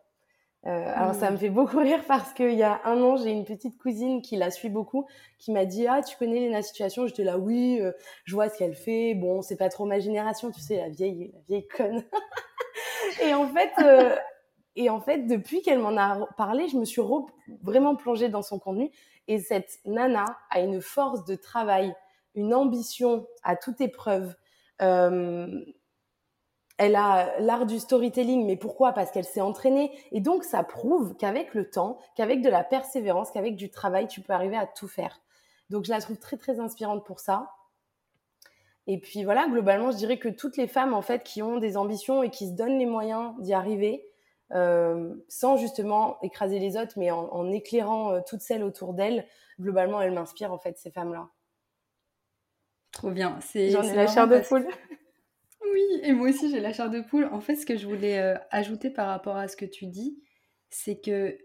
Euh, 0.66 0.94
alors 0.96 1.14
ça 1.14 1.30
me 1.30 1.36
mmh. 1.36 1.40
fait 1.40 1.50
beaucoup 1.50 1.78
rire 1.78 2.06
parce 2.08 2.32
qu'il 2.32 2.54
y 2.54 2.64
a 2.64 2.80
un 2.86 3.02
an, 3.02 3.18
j'ai 3.18 3.32
une 3.32 3.44
petite 3.44 3.78
cousine 3.78 4.22
qui 4.22 4.38
la 4.38 4.50
suit 4.50 4.70
beaucoup, 4.70 5.06
qui 5.38 5.52
m'a 5.52 5.66
dit 5.66 5.88
ah 5.88 6.02
tu 6.02 6.16
connais 6.16 6.48
Lena 6.48 6.62
Situation? 6.62 7.06
J'étais 7.06 7.26
là 7.26 7.38
oui, 7.38 7.80
euh, 7.82 7.92
je 8.24 8.34
vois 8.34 8.48
ce 8.48 8.58
qu'elle 8.58 8.76
fait. 8.76 9.14
Bon, 9.14 9.42
c'est 9.42 9.58
pas 9.58 9.68
trop 9.68 9.86
ma 9.86 10.00
génération, 10.00 10.52
tu 10.52 10.62
sais 10.62 10.78
la 10.78 10.88
vieille, 10.88 11.32
la 11.34 11.40
vieille 11.50 11.68
conne. 11.68 12.04
et 13.26 13.34
en 13.34 13.48
fait, 13.50 13.72
euh, 13.84 14.16
et 14.76 14.90
en 14.90 15.02
fait, 15.02 15.28
depuis 15.28 15.62
qu'elle 15.62 15.80
m'en 15.80 15.98
a 15.98 16.28
parlé, 16.38 16.68
je 16.68 16.78
me 16.78 16.86
suis 16.86 17.02
vraiment 17.62 17.96
plongée 17.96 18.30
dans 18.30 18.42
son 18.42 18.58
contenu. 18.58 18.90
Et 19.28 19.40
cette 19.40 19.80
nana 19.86 20.26
a 20.50 20.62
une 20.62 20.82
force 20.82 21.26
de 21.26 21.36
travail, 21.36 21.94
une 22.36 22.54
ambition 22.54 23.28
à 23.44 23.56
toute 23.56 23.82
épreuve. 23.82 24.36
Euh, 24.82 25.64
elle 26.84 26.96
a 26.96 27.40
l'art 27.40 27.66
du 27.66 27.80
storytelling, 27.80 28.46
mais 28.46 28.58
pourquoi? 28.58 28.92
Parce 28.92 29.12
qu'elle 29.12 29.26
s'est 29.26 29.42
entraînée. 29.42 29.92
Et 30.12 30.20
donc, 30.20 30.44
ça 30.44 30.64
prouve 30.64 31.16
qu'avec 31.16 31.54
le 31.54 31.70
temps, 31.70 31.98
qu'avec 32.16 32.42
de 32.42 32.50
la 32.50 32.64
persévérance, 32.64 33.32
qu'avec 33.32 33.56
du 33.56 33.70
travail, 33.70 34.08
tu 34.08 34.22
peux 34.22 34.34
arriver 34.34 34.58
à 34.58 34.68
tout 34.68 34.88
faire. 34.88 35.22
Donc, 35.70 35.86
je 35.86 35.92
la 35.92 36.02
trouve 36.02 36.18
très, 36.18 36.38
très 36.38 36.60
inspirante 36.60 37.06
pour 37.06 37.20
ça. 37.20 37.52
Et 38.86 39.00
puis 39.00 39.24
voilà, 39.24 39.48
globalement, 39.48 39.92
je 39.92 39.98
dirais 39.98 40.20
que 40.20 40.28
toutes 40.28 40.58
les 40.58 40.68
femmes, 40.68 40.94
en 40.94 41.02
fait, 41.02 41.24
qui 41.24 41.42
ont 41.42 41.58
des 41.58 41.78
ambitions 41.78 42.22
et 42.22 42.30
qui 42.30 42.48
se 42.48 42.54
donnent 42.54 42.78
les 42.78 42.86
moyens 42.86 43.34
d'y 43.40 43.54
arriver, 43.54 44.06
euh, 44.52 45.16
sans 45.30 45.56
justement 45.56 46.20
écraser 46.22 46.60
les 46.60 46.76
autres, 46.76 46.94
mais 46.98 47.10
en, 47.10 47.50
éclairant 47.52 48.12
euh, 48.12 48.20
toutes 48.28 48.42
celles 48.42 48.64
autour 48.64 48.94
d'elles, 48.94 49.26
globalement, 49.60 50.02
elles 50.02 50.12
m'inspirent, 50.12 50.52
en 50.52 50.60
fait, 50.60 50.78
ces 50.78 50.92
femmes-là. 50.92 51.30
Trop 52.92 53.12
bien. 53.12 53.40
J'en 53.54 53.84
ai 53.84 53.96
la 53.96 54.08
chair 54.08 54.28
de 54.28 54.40
poule. 54.40 54.68
Oui, 55.72 56.00
et 56.04 56.14
moi 56.14 56.30
aussi 56.30 56.50
j'ai 56.50 56.60
la 56.60 56.74
chair 56.74 56.90
de 56.90 57.02
poule. 57.02 57.26
En 57.26 57.40
fait, 57.40 57.56
ce 57.56 57.66
que 57.66 57.78
je 57.78 57.88
voulais 57.88 58.20
euh, 58.20 58.36
ajouter 58.52 58.90
par 58.90 59.08
rapport 59.08 59.38
à 59.38 59.48
ce 59.48 59.56
que 59.56 59.66
tu 59.66 59.88
dis, 59.88 60.20
c'est 60.70 61.00
que 61.00 61.38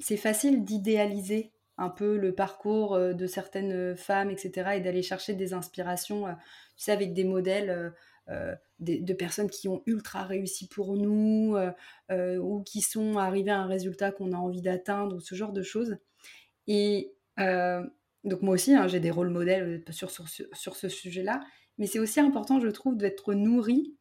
c'est 0.00 0.16
facile 0.16 0.64
d'idéaliser 0.64 1.52
un 1.76 1.90
peu 1.90 2.16
le 2.16 2.34
parcours 2.34 2.94
euh, 2.94 3.12
de 3.12 3.26
certaines 3.26 3.94
femmes, 3.94 4.30
etc., 4.30 4.76
et 4.76 4.80
d'aller 4.80 5.02
chercher 5.02 5.34
des 5.34 5.52
inspirations, 5.52 6.26
euh, 6.26 6.32
tu 6.76 6.84
sais, 6.84 6.92
avec 6.92 7.12
des 7.12 7.24
modèles 7.24 7.92
de, 8.80 9.12
personnes 9.12 9.50
qui 9.50 9.68
ont 9.68 9.82
ultra 9.86 10.24
réussi 10.24 10.68
pour 10.68 10.96
nous, 10.96 11.56
ou 12.10 12.62
qui 12.62 12.80
sont 12.80 13.18
arrivées 13.18 13.50
à 13.50 13.60
un 13.60 13.66
résultat 13.66 14.10
qu'on 14.10 14.32
a 14.32 14.36
envie 14.36 14.62
d'atteindre, 14.62 15.16
ou 15.16 15.20
ce 15.20 15.34
genre 15.34 15.52
de 15.52 15.62
choses. 15.62 15.98
Et 16.66 17.14
donc 17.38 18.42
moi 18.42 18.54
aussi, 18.54 18.74
hein, 18.74 18.88
j'ai 18.88 19.00
des 19.00 19.10
rôles 19.10 19.30
modèles 19.30 19.84
sur, 19.90 20.10
sur 20.10 20.76
ce 20.76 20.88
sujet-là, 20.88 21.40
mais 21.78 21.86
c'est 21.86 21.98
aussi 21.98 22.20
important, 22.20 22.60
je 22.60 22.68
trouve, 22.68 22.96
d'être 22.96 23.34
nourri 23.34 23.96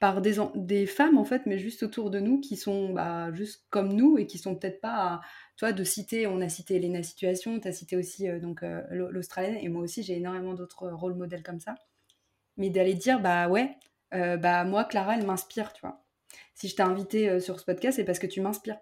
par 0.00 0.22
des, 0.22 0.86
femmes, 0.86 1.18
en 1.18 1.26
fait, 1.26 1.42
mais 1.44 1.58
juste 1.58 1.82
autour 1.82 2.10
de 2.10 2.20
nous, 2.20 2.40
qui 2.40 2.56
sont 2.56 2.94
bah, 2.94 3.30
juste 3.34 3.66
comme 3.68 3.92
nous 3.92 4.16
et 4.16 4.26
qui 4.26 4.38
sont 4.38 4.56
peut-être 4.56 4.80
pas, 4.80 5.20
toi, 5.58 5.72
de 5.72 5.84
citer, 5.84 6.26
on 6.26 6.40
a 6.40 6.48
cité 6.48 6.76
Elena 6.76 7.02
Situation, 7.02 7.60
tu 7.60 7.68
as 7.68 7.72
cité 7.72 7.96
aussi 7.96 8.26
euh, 8.26 8.40
donc 8.40 8.62
euh, 8.62 8.80
l'Australienne, 8.90 9.58
et 9.60 9.68
moi 9.68 9.82
aussi, 9.82 10.02
j'ai 10.02 10.16
énormément 10.16 10.54
d'autres 10.54 10.88
rôles 10.88 11.14
modèles 11.14 11.42
comme 11.42 11.60
ça. 11.60 11.74
Mais 12.56 12.70
d'aller 12.70 12.94
dire, 12.94 13.20
bah 13.20 13.48
ouais, 13.48 13.76
euh, 14.14 14.38
bah 14.38 14.64
moi, 14.64 14.84
Clara, 14.84 15.16
elle 15.18 15.26
m'inspire, 15.26 15.74
tu 15.74 15.82
vois. 15.82 16.02
Si 16.54 16.68
je 16.68 16.76
t'ai 16.76 16.82
invité 16.82 17.38
sur 17.40 17.60
ce 17.60 17.66
podcast, 17.66 17.96
c'est 17.96 18.04
parce 18.04 18.18
que 18.18 18.26
tu 18.26 18.40
m'inspires. 18.40 18.78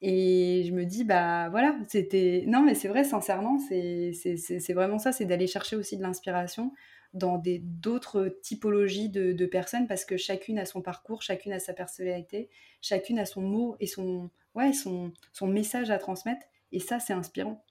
Et 0.00 0.64
je 0.66 0.72
me 0.72 0.84
dis, 0.84 1.04
bah 1.04 1.48
voilà, 1.50 1.76
c'était. 1.88 2.44
Non, 2.46 2.62
mais 2.62 2.74
c'est 2.74 2.88
vrai, 2.88 3.04
sincèrement, 3.04 3.58
c'est 3.58 4.72
vraiment 4.72 4.98
ça, 4.98 5.12
c'est 5.12 5.26
d'aller 5.26 5.46
chercher 5.46 5.76
aussi 5.76 5.96
de 5.96 6.02
l'inspiration 6.02 6.72
dans 7.12 7.42
d'autres 7.62 8.26
typologies 8.42 9.08
de, 9.08 9.46
personnes 9.46 9.86
parce 9.86 10.04
que 10.04 10.16
chacune 10.16 10.58
a 10.58 10.64
son 10.64 10.80
parcours, 10.80 11.22
chacune 11.22 11.52
a 11.52 11.58
sa 11.58 11.72
personnalité, 11.72 12.48
chacune 12.80 13.18
a 13.18 13.26
son 13.26 13.40
mot 13.42 13.76
et 13.80 13.86
son, 13.86 14.30
ouais, 14.54 14.72
son, 14.72 15.12
son 15.32 15.46
message 15.46 15.90
à 15.90 15.98
transmettre. 15.98 16.46
Et 16.72 16.80
ça, 16.80 17.00
c'est 17.00 17.12
inspirant. 17.12 17.64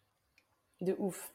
De 0.82 0.96
ouf. 0.98 1.34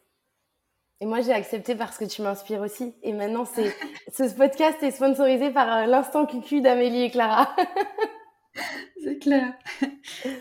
Et 1.01 1.07
moi, 1.07 1.21
j'ai 1.21 1.33
accepté 1.33 1.75
parce 1.75 1.99
que 1.99 2.05
tu 2.05 2.23
m'inspires 2.23 2.61
aussi. 2.61 2.95
Et 3.03 3.13
maintenant, 3.13 3.45
c'est 3.45 3.75
ce 4.13 4.35
podcast 4.35 4.83
est 4.83 4.91
sponsorisé 4.91 5.51
par 5.51 5.71
euh, 5.71 5.87
l'instant 5.87 6.25
cucu 6.27 6.61
d'Amélie 6.61 7.03
et 7.03 7.11
Clara. 7.11 7.55
c'est 9.03 9.19
clair. 9.19 9.55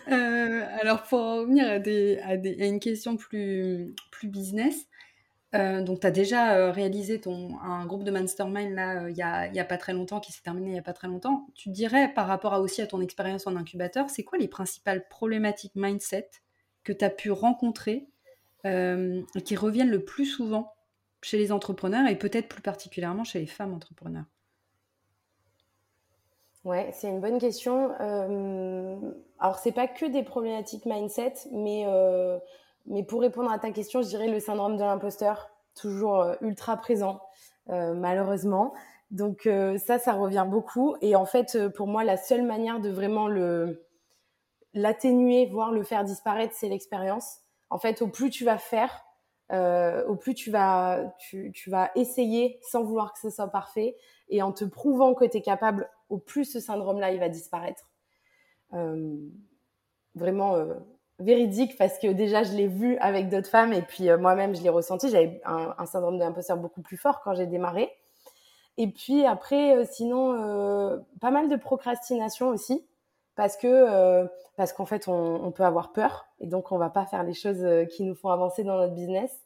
Euh, 0.09 0.65
alors, 0.79 1.03
pour 1.03 1.19
revenir 1.19 1.67
à, 1.67 1.79
des, 1.79 2.19
à, 2.23 2.37
des, 2.37 2.61
à, 2.61 2.65
une 2.65 2.79
question 2.79 3.17
plus, 3.17 3.93
plus 4.11 4.27
business, 4.27 4.87
euh, 5.55 5.83
donc, 5.83 5.99
tu 5.99 6.07
as 6.07 6.11
déjà 6.11 6.55
euh, 6.55 6.71
réalisé 6.71 7.21
ton, 7.21 7.59
un 7.61 7.85
groupe 7.85 8.03
de 8.03 8.11
mastermind 8.11 8.73
là, 8.73 9.03
euh, 9.03 9.09
il 9.11 9.15
n'y 9.15 9.21
a, 9.21 9.49
a, 9.55 9.65
pas 9.65 9.77
très 9.77 9.93
longtemps, 9.93 10.19
qui 10.19 10.31
s'est 10.31 10.41
terminé 10.41 10.67
il 10.67 10.73
n'y 10.73 10.79
a 10.79 10.83
pas 10.83 10.93
très 10.93 11.07
longtemps. 11.07 11.47
Tu 11.53 11.69
dirais, 11.69 12.11
par 12.13 12.27
rapport 12.27 12.53
aussi 12.59 12.81
à 12.81 12.87
ton 12.87 13.01
expérience 13.01 13.45
en 13.45 13.55
incubateur, 13.55 14.09
c'est 14.09 14.23
quoi 14.23 14.39
les 14.39 14.47
principales 14.47 15.07
problématiques 15.09 15.75
mindset 15.75 16.29
que 16.83 16.91
tu 16.91 17.05
as 17.05 17.09
pu 17.09 17.31
rencontrer 17.31 18.07
qui 19.43 19.57
reviennent 19.57 19.89
le 19.89 20.05
plus 20.05 20.25
souvent 20.25 20.73
chez 21.21 21.37
les 21.37 21.51
entrepreneurs 21.51 22.07
et 22.07 22.17
peut-être 22.17 22.47
plus 22.47 22.61
particulièrement 22.61 23.25
chez 23.25 23.39
les 23.39 23.45
femmes 23.45 23.73
entrepreneurs? 23.73 24.23
Ouais, 26.63 26.89
c'est 26.93 27.09
une 27.09 27.19
bonne 27.19 27.39
question. 27.39 27.91
alors, 27.99 29.59
c'est 29.61 29.73
pas 29.73 29.87
que 29.87 30.05
des 30.05 30.23
problématiques 30.23 30.85
mindset, 30.85 31.33
mais 31.51 31.85
mais 32.85 33.03
pour 33.03 33.21
répondre 33.21 33.51
à 33.51 33.59
ta 33.59 33.71
question, 33.71 34.01
je 34.01 34.07
dirais 34.07 34.27
le 34.27 34.39
syndrome 34.39 34.75
de 34.75 34.81
l'imposteur, 34.83 35.49
toujours 35.75 36.21
euh, 36.21 36.35
ultra 36.41 36.77
présent, 36.77 37.21
euh, 37.69 37.93
malheureusement. 37.93 38.73
Donc 39.11 39.45
euh, 39.45 39.77
ça, 39.77 39.99
ça 39.99 40.13
revient 40.13 40.45
beaucoup. 40.49 40.95
Et 41.01 41.15
en 41.15 41.25
fait, 41.25 41.67
pour 41.69 41.87
moi, 41.87 42.03
la 42.03 42.17
seule 42.17 42.43
manière 42.43 42.79
de 42.79 42.89
vraiment 42.89 43.27
le 43.27 43.85
l'atténuer, 44.75 45.45
voire 45.45 45.71
le 45.71 45.83
faire 45.83 46.03
disparaître, 46.03 46.55
c'est 46.57 46.67
l'expérience. 46.67 47.41
En 47.69 47.77
fait, 47.77 48.01
au 48.01 48.07
plus 48.07 48.31
tu 48.31 48.43
vas 48.43 48.57
faire, 48.57 49.05
au 49.51 50.15
plus 50.15 50.33
tu 50.33 50.49
vas, 50.49 51.13
tu, 51.19 51.51
tu, 51.51 51.69
vas 51.69 51.91
essayer 51.93 52.59
sans 52.63 52.83
vouloir 52.83 53.13
que 53.13 53.19
ce 53.19 53.29
soit 53.29 53.49
parfait. 53.49 53.95
Et 54.29 54.41
en 54.41 54.51
te 54.51 54.65
prouvant 54.65 55.13
que 55.13 55.25
tu 55.25 55.37
es 55.37 55.41
capable, 55.43 55.87
au 56.09 56.17
plus 56.17 56.45
ce 56.45 56.59
syndrome-là, 56.59 57.11
il 57.11 57.19
va 57.19 57.29
disparaître. 57.29 57.91
vraiment, 60.15 60.55
véridique 61.19 61.77
parce 61.77 61.99
que 61.99 62.07
déjà 62.07 62.43
je 62.43 62.53
l'ai 62.53 62.67
vu 62.67 62.97
avec 62.97 63.29
d'autres 63.29 63.49
femmes 63.49 63.73
et 63.73 63.81
puis 63.81 64.09
euh, 64.09 64.17
moi-même 64.17 64.55
je 64.55 64.61
l'ai 64.61 64.69
ressenti. 64.69 65.09
J'avais 65.09 65.41
un, 65.45 65.85
syndrome 65.85 66.17
de 66.17 66.23
l'imposteur 66.23 66.57
beaucoup 66.57 66.81
plus 66.81 66.97
fort 66.97 67.21
quand 67.21 67.33
j'ai 67.33 67.47
démarré. 67.47 67.91
Et 68.77 68.87
puis 68.87 69.25
après, 69.25 69.77
euh, 69.77 69.85
sinon, 69.89 70.33
euh, 70.33 70.97
pas 71.21 71.31
mal 71.31 71.49
de 71.49 71.55
procrastination 71.55 72.49
aussi 72.49 72.85
parce 73.35 73.57
que 73.57 74.27
parce 74.55 74.73
qu'en 74.73 74.85
fait 74.85 75.07
on, 75.07 75.51
peut 75.51 75.63
avoir 75.63 75.91
peur 75.91 76.27
et 76.39 76.45
donc 76.45 76.71
on 76.71 76.77
va 76.77 76.91
pas 76.91 77.05
faire 77.05 77.23
les 77.23 77.33
choses 77.33 77.65
qui 77.89 78.03
nous 78.03 78.13
font 78.13 78.29
avancer 78.29 78.63
dans 78.63 78.77
notre 78.77 78.93
business. 78.93 79.43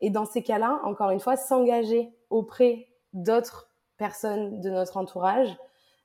Et 0.00 0.10
dans 0.10 0.24
ces 0.24 0.42
cas-là, 0.42 0.80
encore 0.84 1.10
une 1.10 1.20
fois, 1.20 1.36
s'engager 1.36 2.10
auprès 2.30 2.86
d'autres 3.12 3.68
personnes 3.96 4.60
de 4.60 4.70
notre 4.70 4.96
entourage 4.96 5.50
euh, 5.50 5.54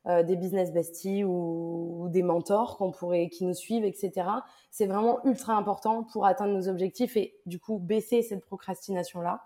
des 0.06 0.36
business 0.36 0.74
besties 0.74 1.24
ou, 1.24 2.08
des 2.10 2.24
mentors 2.24 2.78
qu'on 2.78 2.92
pourrait, 2.92 3.30
qui 3.30 3.46
nous 3.46 3.54
suivent, 3.54 3.86
etc. 3.86 4.28
C'est 4.70 4.86
vraiment 4.86 5.24
ultra 5.26 5.54
important 5.54 6.04
pour 6.04 6.26
atteindre 6.26 6.54
nos 6.54 6.68
objectifs 6.68 7.16
et 7.16 7.36
du 7.46 7.60
coup 7.60 7.80
baisser 7.80 8.22
cette 8.22 8.46
procrastination-là. 8.46 9.44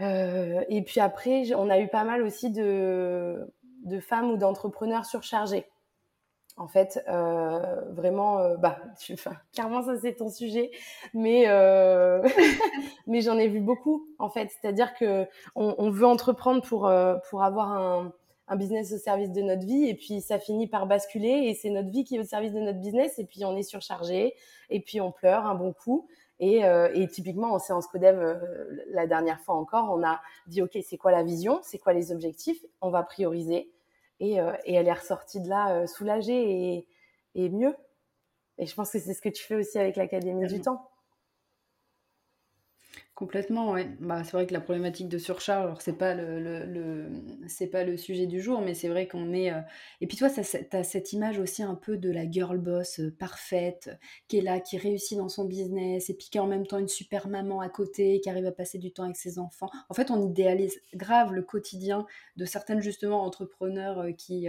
Euh, 0.00 0.64
et 0.68 0.82
puis 0.82 1.00
après, 1.00 1.54
on 1.54 1.70
a 1.70 1.78
eu 1.78 1.88
pas 1.88 2.04
mal 2.04 2.22
aussi 2.22 2.50
de, 2.50 3.52
de 3.84 4.00
femmes 4.00 4.30
ou 4.30 4.36
d'entrepreneurs 4.36 5.06
surchargés. 5.06 5.66
En 6.58 6.68
fait, 6.68 7.02
euh, 7.08 7.80
vraiment, 7.92 8.56
bah, 8.56 8.78
enfin, 9.12 9.32
clairement, 9.54 9.82
ça 9.82 9.96
c'est 9.98 10.14
ton 10.14 10.28
sujet, 10.28 10.70
mais 11.14 11.46
mais 13.06 13.20
j'en 13.20 13.38
ai 13.38 13.48
vu 13.48 13.60
beaucoup 13.60 14.06
en 14.18 14.28
fait. 14.28 14.50
C'est-à-dire 14.50 14.94
que 14.94 15.26
on, 15.54 15.74
on, 15.78 15.90
veut 15.90 16.06
entreprendre 16.06 16.62
pour 16.62 16.92
pour 17.30 17.42
avoir 17.42 17.72
un, 17.72 18.12
un 18.52 18.56
business 18.56 18.92
au 18.92 18.98
service 18.98 19.32
de 19.32 19.40
notre 19.40 19.64
vie 19.66 19.88
et 19.88 19.94
puis 19.94 20.20
ça 20.20 20.38
finit 20.38 20.66
par 20.66 20.86
basculer 20.86 21.46
et 21.46 21.54
c'est 21.54 21.70
notre 21.70 21.88
vie 21.88 22.04
qui 22.04 22.16
est 22.16 22.20
au 22.20 22.24
service 22.24 22.52
de 22.52 22.60
notre 22.60 22.78
business 22.78 23.18
et 23.18 23.24
puis 23.24 23.44
on 23.44 23.56
est 23.56 23.62
surchargé 23.62 24.34
et 24.68 24.80
puis 24.80 25.00
on 25.00 25.10
pleure 25.10 25.46
un 25.46 25.54
bon 25.54 25.72
coup. 25.72 26.06
Et, 26.38 26.64
euh, 26.64 26.90
et 26.92 27.06
typiquement 27.08 27.52
en 27.52 27.58
séance 27.58 27.86
codev 27.86 28.18
euh, 28.18 28.34
la 28.88 29.06
dernière 29.06 29.40
fois 29.40 29.54
encore 29.54 29.90
on 29.92 30.02
a 30.02 30.20
dit 30.48 30.60
ok 30.60 30.76
c'est 30.84 30.98
quoi 30.98 31.12
la 31.12 31.22
vision? 31.22 31.60
C'est 31.62 31.78
quoi 31.78 31.92
les 31.92 32.12
objectifs? 32.12 32.62
On 32.80 32.90
va 32.90 33.02
prioriser. 33.02 33.72
Et, 34.20 34.40
euh, 34.40 34.52
et 34.64 34.74
elle 34.74 34.86
est 34.86 34.92
ressortie 34.92 35.40
de 35.40 35.48
là 35.48 35.86
soulagée 35.86 36.76
et, 36.76 36.88
et 37.34 37.48
mieux. 37.48 37.74
Et 38.58 38.66
je 38.66 38.74
pense 38.74 38.90
que 38.90 38.98
c'est 38.98 39.14
ce 39.14 39.22
que 39.22 39.30
tu 39.30 39.42
fais 39.42 39.54
aussi 39.54 39.78
avec 39.78 39.96
l'académie 39.96 40.46
du 40.46 40.60
temps 40.60 40.91
Complètement, 43.22 43.70
ouais. 43.72 43.86
Bah, 44.00 44.24
c'est 44.24 44.32
vrai 44.32 44.46
que 44.48 44.52
la 44.52 44.60
problématique 44.60 45.08
de 45.08 45.18
surcharge, 45.18 45.64
alors 45.66 45.80
c'est 45.82 45.92
pas 45.98 46.14
le, 46.14 46.40
le, 46.64 47.08
c'est 47.46 47.68
pas 47.68 47.84
le 47.84 47.96
sujet 47.96 48.26
du 48.26 48.40
jour, 48.40 48.60
mais 48.62 48.74
c'est 48.74 48.88
vrai 48.88 49.06
qu'on 49.06 49.32
est. 49.32 49.52
euh, 49.52 49.60
Et 50.00 50.08
puis 50.08 50.16
toi, 50.16 50.28
tu 50.28 50.40
as 50.40 50.82
cette 50.82 51.12
image 51.12 51.38
aussi 51.38 51.62
un 51.62 51.76
peu 51.76 51.98
de 51.98 52.10
la 52.10 52.28
girl 52.28 52.58
boss 52.58 52.98
euh, 52.98 53.14
parfaite, 53.16 53.90
euh, 53.92 53.96
qui 54.28 54.38
est 54.38 54.40
là, 54.40 54.58
qui 54.60 54.76
réussit 54.76 55.18
dans 55.18 55.28
son 55.28 55.44
business, 55.44 56.10
et 56.10 56.14
puis 56.14 56.30
qui 56.30 56.38
est 56.38 56.40
en 56.40 56.46
même 56.48 56.66
temps 56.66 56.78
une 56.78 56.88
super 56.88 57.28
maman 57.28 57.60
à 57.60 57.68
côté, 57.68 58.18
qui 58.20 58.28
arrive 58.30 58.46
à 58.46 58.52
passer 58.52 58.78
du 58.78 58.90
temps 58.92 59.04
avec 59.04 59.16
ses 59.16 59.38
enfants. 59.38 59.68
En 59.88 59.94
fait, 59.94 60.10
on 60.10 60.20
idéalise 60.26 60.80
grave 60.94 61.32
le 61.32 61.42
quotidien 61.42 62.06
de 62.36 62.44
certaines 62.44 62.80
justement 62.80 63.22
entrepreneurs 63.24 64.04
qui, 64.16 64.48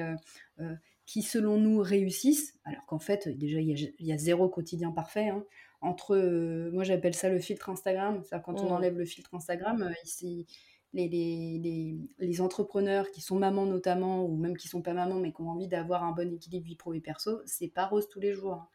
qui, 1.05 1.21
selon 1.21 1.57
nous, 1.57 1.79
réussissent, 1.81 2.57
alors 2.63 2.85
qu'en 2.85 2.99
fait, 2.99 3.27
déjà, 3.27 3.59
il 3.59 3.69
y 3.69 3.73
a, 3.73 3.89
il 3.99 4.05
y 4.07 4.13
a 4.13 4.17
zéro 4.17 4.47
quotidien 4.47 4.91
parfait. 4.91 5.29
hein 5.29 5.43
entre, 5.83 6.15
euh, 6.15 6.71
moi 6.71 6.83
j'appelle 6.83 7.13
ça 7.15 7.29
le 7.29 7.39
filtre 7.39 7.69
Instagram, 7.69 8.21
c'est-à-dire 8.23 8.43
quand 8.45 8.63
on 8.63 8.69
Mm. 8.69 8.73
enlève 8.73 8.97
le 8.97 9.05
filtre 9.05 9.33
Instagram, 9.35 9.83
euh, 9.83 9.93
ici, 10.05 10.47
les, 10.93 11.07
les, 11.09 11.59
les, 11.61 11.97
les 12.19 12.41
entrepreneurs 12.41 13.11
qui 13.11 13.21
sont 13.21 13.37
mamans 13.37 13.65
notamment, 13.65 14.25
ou 14.25 14.37
même 14.37 14.57
qui 14.57 14.67
sont 14.67 14.81
pas 14.81 14.93
mamans, 14.93 15.19
mais 15.19 15.31
qui 15.33 15.41
ont 15.41 15.49
envie 15.49 15.67
d'avoir 15.67 16.03
un 16.03 16.11
bon 16.11 16.31
équilibre 16.33 16.65
vie 16.65 16.75
pro 16.75 16.93
et 16.93 17.01
perso, 17.01 17.41
c'est 17.45 17.67
pas 17.69 17.85
rose 17.87 18.07
tous 18.09 18.19
les 18.19 18.33
jours. 18.33 18.53
hein. 18.53 18.67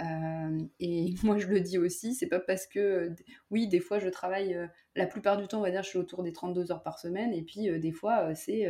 Euh, 0.00 0.64
et 0.80 1.14
moi 1.24 1.38
je 1.38 1.46
le 1.48 1.60
dis 1.60 1.78
aussi, 1.78 2.14
c'est 2.14 2.26
pas 2.28 2.40
parce 2.40 2.66
que, 2.66 2.78
euh, 2.80 3.14
oui, 3.50 3.68
des 3.68 3.80
fois 3.80 3.98
je 3.98 4.08
travaille, 4.08 4.54
euh, 4.54 4.66
la 4.96 5.06
plupart 5.06 5.36
du 5.36 5.46
temps, 5.48 5.58
on 5.58 5.62
va 5.62 5.70
dire, 5.70 5.82
je 5.82 5.88
suis 5.90 5.98
autour 5.98 6.22
des 6.22 6.32
32 6.32 6.72
heures 6.72 6.82
par 6.82 6.98
semaine, 6.98 7.32
et 7.34 7.42
puis 7.42 7.68
des 7.80 7.92
fois 7.92 8.34
c'est 8.34 8.66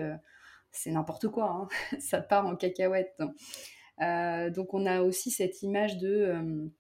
c'est 0.72 0.90
n'importe 0.92 1.28
quoi, 1.28 1.50
hein. 1.50 1.68
ça 2.00 2.20
part 2.20 2.46
en 2.46 2.56
cacahuète. 2.56 3.16
Euh, 4.02 4.50
donc 4.50 4.72
on 4.74 4.86
a 4.86 5.02
aussi 5.02 5.30
cette 5.30 5.62
image 5.62 5.98
de... 5.98 6.70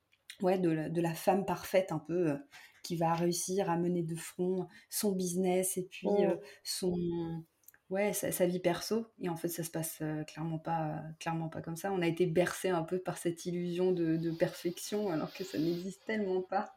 euh, 0.42 0.46
ouais, 0.46 0.58
de 0.58 0.70
la, 0.70 0.88
de 0.88 1.00
la 1.00 1.14
femme 1.14 1.44
parfaite 1.46 1.92
un 1.92 1.98
peu 1.98 2.30
euh, 2.32 2.36
qui 2.82 2.96
va 2.96 3.14
réussir 3.14 3.70
à 3.70 3.76
mener 3.76 4.02
de 4.02 4.14
front 4.16 4.66
son 4.90 5.12
business 5.12 5.76
et 5.76 5.84
puis 5.86 6.24
euh, 6.24 6.34
Mm. 6.34 6.40
son 6.64 7.44
ouais 7.90 8.12
sa, 8.12 8.32
sa 8.32 8.46
vie 8.46 8.60
perso 8.60 9.06
et 9.20 9.28
en 9.28 9.36
fait 9.36 9.48
ça 9.48 9.62
se 9.64 9.70
passe 9.70 9.98
euh, 10.02 10.22
clairement 10.24 10.58
pas 10.58 11.02
clairement 11.18 11.48
pas 11.48 11.60
comme 11.60 11.76
ça 11.76 11.92
on 11.92 12.02
a 12.02 12.06
été 12.06 12.26
bercé 12.26 12.68
un 12.70 12.82
peu 12.84 12.98
par 12.98 13.18
cette 13.18 13.44
illusion 13.46 13.92
de, 13.92 14.16
de 14.16 14.30
perfection 14.30 15.10
alors 15.10 15.32
que 15.32 15.44
ça 15.44 15.58
n'existe 15.58 16.04
tellement 16.06 16.42
pas 16.42 16.76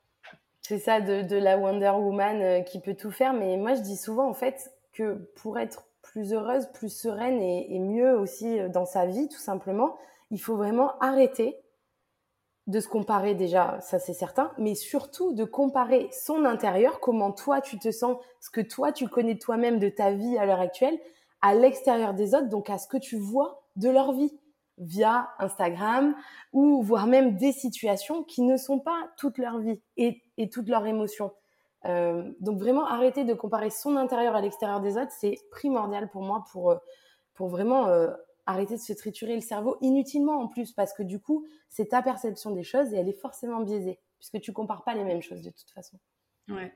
C'est 0.61 0.80
ça, 0.80 1.01
de, 1.01 1.22
de 1.22 1.36
la 1.36 1.57
Wonder 1.57 1.91
Woman 1.97 2.41
euh, 2.41 2.61
qui 2.61 2.80
peut 2.80 2.95
tout 2.95 3.11
faire. 3.11 3.34
Mais 3.34 3.57
moi, 3.57 3.76
je 3.76 3.82
dis 3.82 3.97
souvent, 3.97 4.28
en 4.30 4.34
fait, 4.34 4.72
que 4.93 5.16
pour 5.36 5.59
être 5.59 5.86
plus 6.01 6.34
heureuse, 6.34 6.68
plus 6.74 6.89
sereine 6.95 7.41
et, 7.41 7.76
et 7.76 7.80
mieux 7.80 8.18
aussi 8.18 8.59
euh, 8.59 8.70
dans 8.70 8.86
sa 8.86 9.05
vie, 9.05 9.28
tout 9.28 9.39
simplement, 9.39 9.97
il 10.32 10.39
faut 10.39 10.55
vraiment 10.55 10.97
arrêter 10.99 11.57
de 12.68 12.80
se 12.80 12.88
comparer 12.88 13.36
déjà, 13.36 13.80
ça 13.82 13.99
c'est 13.99 14.14
certain, 14.14 14.51
mais 14.57 14.76
surtout 14.76 15.34
de 15.34 15.43
comparer 15.43 16.09
son 16.11 16.45
intérieur, 16.45 16.99
comment 16.99 17.32
toi 17.32 17.59
tu 17.59 17.78
te 17.78 17.91
sens, 17.91 18.18
ce 18.39 18.49
que 18.49 18.61
toi 18.61 18.91
tu 18.91 19.07
connais 19.07 19.38
toi-même, 19.38 19.80
de 19.80 19.89
ta 19.89 20.11
vie 20.11 20.38
à 20.38 20.45
l'heure 20.45 20.61
actuelle, 20.61 20.97
à 21.41 21.53
l'extérieur 21.55 22.14
des 22.14 22.36
autres, 22.36 22.47
donc 22.47 22.70
à 22.70 22.78
ce 22.78 22.88
que 22.88 22.97
tu 22.97 23.18
vois 23.18 23.64
de 23.76 23.89
leur 23.89 24.14
vie 24.14 24.38
via 24.78 25.30
Instagram 25.39 26.16
ou 26.53 26.82
voire 26.82 27.05
même 27.05 27.36
des 27.36 27.51
situations 27.51 28.24
qui 28.24 28.41
ne 28.41 28.57
sont 28.57 28.80
pas 28.80 29.09
toute 29.18 29.38
leur 29.38 29.59
vie 29.59 29.82
et, 29.97 30.24
et 30.38 30.49
toutes 30.49 30.70
leurs 30.70 30.86
émotions. 30.86 31.32
Euh, 31.86 32.32
donc 32.39 32.59
vraiment 32.59 32.86
arrêter 32.86 33.26
de 33.26 33.34
comparer 33.34 33.70
son 33.70 33.97
intérieur 33.97 34.36
à 34.36 34.41
l'extérieur 34.41 34.80
des 34.80 34.97
autres, 34.97 35.11
c'est 35.11 35.38
primordial 35.51 36.09
pour 36.09 36.22
moi 36.22 36.45
pour, 36.51 36.72
euh, 36.72 36.78
pour 37.34 37.49
vraiment 37.49 37.88
euh, 37.88 38.09
arrêter 38.46 38.76
de 38.76 38.82
se 38.82 38.94
triturer 38.94 39.36
le 39.36 39.41
cerveau 39.41 39.78
inutilement 39.82 40.39
en 40.39 40.48
plus 40.48 40.72
parce 40.72 40.94
que 40.94 41.04
du 41.04 41.20
coup 41.20 41.46
c'est 41.70 41.89
ta 41.89 42.02
perception 42.02 42.52
des 42.52 42.64
choses 42.64 42.94
et 42.94 42.98
elle 42.98 43.10
est 43.10 43.20
forcément 43.20 43.62
biaisée 43.62 44.00
puisque 44.20 44.41
tu 44.41 44.54
compares 44.54 44.84
pas 44.84 44.96
les 44.96 45.04
mêmes 45.04 45.22
choses 45.22 45.41
de 45.41 45.50
toute 45.50 45.72
façon. 45.72 45.98
ouais. 46.50 46.74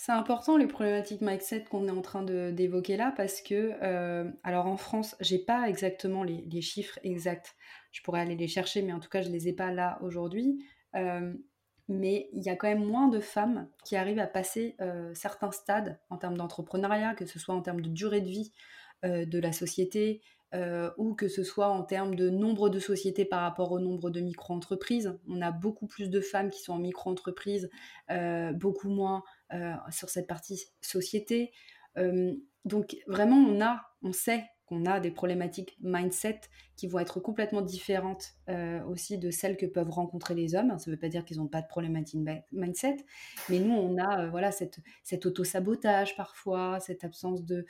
C'est 0.00 0.12
important 0.12 0.56
les 0.56 0.68
problématiques 0.68 1.22
mindset 1.22 1.64
qu'on 1.64 1.88
est 1.88 1.90
en 1.90 2.02
train 2.02 2.22
d'évoquer 2.22 2.96
là 2.96 3.12
parce 3.16 3.42
que 3.42 3.72
euh, 3.82 4.30
alors 4.44 4.66
en 4.66 4.76
France 4.76 5.16
j'ai 5.18 5.40
pas 5.40 5.68
exactement 5.68 6.22
les, 6.22 6.42
les 6.42 6.60
chiffres 6.60 7.00
exacts. 7.02 7.56
Je 7.90 8.00
pourrais 8.02 8.20
aller 8.20 8.36
les 8.36 8.46
chercher 8.46 8.82
mais 8.82 8.92
en 8.92 9.00
tout 9.00 9.08
cas 9.08 9.22
je 9.22 9.28
les 9.28 9.48
ai 9.48 9.52
pas 9.52 9.72
là 9.72 9.98
aujourd'hui. 10.00 10.64
Euh, 10.94 11.34
mais 11.88 12.28
il 12.32 12.44
y 12.44 12.48
a 12.48 12.54
quand 12.54 12.68
même 12.68 12.84
moins 12.84 13.08
de 13.08 13.18
femmes 13.18 13.68
qui 13.84 13.96
arrivent 13.96 14.20
à 14.20 14.28
passer 14.28 14.76
euh, 14.80 15.12
certains 15.14 15.50
stades 15.50 15.98
en 16.10 16.16
termes 16.16 16.36
d'entrepreneuriat, 16.36 17.14
que 17.14 17.26
ce 17.26 17.40
soit 17.40 17.56
en 17.56 17.62
termes 17.62 17.80
de 17.80 17.88
durée 17.88 18.20
de 18.20 18.28
vie 18.28 18.52
de 19.04 19.38
la 19.38 19.52
société, 19.52 20.22
euh, 20.54 20.90
ou 20.96 21.14
que 21.14 21.28
ce 21.28 21.44
soit 21.44 21.68
en 21.68 21.82
termes 21.82 22.14
de 22.14 22.30
nombre 22.30 22.70
de 22.70 22.78
sociétés 22.78 23.24
par 23.24 23.42
rapport 23.42 23.72
au 23.72 23.80
nombre 23.80 24.10
de 24.10 24.20
micro-entreprises. 24.20 25.18
On 25.28 25.42
a 25.42 25.50
beaucoup 25.50 25.86
plus 25.86 26.08
de 26.08 26.20
femmes 26.20 26.50
qui 26.50 26.62
sont 26.62 26.72
en 26.72 26.78
micro-entreprise, 26.78 27.68
euh, 28.10 28.52
beaucoup 28.52 28.88
moins 28.88 29.22
euh, 29.52 29.74
sur 29.90 30.08
cette 30.08 30.26
partie 30.26 30.64
société. 30.80 31.52
Donc 32.64 32.96
vraiment, 33.08 33.36
on 33.36 33.60
a, 33.60 33.82
on 34.02 34.12
sait 34.12 34.44
qu'on 34.68 34.84
a 34.84 35.00
des 35.00 35.10
problématiques 35.10 35.76
mindset 35.80 36.40
qui 36.76 36.86
vont 36.86 36.98
être 36.98 37.20
complètement 37.20 37.62
différentes 37.62 38.34
euh, 38.48 38.82
aussi 38.84 39.18
de 39.18 39.30
celles 39.30 39.56
que 39.56 39.66
peuvent 39.66 39.90
rencontrer 39.90 40.34
les 40.34 40.54
hommes. 40.54 40.78
Ça 40.78 40.90
ne 40.90 40.94
veut 40.94 41.00
pas 41.00 41.08
dire 41.08 41.24
qu'ils 41.24 41.38
n'ont 41.38 41.48
pas 41.48 41.62
de 41.62 41.66
problématique 41.66 42.20
mindset, 42.52 42.96
mais 43.48 43.58
nous, 43.58 43.74
on 43.74 43.98
a 43.98 44.24
euh, 44.24 44.30
voilà, 44.30 44.52
cette, 44.52 44.78
cet 45.02 45.26
auto-sabotage 45.26 46.16
parfois, 46.16 46.78
cette 46.80 47.02
absence 47.04 47.44
de, 47.44 47.66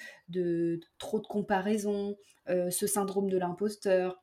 trop 0.98 1.20
de 1.20 1.26
comparaison, 1.26 2.16
euh, 2.48 2.70
ce 2.70 2.86
syndrome 2.86 3.30
de 3.30 3.38
l'imposteur. 3.38 4.22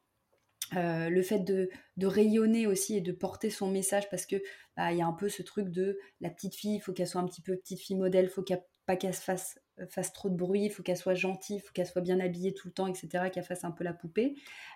Le 0.71 1.21
fait 1.21 1.39
de, 1.39 1.69
de, 1.95 2.07
rayonner 2.07 2.65
aussi 2.65 2.97
et 2.97 3.01
de 3.01 3.11
porter 3.11 3.51
son 3.51 3.69
message 3.69 4.09
parce 4.09 4.26
que 4.26 4.38
bah, 4.76 4.91
il 4.91 4.97
y 4.97 5.01
a 5.01 5.05
un 5.05 5.13
peu 5.13 5.30
ce 5.30 5.43
truc 5.43 5.69
de 5.69 5.97
la 6.21 6.32
petite 6.32 6.55
fille, 6.55 6.76
il 6.76 6.80
faut 6.80 6.91
qu'elle 6.91 7.07
soit 7.07 7.21
un 7.21 7.28
petit 7.28 7.43
peu 7.43 7.55
petite 7.55 7.80
fille 7.80 7.95
modèle, 7.95 8.26
il 8.26 8.32
faut 8.32 8.41
qu'elle 8.41 8.63
pas 8.86 8.96
qu'elle 8.96 9.14
fasse, 9.14 9.60
fasse 9.90 10.14
trop 10.14 10.30
de 10.30 10.36
bruit, 10.36 10.66
il 10.66 10.70
faut 10.70 10.84
qu'elle 10.84 10.98
soit 10.98 11.16
gentille, 11.16 11.58
il 11.58 11.60
faut 11.60 11.74
qu'elle 11.74 11.88
soit 11.88 12.02
bien 12.02 12.20
habillée 12.20 12.54
tout 12.54 12.68
le 12.68 12.74
temps, 12.74 12.88
etc., 12.88 13.30
qu'elle 13.32 13.44
fasse 13.44 13.64
un 13.64 13.72
peu 13.72 13.84
la 13.84 13.94
poupée. 13.94 14.36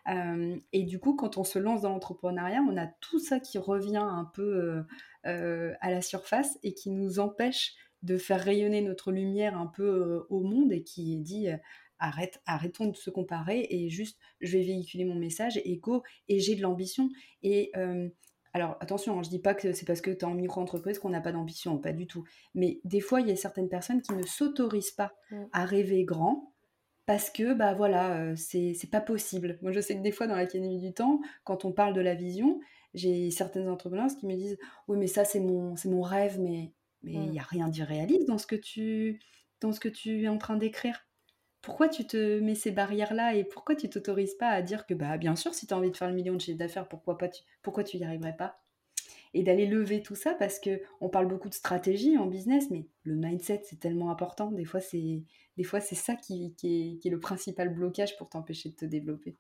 Euh, 0.10 0.58
et 0.74 0.84
du 0.84 1.00
coup, 1.00 1.16
quand 1.16 1.38
on 1.38 1.44
se 1.44 1.60
lance 1.60 1.82
dans 1.82 1.90
l'entrepreneuriat, 1.90 2.62
on 2.68 2.78
a 2.78 2.88
tout 2.88 3.20
ça 3.20 3.40
qui 3.40 3.58
revient 3.58 3.98
un 3.98 4.26
peu 4.34 4.42
euh, 4.42 4.84
euh, 5.26 5.74
à 5.82 5.92
la 5.92 6.02
surface 6.02 6.58
et 6.64 6.74
qui 6.74 6.90
nous 6.92 7.20
empêche 7.20 7.76
de 8.04 8.18
faire 8.18 8.42
rayonner 8.42 8.82
notre 8.82 9.12
lumière 9.12 9.58
un 9.58 9.68
peu 9.68 9.84
euh, 9.84 10.28
au 10.30 10.42
monde 10.42 10.72
et 10.72 10.84
qui 10.84 11.18
dit 11.18 11.50
arrête, 12.00 12.42
arrêtons 12.46 12.88
de 12.88 12.96
se 12.96 13.10
comparer 13.10 13.68
et 13.70 13.90
juste 13.90 14.18
je 14.40 14.58
vais 14.58 14.64
véhiculer 14.64 15.06
mon 15.06 15.16
message 15.16 15.62
go 15.82 16.04
et 16.28 16.40
j'ai 16.40 16.56
de 16.56 16.62
l'ambition 16.62 17.10
euh, 17.46 18.10
alors 18.54 18.78
attention, 18.80 19.20
hein, 19.20 19.24
je 19.24 19.30
dis 19.30 19.40
pas 19.40 19.54
que 19.54 19.74
c'est 19.74 19.86
parce 19.86 20.02
que 20.02 20.12
tu 20.12 20.20
es 20.20 20.24
en 20.24 20.34
micro-entreprise 20.34 21.00
qu'on 21.00 21.10
n'a 21.10 21.22
pas 21.22 21.32
d'ambition, 21.32 21.78
pas 21.78 21.92
du 21.92 22.08
tout. 22.08 22.24
Mais 22.56 22.80
des 22.84 23.00
fois, 23.00 23.22
il 23.22 23.28
y 23.28 23.32
a 23.32 23.36
certaines 23.36 23.70
personnes 23.70 24.02
qui 24.02 24.14
ne 24.14 24.24
s'autorisent 24.24 24.92
pas 24.92 25.14
mmh. 25.32 25.44
à 25.54 25.66
rêver 25.66 26.04
grand 26.04 26.54
parce 27.06 27.30
que 27.30 27.54
bah 27.54 27.74
voilà, 27.74 28.22
euh, 28.22 28.36
c'est 28.36 28.90
pas 28.92 29.02
possible. 29.02 29.60
Moi, 29.62 29.72
je 29.72 29.80
sais 29.80 29.96
que 29.96 30.02
des 30.02 30.12
fois 30.12 30.28
dans 30.28 30.36
l'Académie 30.36 30.80
du 30.80 30.94
Temps, 30.94 31.22
quand 31.44 31.66
on 31.66 31.72
parle 31.72 31.94
de 31.94 32.02
la 32.02 32.16
vision, 32.16 32.60
j'ai 32.94 33.30
certaines 33.32 33.70
entrepreneurs 33.70 34.10
qui 34.20 34.26
me 34.26 34.36
disent 34.36 34.58
oui 34.88 34.98
mais 34.98 35.08
ça 35.08 35.26
c'est 35.26 35.40
mon 35.40 35.76
c'est 35.76 35.90
mon 35.90 36.02
rêve, 36.02 36.40
mais 36.40 36.74
mais 37.04 37.14
il 37.14 37.20
mmh. 37.20 37.32
n'y 37.32 37.40
a 37.40 37.44
rien 37.44 37.68
d'irréaliste 37.68 38.28
dans 38.28 38.38
ce 38.38 38.48
que 38.48 38.56
tu 38.56 39.20
dans 39.62 39.72
ce 39.72 39.80
que 39.80 39.90
tu 39.90 40.24
es 40.24 40.28
en 40.28 40.38
train 40.38 40.58
d'écrire 40.58 41.06
pourquoi 41.62 41.90
tu 41.90 42.06
te 42.08 42.40
mets 42.40 42.56
ces 42.56 42.72
barrières-là 42.72 43.36
et 43.36 43.44
pourquoi 43.44 43.76
tu 43.76 43.90
t'autorises 43.90 44.36
pas 44.36 44.50
à 44.50 44.62
dire 44.62 44.86
que 44.86 44.94
bah 44.94 45.18
bien 45.18 45.36
sûr 45.36 45.54
si 45.54 45.68
tu 45.68 45.74
as 45.74 45.78
envie 45.78 45.92
de 45.92 45.98
faire 45.98 46.08
le 46.08 46.14
million 46.16 46.34
de 46.34 46.42
chiffre 46.42 46.58
d'affaires 46.58 46.88
pourquoi 46.88 47.16
tu 47.28 47.44
pourquoi 47.62 47.84
y 47.94 48.04
arriverais 48.04 48.36
pas? 48.36 48.62
Et 49.36 49.44
d'aller 49.44 49.68
lever 49.68 50.02
tout 50.02 50.16
ça 50.16 50.34
parce 50.34 50.60
que 50.60 50.82
on 51.02 51.10
parle 51.10 51.28
beaucoup 51.28 51.50
de 51.50 51.54
stratégie 51.54 52.18
en 52.18 52.26
business 52.26 52.72
mais 52.72 52.88
le 53.04 53.16
mindset 53.16 53.62
c'est 53.66 53.80
tellement 53.80 54.10
important. 54.10 54.52
Des 54.52 54.66
fois 54.66 54.80
c'est 54.80 55.26
ça 55.96 56.16
qui, 56.16 56.56
est, 56.64 57.10
le 57.10 57.20
principal 57.20 57.70
blocage 57.70 58.18
pour 58.18 58.30
t'empêcher 58.30 58.70
de 58.70 58.76
te 58.76 58.86
développer. 58.86 59.36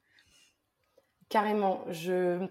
Carrément. 1.30 1.84
Je 1.90 2.46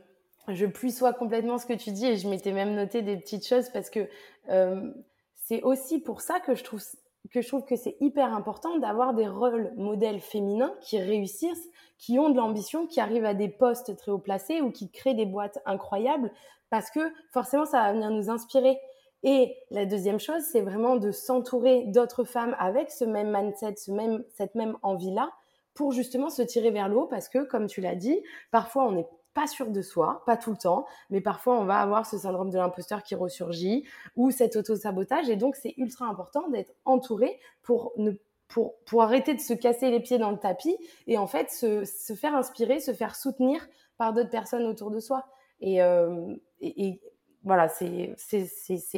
je 0.49 0.65
puissois 0.65 1.13
complètement 1.13 1.59
ce 1.59 1.67
que 1.67 1.75
tu 1.75 1.93
dis 1.93 2.07
et 2.07 2.17
je 2.17 2.27
m'étais 2.27 2.53
même 2.53 2.75
noté 2.75 3.03
des 3.03 3.19
petites 3.19 3.47
choses 3.47 3.69
parce 3.69 3.91
que 3.91 4.09
euh, 4.49 4.91
c'est 5.35 5.63
aussi 5.63 6.01
pour 6.01 6.23
ça 6.23 6.41
que 6.41 6.55
je 6.55 6.65
trouve 6.65 6.83
que 7.31 7.43
je 7.43 7.49
trouve 7.49 7.65
que 7.65 7.77
c'est 7.77 7.97
hyper 8.01 8.33
important 8.33 8.79
d'avoir 8.79 9.15
des 9.15 9.29
rôles 9.29 9.73
modèles 9.77 10.21
féminins 10.21 10.75
qui 10.81 10.99
réussissent, 10.99 11.69
qui 11.99 12.19
ont 12.19 12.31
de 12.31 12.37
l'ambition, 12.37 12.87
qui 12.87 13.01
arrivent 13.01 13.25
à 13.25 13.35
des 13.35 13.49
postes 13.49 13.97
très 13.97 14.11
haut 14.11 14.19
placés 14.19 14.61
ou 14.61 14.71
qui 14.71 14.91
créent 14.91 15.15
des 15.15 15.27
boîtes 15.27 15.59
incroyables 15.67 16.33
parce 16.71 16.91
que 16.91 17.01
forcément 17.33 17.65
ça 17.65 17.83
va 17.83 17.93
venir 17.93 18.11
nous 18.11 18.31
inspirer. 18.31 18.79
Et 19.25 19.57
la 19.71 19.85
deuxième 19.85 20.21
chose, 20.21 20.43
c'est 20.43 20.61
vraiment 20.61 20.97
de 20.97 21.11
s'entourer 21.11 21.85
d'autres 21.87 22.25
femmes 22.25 22.55
avec 22.59 22.91
ce 22.91 23.05
même 23.05 23.37
mindset, 23.37 23.75
ce 23.77 23.91
même, 23.91 24.25
cette 24.31 24.55
même 24.55 24.77
envie-là 24.83 25.31
pour 25.75 25.93
justement 25.93 26.31
se 26.31 26.43
tirer 26.43 26.71
vers 26.71 26.89
le 26.89 26.97
haut 26.97 27.07
parce 27.07 27.29
que, 27.29 27.45
comme 27.45 27.67
tu 27.67 27.81
l'as 27.81 27.95
dit, 27.95 28.21
parfois 28.51 28.87
on 28.87 28.93
n'est 28.93 29.09
pas 29.39 29.47
sûr 29.47 29.71
de 29.71 29.83
soi, 29.83 30.25
pas 30.27 30.37
tout 30.37 30.51
le 30.51 30.57
temps, 30.57 30.85
mais 31.11 31.21
parfois 31.21 31.61
on 31.61 31.65
va 31.65 31.79
avoir 31.79 32.05
ce 32.07 32.19
syndrome 32.19 32.51
de 32.51 32.59
l'imposteur 32.59 33.05
qui 33.05 33.15
ressurgit 33.15 33.87
ou 34.17 34.33
cet 34.33 34.57
auto-sabotage. 34.57 35.31
Et 35.31 35.37
donc, 35.37 35.55
c'est 35.55 35.75
ultra 35.77 36.07
important 36.07 36.49
d'être 36.49 36.75
entouré 36.85 37.39
pour, 37.63 37.93
ne, 37.99 38.11
pour, 38.49 38.75
pour 38.85 39.05
arrêter 39.05 39.35
de 39.35 39.41
se 39.41 39.55
casser 39.55 39.93
les 39.93 40.01
pieds 40.01 40.19
dans 40.19 40.33
le 40.33 40.39
tapis 40.39 40.77
et 41.07 41.19
en 41.19 41.29
fait 41.29 41.53
se, 41.53 41.85
se 41.85 42.15
faire 42.15 42.35
inspirer, 42.35 42.81
se 42.81 42.93
faire 42.93 43.15
soutenir 43.15 43.65
par 43.97 44.13
d'autres 44.13 44.29
personnes 44.29 44.67
autour 44.67 44.91
de 44.91 44.99
soi. 44.99 45.25
Et, 45.61 45.81
euh, 45.83 46.35
et, 46.61 47.01
voilà, 47.45 47.69
c'est 47.69 48.17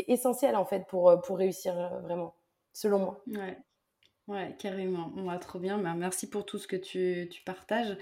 essentiel 0.09 0.57
en 0.57 0.64
fait 0.64 0.86
pour, 0.88 1.20
pour 1.20 1.36
réussir 1.36 1.74
vraiment, 2.03 2.34
selon 2.72 2.99
moi. 2.99 3.22
Ouais. 4.26 4.57
Carrément. 4.59 5.12
On 5.16 5.24
va 5.24 5.36
trop 5.38 5.59
bien. 5.59 5.76
Ben, 5.76 5.95
merci 5.95 6.30
pour 6.30 6.47
tout 6.47 6.57
ce 6.57 6.66
que 6.66 6.76
tu, 6.76 7.28
tu 7.30 7.43
partages. 7.43 7.99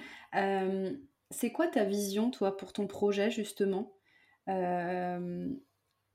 C'est 1.31 1.53
quoi 1.53 1.69
ta 1.69 1.85
vision, 1.85 2.31
toi, 2.31 2.57
pour 2.57 2.73
ton 2.73 2.87
projet, 2.87 3.31
justement? 3.31 3.95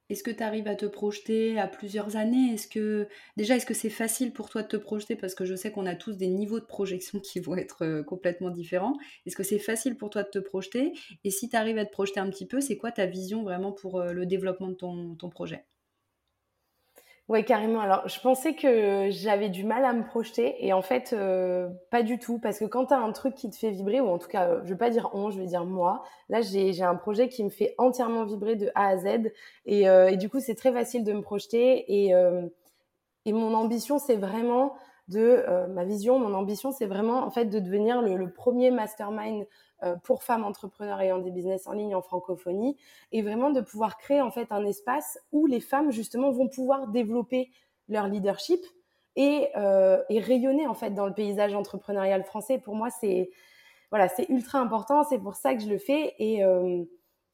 Est-ce 0.09 0.23
que 0.23 0.31
tu 0.31 0.43
arrives 0.43 0.67
à 0.67 0.75
te 0.75 0.85
projeter 0.85 1.59
à 1.59 1.67
plusieurs 1.67 2.15
années? 2.17 2.53
Est-ce 2.53 2.67
que 2.67 3.07
déjà 3.37 3.55
est-ce 3.55 3.65
que 3.65 3.73
c'est 3.73 3.89
facile 3.89 4.31
pour 4.33 4.49
toi 4.49 4.61
de 4.63 4.67
te 4.67 4.77
projeter? 4.77 5.15
Parce 5.17 5.33
que 5.35 5.43
je 5.45 5.55
sais 5.55 5.71
qu'on 5.71 5.85
a 5.85 5.95
tous 5.95 6.17
des 6.17 6.27
niveaux 6.27 6.59
de 6.59 6.65
projection 6.65 7.19
qui 7.19 7.39
vont 7.39 7.55
être 7.57 7.83
euh, 7.85 8.03
complètement 8.03 8.49
différents. 8.49 8.95
Est-ce 9.25 9.35
que 9.35 9.43
c'est 9.43 9.59
facile 9.59 9.97
pour 9.97 10.09
toi 10.09 10.23
de 10.23 10.29
te 10.29 10.39
projeter? 10.39 10.93
Et 11.23 11.31
si 11.31 11.49
tu 11.49 11.55
arrives 11.55 11.77
à 11.77 11.85
te 11.85 11.91
projeter 11.91 12.19
un 12.19 12.29
petit 12.29 12.47
peu, 12.47 12.59
c'est 12.61 12.77
quoi 12.77 12.91
ta 12.91 13.05
vision 13.05 13.43
vraiment 13.43 13.71
pour 13.73 13.99
euh, 14.01 14.11
le 14.13 14.25
développement 14.25 14.69
de 14.69 14.75
ton 14.75 15.29
projet? 15.29 15.65
Oui, 17.29 17.45
carrément. 17.45 17.79
Alors, 17.79 18.05
je 18.09 18.19
pensais 18.19 18.53
que 18.53 19.07
j'avais 19.09 19.47
du 19.47 19.63
mal 19.63 19.85
à 19.85 19.93
me 19.93 20.03
projeter 20.03 20.55
et 20.65 20.73
en 20.73 20.81
fait, 20.81 21.13
euh, 21.13 21.69
pas 21.89 22.03
du 22.03 22.19
tout. 22.19 22.37
Parce 22.37 22.59
que 22.59 22.65
quand 22.65 22.87
tu 22.87 22.93
as 22.93 22.99
un 22.99 23.11
truc 23.13 23.33
qui 23.35 23.49
te 23.49 23.55
fait 23.55 23.71
vibrer, 23.71 24.01
ou 24.01 24.09
en 24.09 24.17
tout 24.17 24.27
cas, 24.27 24.59
je 24.63 24.69
vais 24.69 24.77
pas 24.77 24.89
dire 24.89 25.09
on, 25.13 25.31
je 25.31 25.39
vais 25.39 25.45
dire 25.45 25.63
moi, 25.65 26.03
là, 26.27 26.41
j'ai 26.41 26.83
un 26.83 26.95
projet 26.95 27.29
qui 27.29 27.45
me 27.45 27.49
fait 27.49 27.75
entièrement 27.77 28.25
vibrer 28.25 28.57
de 28.57 28.69
A 28.75 28.87
à 28.89 28.97
Z. 28.97 29.31
Et, 29.65 29.87
euh, 29.87 30.09
et 30.09 30.17
du 30.17 30.29
coup, 30.29 30.41
c'est 30.41 30.55
très 30.55 30.73
facile 30.73 31.05
de 31.05 31.13
me 31.13 31.21
projeter. 31.21 31.85
Et, 31.87 32.13
euh, 32.13 32.45
et 33.25 33.31
mon 33.31 33.53
ambition, 33.53 33.99
c'est 33.99 34.17
vraiment 34.17 34.75
de 35.07 35.45
ma 35.69 35.83
vision, 35.85 36.17
mon 36.19 36.33
ambition, 36.33 36.71
c'est 36.71 36.85
vraiment 36.85 37.25
en 37.25 37.29
fait 37.29 37.45
de 37.45 37.59
devenir 37.59 38.01
le, 38.01 38.31
premier 38.31 38.71
mastermind 38.71 39.45
pour 40.03 40.23
femmes 40.23 40.43
entrepreneurs 40.43 41.01
ayant 41.01 41.19
des 41.19 41.31
business 41.31 41.67
en 41.67 41.73
ligne 41.73 41.95
en 41.95 42.01
francophonie 42.01 42.77
et 43.11 43.21
vraiment 43.21 43.49
de 43.49 43.61
pouvoir 43.61 43.97
créer 43.97 44.21
en 44.21 44.31
fait 44.31 44.51
un 44.51 44.65
espace 44.65 45.19
où 45.31 45.45
les 45.45 45.59
femmes 45.59 45.91
justement 45.91 46.31
vont 46.31 46.47
pouvoir 46.47 46.87
développer 46.87 47.51
leur 47.89 48.07
leadership 48.07 48.61
et, 49.15 49.49
euh, 49.55 50.01
et 50.09 50.19
rayonner 50.19 50.67
en 50.67 50.73
fait 50.73 50.91
dans 50.91 51.05
le 51.05 51.13
paysage 51.13 51.53
entrepreneurial 51.53 52.23
français. 52.23 52.57
Pour 52.57 52.75
moi, 52.75 52.89
c'est 52.89 53.29
voilà, 53.89 54.09
c'est 54.09 54.27
ultra 54.29 54.59
important. 54.59 55.03
C'est 55.03 55.19
pour 55.19 55.35
ça 55.35 55.53
que 55.53 55.61
je 55.61 55.69
le 55.69 55.77
fais 55.77 56.15
et 56.17 56.43
euh, 56.43 56.83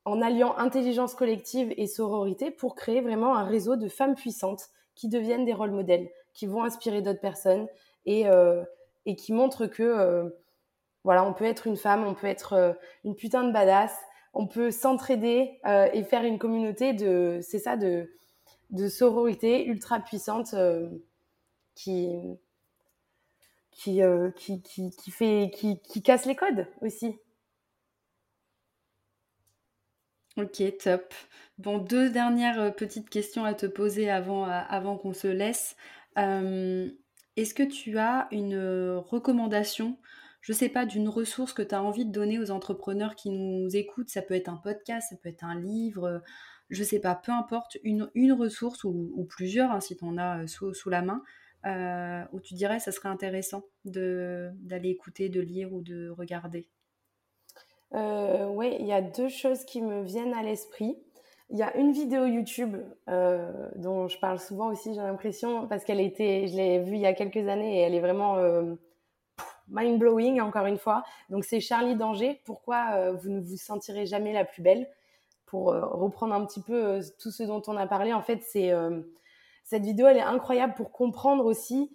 en 0.03 0.21
alliant 0.21 0.57
intelligence 0.57 1.15
collective 1.15 1.73
et 1.77 1.87
sororité 1.87 2.51
pour 2.51 2.75
créer 2.75 3.01
vraiment 3.01 3.35
un 3.35 3.45
réseau 3.45 3.77
de 3.77 3.87
femmes 3.87 4.15
puissantes 4.15 4.69
qui 4.95 5.07
deviennent 5.07 5.45
des 5.45 5.53
rôles 5.53 5.71
modèles, 5.71 6.09
qui 6.33 6.47
vont 6.47 6.63
inspirer 6.63 7.01
d'autres 7.01 7.21
personnes 7.21 7.67
et, 8.05 8.25
et 9.05 9.15
qui 9.15 9.31
montrent 9.31 9.67
que 9.67 10.33
voilà, 11.03 11.25
on 11.25 11.33
peut 11.33 11.45
être 11.45 11.67
une 11.67 11.77
femme, 11.77 12.05
on 12.05 12.13
peut 12.13 12.27
être 12.27 12.53
euh, 12.53 12.73
une 13.03 13.15
putain 13.15 13.43
de 13.43 13.51
badass, 13.51 13.95
on 14.33 14.47
peut 14.47 14.71
s'entraider 14.71 15.59
euh, 15.65 15.87
et 15.93 16.03
faire 16.03 16.23
une 16.23 16.39
communauté 16.39 16.93
de, 16.93 17.39
c'est 17.41 17.59
ça, 17.59 17.77
de, 17.77 18.09
sororité 18.89 19.65
ultra 19.65 19.99
puissante 19.99 20.53
euh, 20.53 20.89
qui, 21.75 22.09
qui, 23.71 24.01
qui, 24.35 24.61
qui, 24.61 24.91
qui, 24.91 25.11
fait, 25.11 25.51
qui, 25.55 25.79
qui 25.79 26.03
casse 26.03 26.25
les 26.25 26.35
codes 26.35 26.67
aussi. 26.81 27.17
Ok, 30.37 30.61
top. 30.77 31.13
Bon, 31.57 31.79
deux 31.79 32.09
dernières 32.09 32.73
petites 32.75 33.09
questions 33.09 33.43
à 33.43 33.53
te 33.53 33.65
poser 33.65 34.09
avant, 34.09 34.45
avant 34.45 34.97
qu'on 34.97 35.13
se 35.13 35.27
laisse. 35.27 35.75
Est-ce 36.15 37.53
que 37.53 37.63
tu 37.63 37.97
as 37.97 38.27
une 38.31 38.95
recommandation 38.97 39.97
je 40.41 40.53
sais 40.53 40.69
pas, 40.69 40.85
d'une 40.85 41.09
ressource 41.09 41.53
que 41.53 41.61
tu 41.61 41.75
as 41.75 41.83
envie 41.83 42.05
de 42.05 42.11
donner 42.11 42.39
aux 42.39 42.51
entrepreneurs 42.51 43.15
qui 43.15 43.29
nous 43.29 43.75
écoutent. 43.75 44.09
Ça 44.09 44.21
peut 44.21 44.35
être 44.35 44.49
un 44.49 44.57
podcast, 44.57 45.09
ça 45.09 45.17
peut 45.17 45.29
être 45.29 45.43
un 45.43 45.59
livre, 45.59 46.21
je 46.69 46.83
sais 46.83 46.99
pas, 46.99 47.15
peu 47.15 47.31
importe, 47.31 47.77
une, 47.83 48.09
ressource 48.33 48.83
ou, 48.83 49.25
plusieurs, 49.27 49.71
hein, 49.71 49.79
si 49.79 49.97
tu 49.97 50.05
en 50.05 50.17
as 50.17 50.43
euh, 50.43 50.47
sous, 50.47 50.89
la 50.89 51.01
main, 51.01 51.23
euh, 51.65 52.23
où 52.31 52.39
tu 52.39 52.53
dirais 52.53 52.79
ça 52.79 52.91
serait 52.91 53.09
intéressant 53.09 53.63
d'aller 53.85 54.89
écouter, 54.89 55.29
de 55.29 55.41
lire 55.41 55.73
ou 55.73 55.81
de 55.81 56.09
regarder. 56.09 56.67
Euh, 57.95 58.45
oui, 58.47 58.75
il 58.79 58.85
y 58.85 58.93
a 58.93 59.01
deux 59.01 59.29
choses 59.29 59.65
qui 59.65 59.81
me 59.81 60.03
viennent 60.03 60.33
à 60.33 60.43
l'esprit. 60.43 60.95
Il 61.49 61.57
y 61.57 61.63
a 61.63 61.75
une 61.75 61.91
vidéo 61.91 62.27
YouTube 62.27 62.77
dont 63.07 64.07
je 64.07 64.19
parle 64.19 64.39
souvent 64.39 64.71
aussi, 64.71 64.93
j'ai 64.93 65.01
l'impression, 65.01 65.67
parce 65.67 65.83
qu'elle 65.83 65.99
était, 65.99 66.45
je 66.47 66.55
l'ai 66.55 66.83
vue 66.83 66.93
il 66.93 67.01
y 67.01 67.07
a 67.07 67.13
quelques 67.13 67.47
années 67.47 67.79
et 67.79 67.81
elle 67.81 67.95
est 67.95 67.99
vraiment 67.99 68.35
mind 69.69 69.99
blowing 69.99 70.41
encore 70.41 70.65
une 70.65 70.77
fois. 70.77 71.03
Donc 71.29 71.43
c'est 71.45 71.59
Charlie 71.59 71.95
Danger. 71.95 72.41
Pourquoi 72.45 72.91
euh, 72.93 73.13
vous 73.13 73.29
ne 73.29 73.41
vous 73.41 73.57
sentirez 73.57 74.05
jamais 74.05 74.33
la 74.33 74.45
plus 74.45 74.61
belle? 74.61 74.87
Pour 75.45 75.71
euh, 75.71 75.85
reprendre 75.85 76.33
un 76.33 76.45
petit 76.45 76.61
peu 76.61 76.85
euh, 76.85 77.01
tout 77.19 77.31
ce 77.31 77.43
dont 77.43 77.61
on 77.67 77.75
a 77.75 77.87
parlé, 77.87 78.13
en 78.13 78.21
fait, 78.21 78.41
c'est 78.43 78.71
cette 79.63 79.83
vidéo, 79.83 80.07
elle 80.07 80.17
est 80.17 80.21
incroyable 80.21 80.73
pour 80.73 80.91
comprendre 80.91 81.45
aussi 81.45 81.91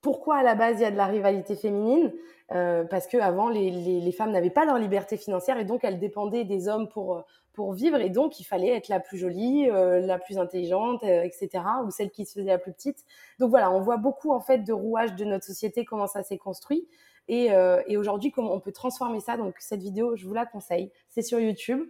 pourquoi 0.00 0.38
à 0.38 0.42
la 0.42 0.56
base 0.56 0.80
il 0.80 0.82
y 0.82 0.86
a 0.86 0.90
de 0.90 0.96
la 0.96 1.06
rivalité 1.06 1.54
féminine. 1.54 2.12
parce 2.48 3.06
que 3.06 3.16
avant 3.18 3.48
les, 3.48 4.12
femmes 4.12 4.32
n'avaient 4.32 4.50
pas 4.50 4.64
leur 4.64 4.78
liberté 4.78 5.16
financière 5.16 5.58
et 5.58 5.64
donc 5.64 5.84
elles 5.84 6.00
dépendaient 6.00 6.44
des 6.44 6.66
hommes 6.66 6.88
pour 6.88 7.24
pour 7.54 7.72
vivre 7.72 8.00
et 8.00 8.10
donc 8.10 8.40
il 8.40 8.44
fallait 8.44 8.68
être 8.68 8.88
la 8.88 9.00
plus 9.00 9.16
jolie, 9.16 9.70
euh, 9.70 10.00
la 10.00 10.18
plus 10.18 10.38
intelligente, 10.38 11.02
euh, 11.04 11.22
etc. 11.22 11.64
ou 11.84 11.90
celle 11.90 12.10
qui 12.10 12.26
se 12.26 12.34
faisait 12.34 12.50
la 12.50 12.58
plus 12.58 12.72
petite. 12.72 13.04
Donc 13.38 13.50
voilà, 13.50 13.70
on 13.70 13.80
voit 13.80 13.96
beaucoup 13.96 14.32
en 14.32 14.40
fait 14.40 14.58
de 14.58 14.72
rouages 14.72 15.14
de 15.14 15.24
notre 15.24 15.44
société 15.44 15.84
comment 15.84 16.08
ça 16.08 16.22
s'est 16.22 16.36
construit 16.36 16.88
et, 17.28 17.52
euh, 17.52 17.80
et 17.86 17.96
aujourd'hui 17.96 18.32
comment 18.32 18.52
on 18.52 18.60
peut 18.60 18.72
transformer 18.72 19.20
ça. 19.20 19.36
Donc 19.36 19.54
cette 19.60 19.80
vidéo, 19.80 20.16
je 20.16 20.26
vous 20.26 20.34
la 20.34 20.46
conseille, 20.46 20.90
c'est 21.08 21.22
sur 21.22 21.38
YouTube. 21.38 21.88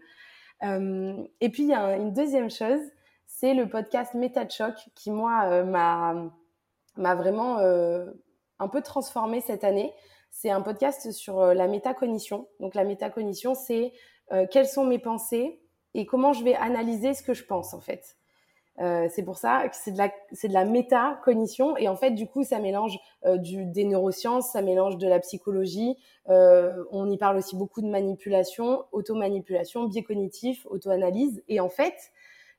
et 0.62 1.48
puis 1.50 1.64
il 1.64 1.68
y 1.68 1.74
a 1.74 1.96
une 1.96 2.12
deuxième 2.12 2.50
chose, 2.50 2.80
c'est 3.26 3.54
le 3.54 3.68
podcast 3.68 4.14
Méta 4.14 4.48
Choc 4.48 4.74
qui 4.94 5.10
moi 5.10 5.64
m'a 5.64 6.30
m'a 6.96 7.14
vraiment 7.16 7.58
un 7.58 8.68
peu 8.68 8.82
transformé 8.82 9.40
cette 9.40 9.64
année. 9.64 9.92
C'est 10.30 10.50
un 10.50 10.62
podcast 10.62 11.10
sur 11.12 11.40
la 11.54 11.68
métacognition. 11.68 12.48
Donc 12.60 12.74
la 12.74 12.84
métacognition, 12.84 13.54
c'est 13.54 13.92
euh, 14.32 14.46
quelles 14.50 14.66
sont 14.66 14.84
mes 14.84 14.98
pensées 14.98 15.60
et 15.94 16.06
comment 16.06 16.32
je 16.32 16.44
vais 16.44 16.54
analyser 16.54 17.14
ce 17.14 17.22
que 17.22 17.34
je 17.34 17.44
pense 17.44 17.74
en 17.74 17.80
fait. 17.80 18.16
Euh, 18.80 19.06
c'est 19.08 19.22
pour 19.22 19.38
ça 19.38 19.68
que 19.68 19.76
c'est 19.76 19.92
de 19.92 19.98
la 19.98 20.10
c'est 20.32 20.48
de 20.48 20.52
la 20.52 20.64
métacognition 20.64 21.76
et 21.76 21.86
en 21.86 21.94
fait 21.94 22.10
du 22.10 22.26
coup 22.26 22.42
ça 22.42 22.58
mélange 22.58 22.98
euh, 23.24 23.36
du, 23.36 23.66
des 23.66 23.84
neurosciences, 23.84 24.50
ça 24.50 24.62
mélange 24.62 24.98
de 24.98 25.06
la 25.06 25.20
psychologie. 25.20 25.96
on 26.26 27.10
y 27.10 27.18
parle 27.18 27.36
aussi 27.36 27.54
beaucoup 27.54 27.82
de 27.82 27.86
manipulation, 27.86 28.84
auto-manipulation, 28.92 29.84
biais 29.84 30.02
cognitif, 30.02 30.66
auto-analyse 30.66 31.44
et 31.48 31.60
en 31.60 31.68
fait 31.68 31.94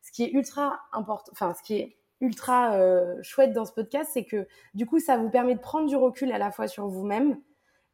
ce 0.01 0.11
qui 0.11 0.23
est 0.23 0.31
ultra 0.31 0.79
important, 0.93 1.31
enfin 1.33 1.53
ce 1.53 1.63
qui 1.63 1.75
est 1.75 1.97
ultra 2.21 2.79
chouette 3.21 3.51
dans 3.51 3.65
ce 3.65 3.73
podcast, 3.73 4.11
c'est 4.13 4.23
que 4.23 4.47
du 4.73 4.85
coup 4.85 4.99
ça 4.99 5.17
vous 5.17 5.29
permet 5.29 5.55
de 5.55 5.59
prendre 5.59 5.87
du 5.87 5.97
recul 5.97 6.31
à 6.31 6.37
la 6.37 6.51
fois 6.51 6.67
sur 6.67 6.87
vous-même 6.87 7.41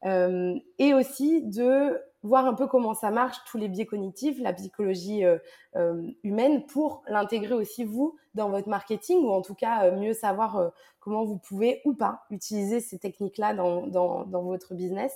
et 0.03 0.93
aussi 0.93 1.41
de 1.41 1.99
voir 2.23 2.45
un 2.45 2.53
peu 2.53 2.67
comment 2.67 2.93
ça 2.93 3.11
marche, 3.11 3.37
tous 3.49 3.57
les 3.57 3.67
biais 3.67 3.85
cognitifs, 3.85 4.39
la 4.39 4.53
psychologie 4.53 5.25
euh, 5.25 5.37
euh, 5.75 6.01
humaine, 6.23 6.65
pour 6.65 7.03
l'intégrer 7.07 7.53
aussi 7.53 7.83
vous 7.83 8.17
dans 8.35 8.49
votre 8.49 8.69
marketing, 8.69 9.23
ou 9.23 9.31
en 9.31 9.41
tout 9.41 9.55
cas 9.55 9.85
euh, 9.85 9.99
mieux 9.99 10.13
savoir 10.13 10.71
comment 10.99 11.25
vous 11.25 11.37
pouvez 11.37 11.81
ou 11.85 11.93
pas 11.93 12.23
utiliser 12.29 12.79
ces 12.79 12.99
techniques-là 12.99 13.53
dans, 13.53 13.87
dans, 13.87 14.23
dans, 14.25 14.43
votre 14.43 14.75
business. 14.75 15.13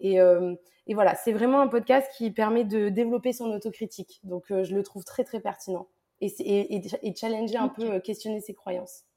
Et, 0.00 0.18
et 0.86 0.94
voilà, 0.94 1.14
c'est 1.16 1.32
vraiment 1.32 1.60
un 1.60 1.66
podcast 1.66 2.08
qui 2.16 2.30
permet 2.30 2.64
de 2.64 2.88
développer 2.88 3.32
son 3.32 3.50
autocritique. 3.50 4.20
Donc 4.22 4.46
je 4.48 4.74
le 4.74 4.82
trouve 4.82 5.04
très 5.04 5.24
très 5.24 5.40
pertinent 5.40 5.88
et, 6.20 6.26
et, 6.26 6.82
et 7.02 7.14
challenger 7.14 7.56
un 7.56 7.68
peu, 7.68 7.98
questionner 8.00 8.40
ses 8.40 8.54
croyances. 8.54 9.07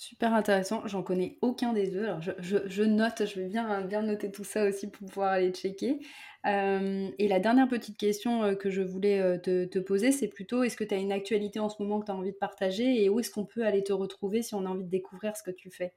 Super 0.00 0.32
intéressant, 0.32 0.80
j'en 0.86 1.02
connais 1.02 1.36
aucun 1.42 1.74
des 1.74 1.88
deux. 1.88 2.04
Alors 2.04 2.22
je, 2.22 2.82
note, 2.82 3.26
je 3.26 3.38
vais 3.38 3.48
bien, 3.48 3.82
bien 3.82 4.00
noter 4.00 4.30
tout 4.30 4.44
ça 4.44 4.64
aussi 4.64 4.88
pour 4.90 5.06
pouvoir 5.06 5.32
aller 5.32 5.50
checker. 5.50 6.00
Euh, 6.46 7.10
et 7.18 7.28
la 7.28 7.38
dernière 7.38 7.68
petite 7.68 7.98
question 7.98 8.42
euh, 8.42 8.54
que 8.54 8.70
je 8.70 8.80
voulais 8.80 9.20
euh, 9.20 9.36
te, 9.36 9.78
poser, 9.78 10.10
c'est 10.10 10.28
plutôt 10.28 10.62
est-ce 10.62 10.78
que 10.78 10.84
tu 10.84 10.94
as 10.94 10.96
une 10.96 11.12
actualité 11.12 11.60
en 11.60 11.68
ce 11.68 11.82
moment 11.82 12.00
que 12.00 12.06
tu 12.06 12.12
as 12.12 12.14
envie 12.14 12.32
de 12.32 12.36
partager 12.38 13.04
et 13.04 13.10
où 13.10 13.20
est-ce 13.20 13.30
qu'on 13.30 13.44
peut 13.44 13.66
aller 13.66 13.84
te 13.84 13.92
retrouver 13.92 14.40
si 14.40 14.54
on 14.54 14.64
a 14.64 14.70
envie 14.70 14.84
de 14.84 14.88
découvrir 14.88 15.36
ce 15.36 15.42
que 15.42 15.50
tu 15.50 15.70
fais? 15.70 15.92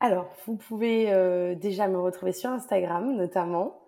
Alors, 0.00 0.34
vous 0.46 0.56
pouvez 0.56 1.04
déjà 1.56 1.86
me 1.86 2.00
retrouver 2.00 2.32
sur 2.32 2.48
Instagram 2.48 3.14
notamment. 3.14 3.78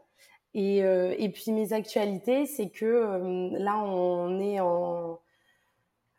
Et, 0.52 0.80
et 0.80 1.28
puis 1.30 1.52
mes 1.52 1.72
actualités, 1.72 2.44
c'est 2.44 2.68
que 2.68 3.56
là, 3.58 3.78
on 3.78 4.38
est 4.38 4.60
en 4.60 5.18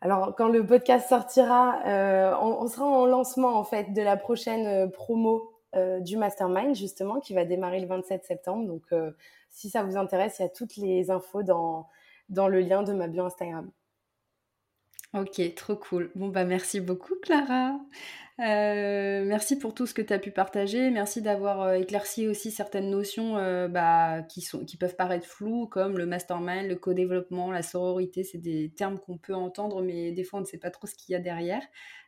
alors, 0.00 0.34
quand 0.36 0.48
le 0.48 0.64
podcast 0.64 1.08
sortira, 1.08 1.80
euh, 1.86 2.32
on, 2.40 2.68
sera 2.68 2.86
en 2.86 3.04
lancement 3.04 3.58
en 3.58 3.64
fait 3.64 3.92
de 3.92 4.00
la 4.00 4.16
prochaine 4.16 4.66
euh, 4.66 4.86
promo 4.86 5.52
euh, 5.74 5.98
du 5.98 6.16
Mastermind 6.16 6.74
justement 6.76 7.18
qui 7.18 7.34
va 7.34 7.44
démarrer 7.44 7.80
le 7.80 7.88
27 7.88 8.24
septembre. 8.24 8.66
Donc, 8.66 8.84
si 9.50 9.70
ça 9.70 9.82
vous 9.82 9.96
intéresse, 9.96 10.38
il 10.38 10.42
y 10.42 10.44
a 10.44 10.48
toutes 10.48 10.76
les 10.76 11.10
infos 11.10 11.42
dans 11.42 11.88
dans 12.28 12.46
le 12.46 12.60
lien 12.60 12.82
de 12.82 12.92
ma 12.92 13.08
bio 13.08 13.24
Instagram. 13.24 13.70
Ok, 15.14 15.40
trop 15.54 15.76
cool. 15.76 16.10
Bon, 16.14 16.28
bah 16.28 16.44
merci 16.44 16.80
beaucoup, 16.80 17.14
Clara. 17.22 17.78
Euh, 18.40 19.24
merci 19.24 19.58
pour 19.58 19.74
tout 19.74 19.86
ce 19.86 19.94
que 19.94 20.02
tu 20.02 20.12
as 20.12 20.18
pu 20.18 20.30
partager. 20.30 20.90
Merci 20.90 21.22
d'avoir 21.22 21.62
euh, 21.62 21.74
éclairci 21.74 22.28
aussi 22.28 22.50
certaines 22.50 22.90
notions 22.90 23.36
euh, 23.38 23.68
bah, 23.68 24.22
qui, 24.22 24.42
sont, 24.42 24.64
qui 24.64 24.76
peuvent 24.76 24.96
paraître 24.96 25.26
floues, 25.26 25.66
comme 25.66 25.98
le 25.98 26.06
mastermind, 26.06 26.68
le 26.68 26.76
co-développement, 26.76 27.50
la 27.50 27.62
sororité. 27.62 28.22
C'est 28.22 28.38
des 28.38 28.70
termes 28.70 28.98
qu'on 29.00 29.16
peut 29.16 29.34
entendre, 29.34 29.82
mais 29.82 30.12
des 30.12 30.24
fois, 30.24 30.38
on 30.38 30.42
ne 30.42 30.46
sait 30.46 30.58
pas 30.58 30.70
trop 30.70 30.86
ce 30.86 30.94
qu'il 30.94 31.14
y 31.14 31.16
a 31.16 31.20
derrière. 31.20 31.62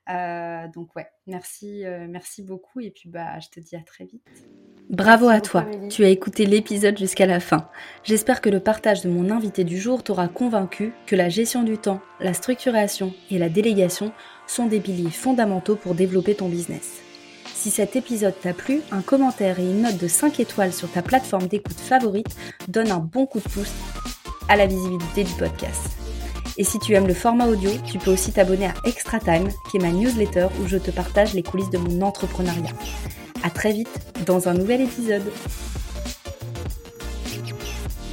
Donc, 0.06 0.94
ouais, 0.96 1.06
merci, 1.26 1.84
merci 2.08 2.42
beaucoup. 2.42 2.80
Et 2.80 2.90
puis, 2.90 3.08
bah, 3.08 3.38
je 3.40 3.48
te 3.48 3.60
dis 3.60 3.76
à 3.76 3.82
très 3.82 4.04
vite. 4.04 4.26
Bravo 4.88 5.28
à 5.28 5.40
toi, 5.40 5.64
tu 5.88 6.04
as 6.04 6.08
écouté 6.08 6.46
l'épisode 6.46 6.98
jusqu'à 6.98 7.26
la 7.26 7.38
fin. 7.38 7.68
J'espère 8.02 8.40
que 8.40 8.50
le 8.50 8.58
partage 8.58 9.02
de 9.02 9.08
mon 9.08 9.30
invité 9.30 9.62
du 9.62 9.78
jour 9.78 10.02
t'aura 10.02 10.26
convaincu 10.26 10.92
que 11.06 11.14
la 11.14 11.28
gestion 11.28 11.62
du 11.62 11.78
temps, 11.78 12.00
la 12.18 12.34
structuration 12.34 13.14
et 13.30 13.38
la 13.38 13.48
délégation 13.48 14.12
sont 14.48 14.66
des 14.66 14.80
piliers 14.80 15.10
fondamentaux 15.10 15.76
pour 15.76 15.94
développer 15.94 16.34
ton 16.34 16.48
business. 16.48 17.02
Si 17.54 17.70
cet 17.70 17.94
épisode 17.94 18.34
t'a 18.40 18.52
plu, 18.52 18.80
un 18.90 19.02
commentaire 19.02 19.60
et 19.60 19.64
une 19.64 19.82
note 19.82 19.98
de 19.98 20.08
5 20.08 20.40
étoiles 20.40 20.72
sur 20.72 20.90
ta 20.90 21.02
plateforme 21.02 21.46
d'écoute 21.46 21.78
favorite 21.78 22.34
donnent 22.66 22.90
un 22.90 22.98
bon 22.98 23.26
coup 23.26 23.38
de 23.38 23.44
pouce 23.44 23.72
à 24.48 24.56
la 24.56 24.66
visibilité 24.66 25.22
du 25.22 25.32
podcast. 25.34 26.09
Et 26.60 26.64
si 26.64 26.78
tu 26.78 26.92
aimes 26.92 27.06
le 27.06 27.14
format 27.14 27.46
audio, 27.46 27.70
tu 27.86 27.96
peux 27.96 28.10
aussi 28.10 28.32
t'abonner 28.32 28.66
à 28.66 28.74
Extra 28.84 29.18
Time, 29.18 29.48
qui 29.70 29.78
est 29.78 29.80
ma 29.80 29.92
newsletter 29.92 30.48
où 30.60 30.68
je 30.68 30.76
te 30.76 30.90
partage 30.90 31.32
les 31.32 31.42
coulisses 31.42 31.70
de 31.70 31.78
mon 31.78 32.02
entrepreneuriat. 32.02 32.74
À 33.42 33.48
très 33.48 33.72
vite 33.72 33.88
dans 34.26 34.46
un 34.46 34.52
nouvel 34.52 34.82
épisode. 34.82 35.22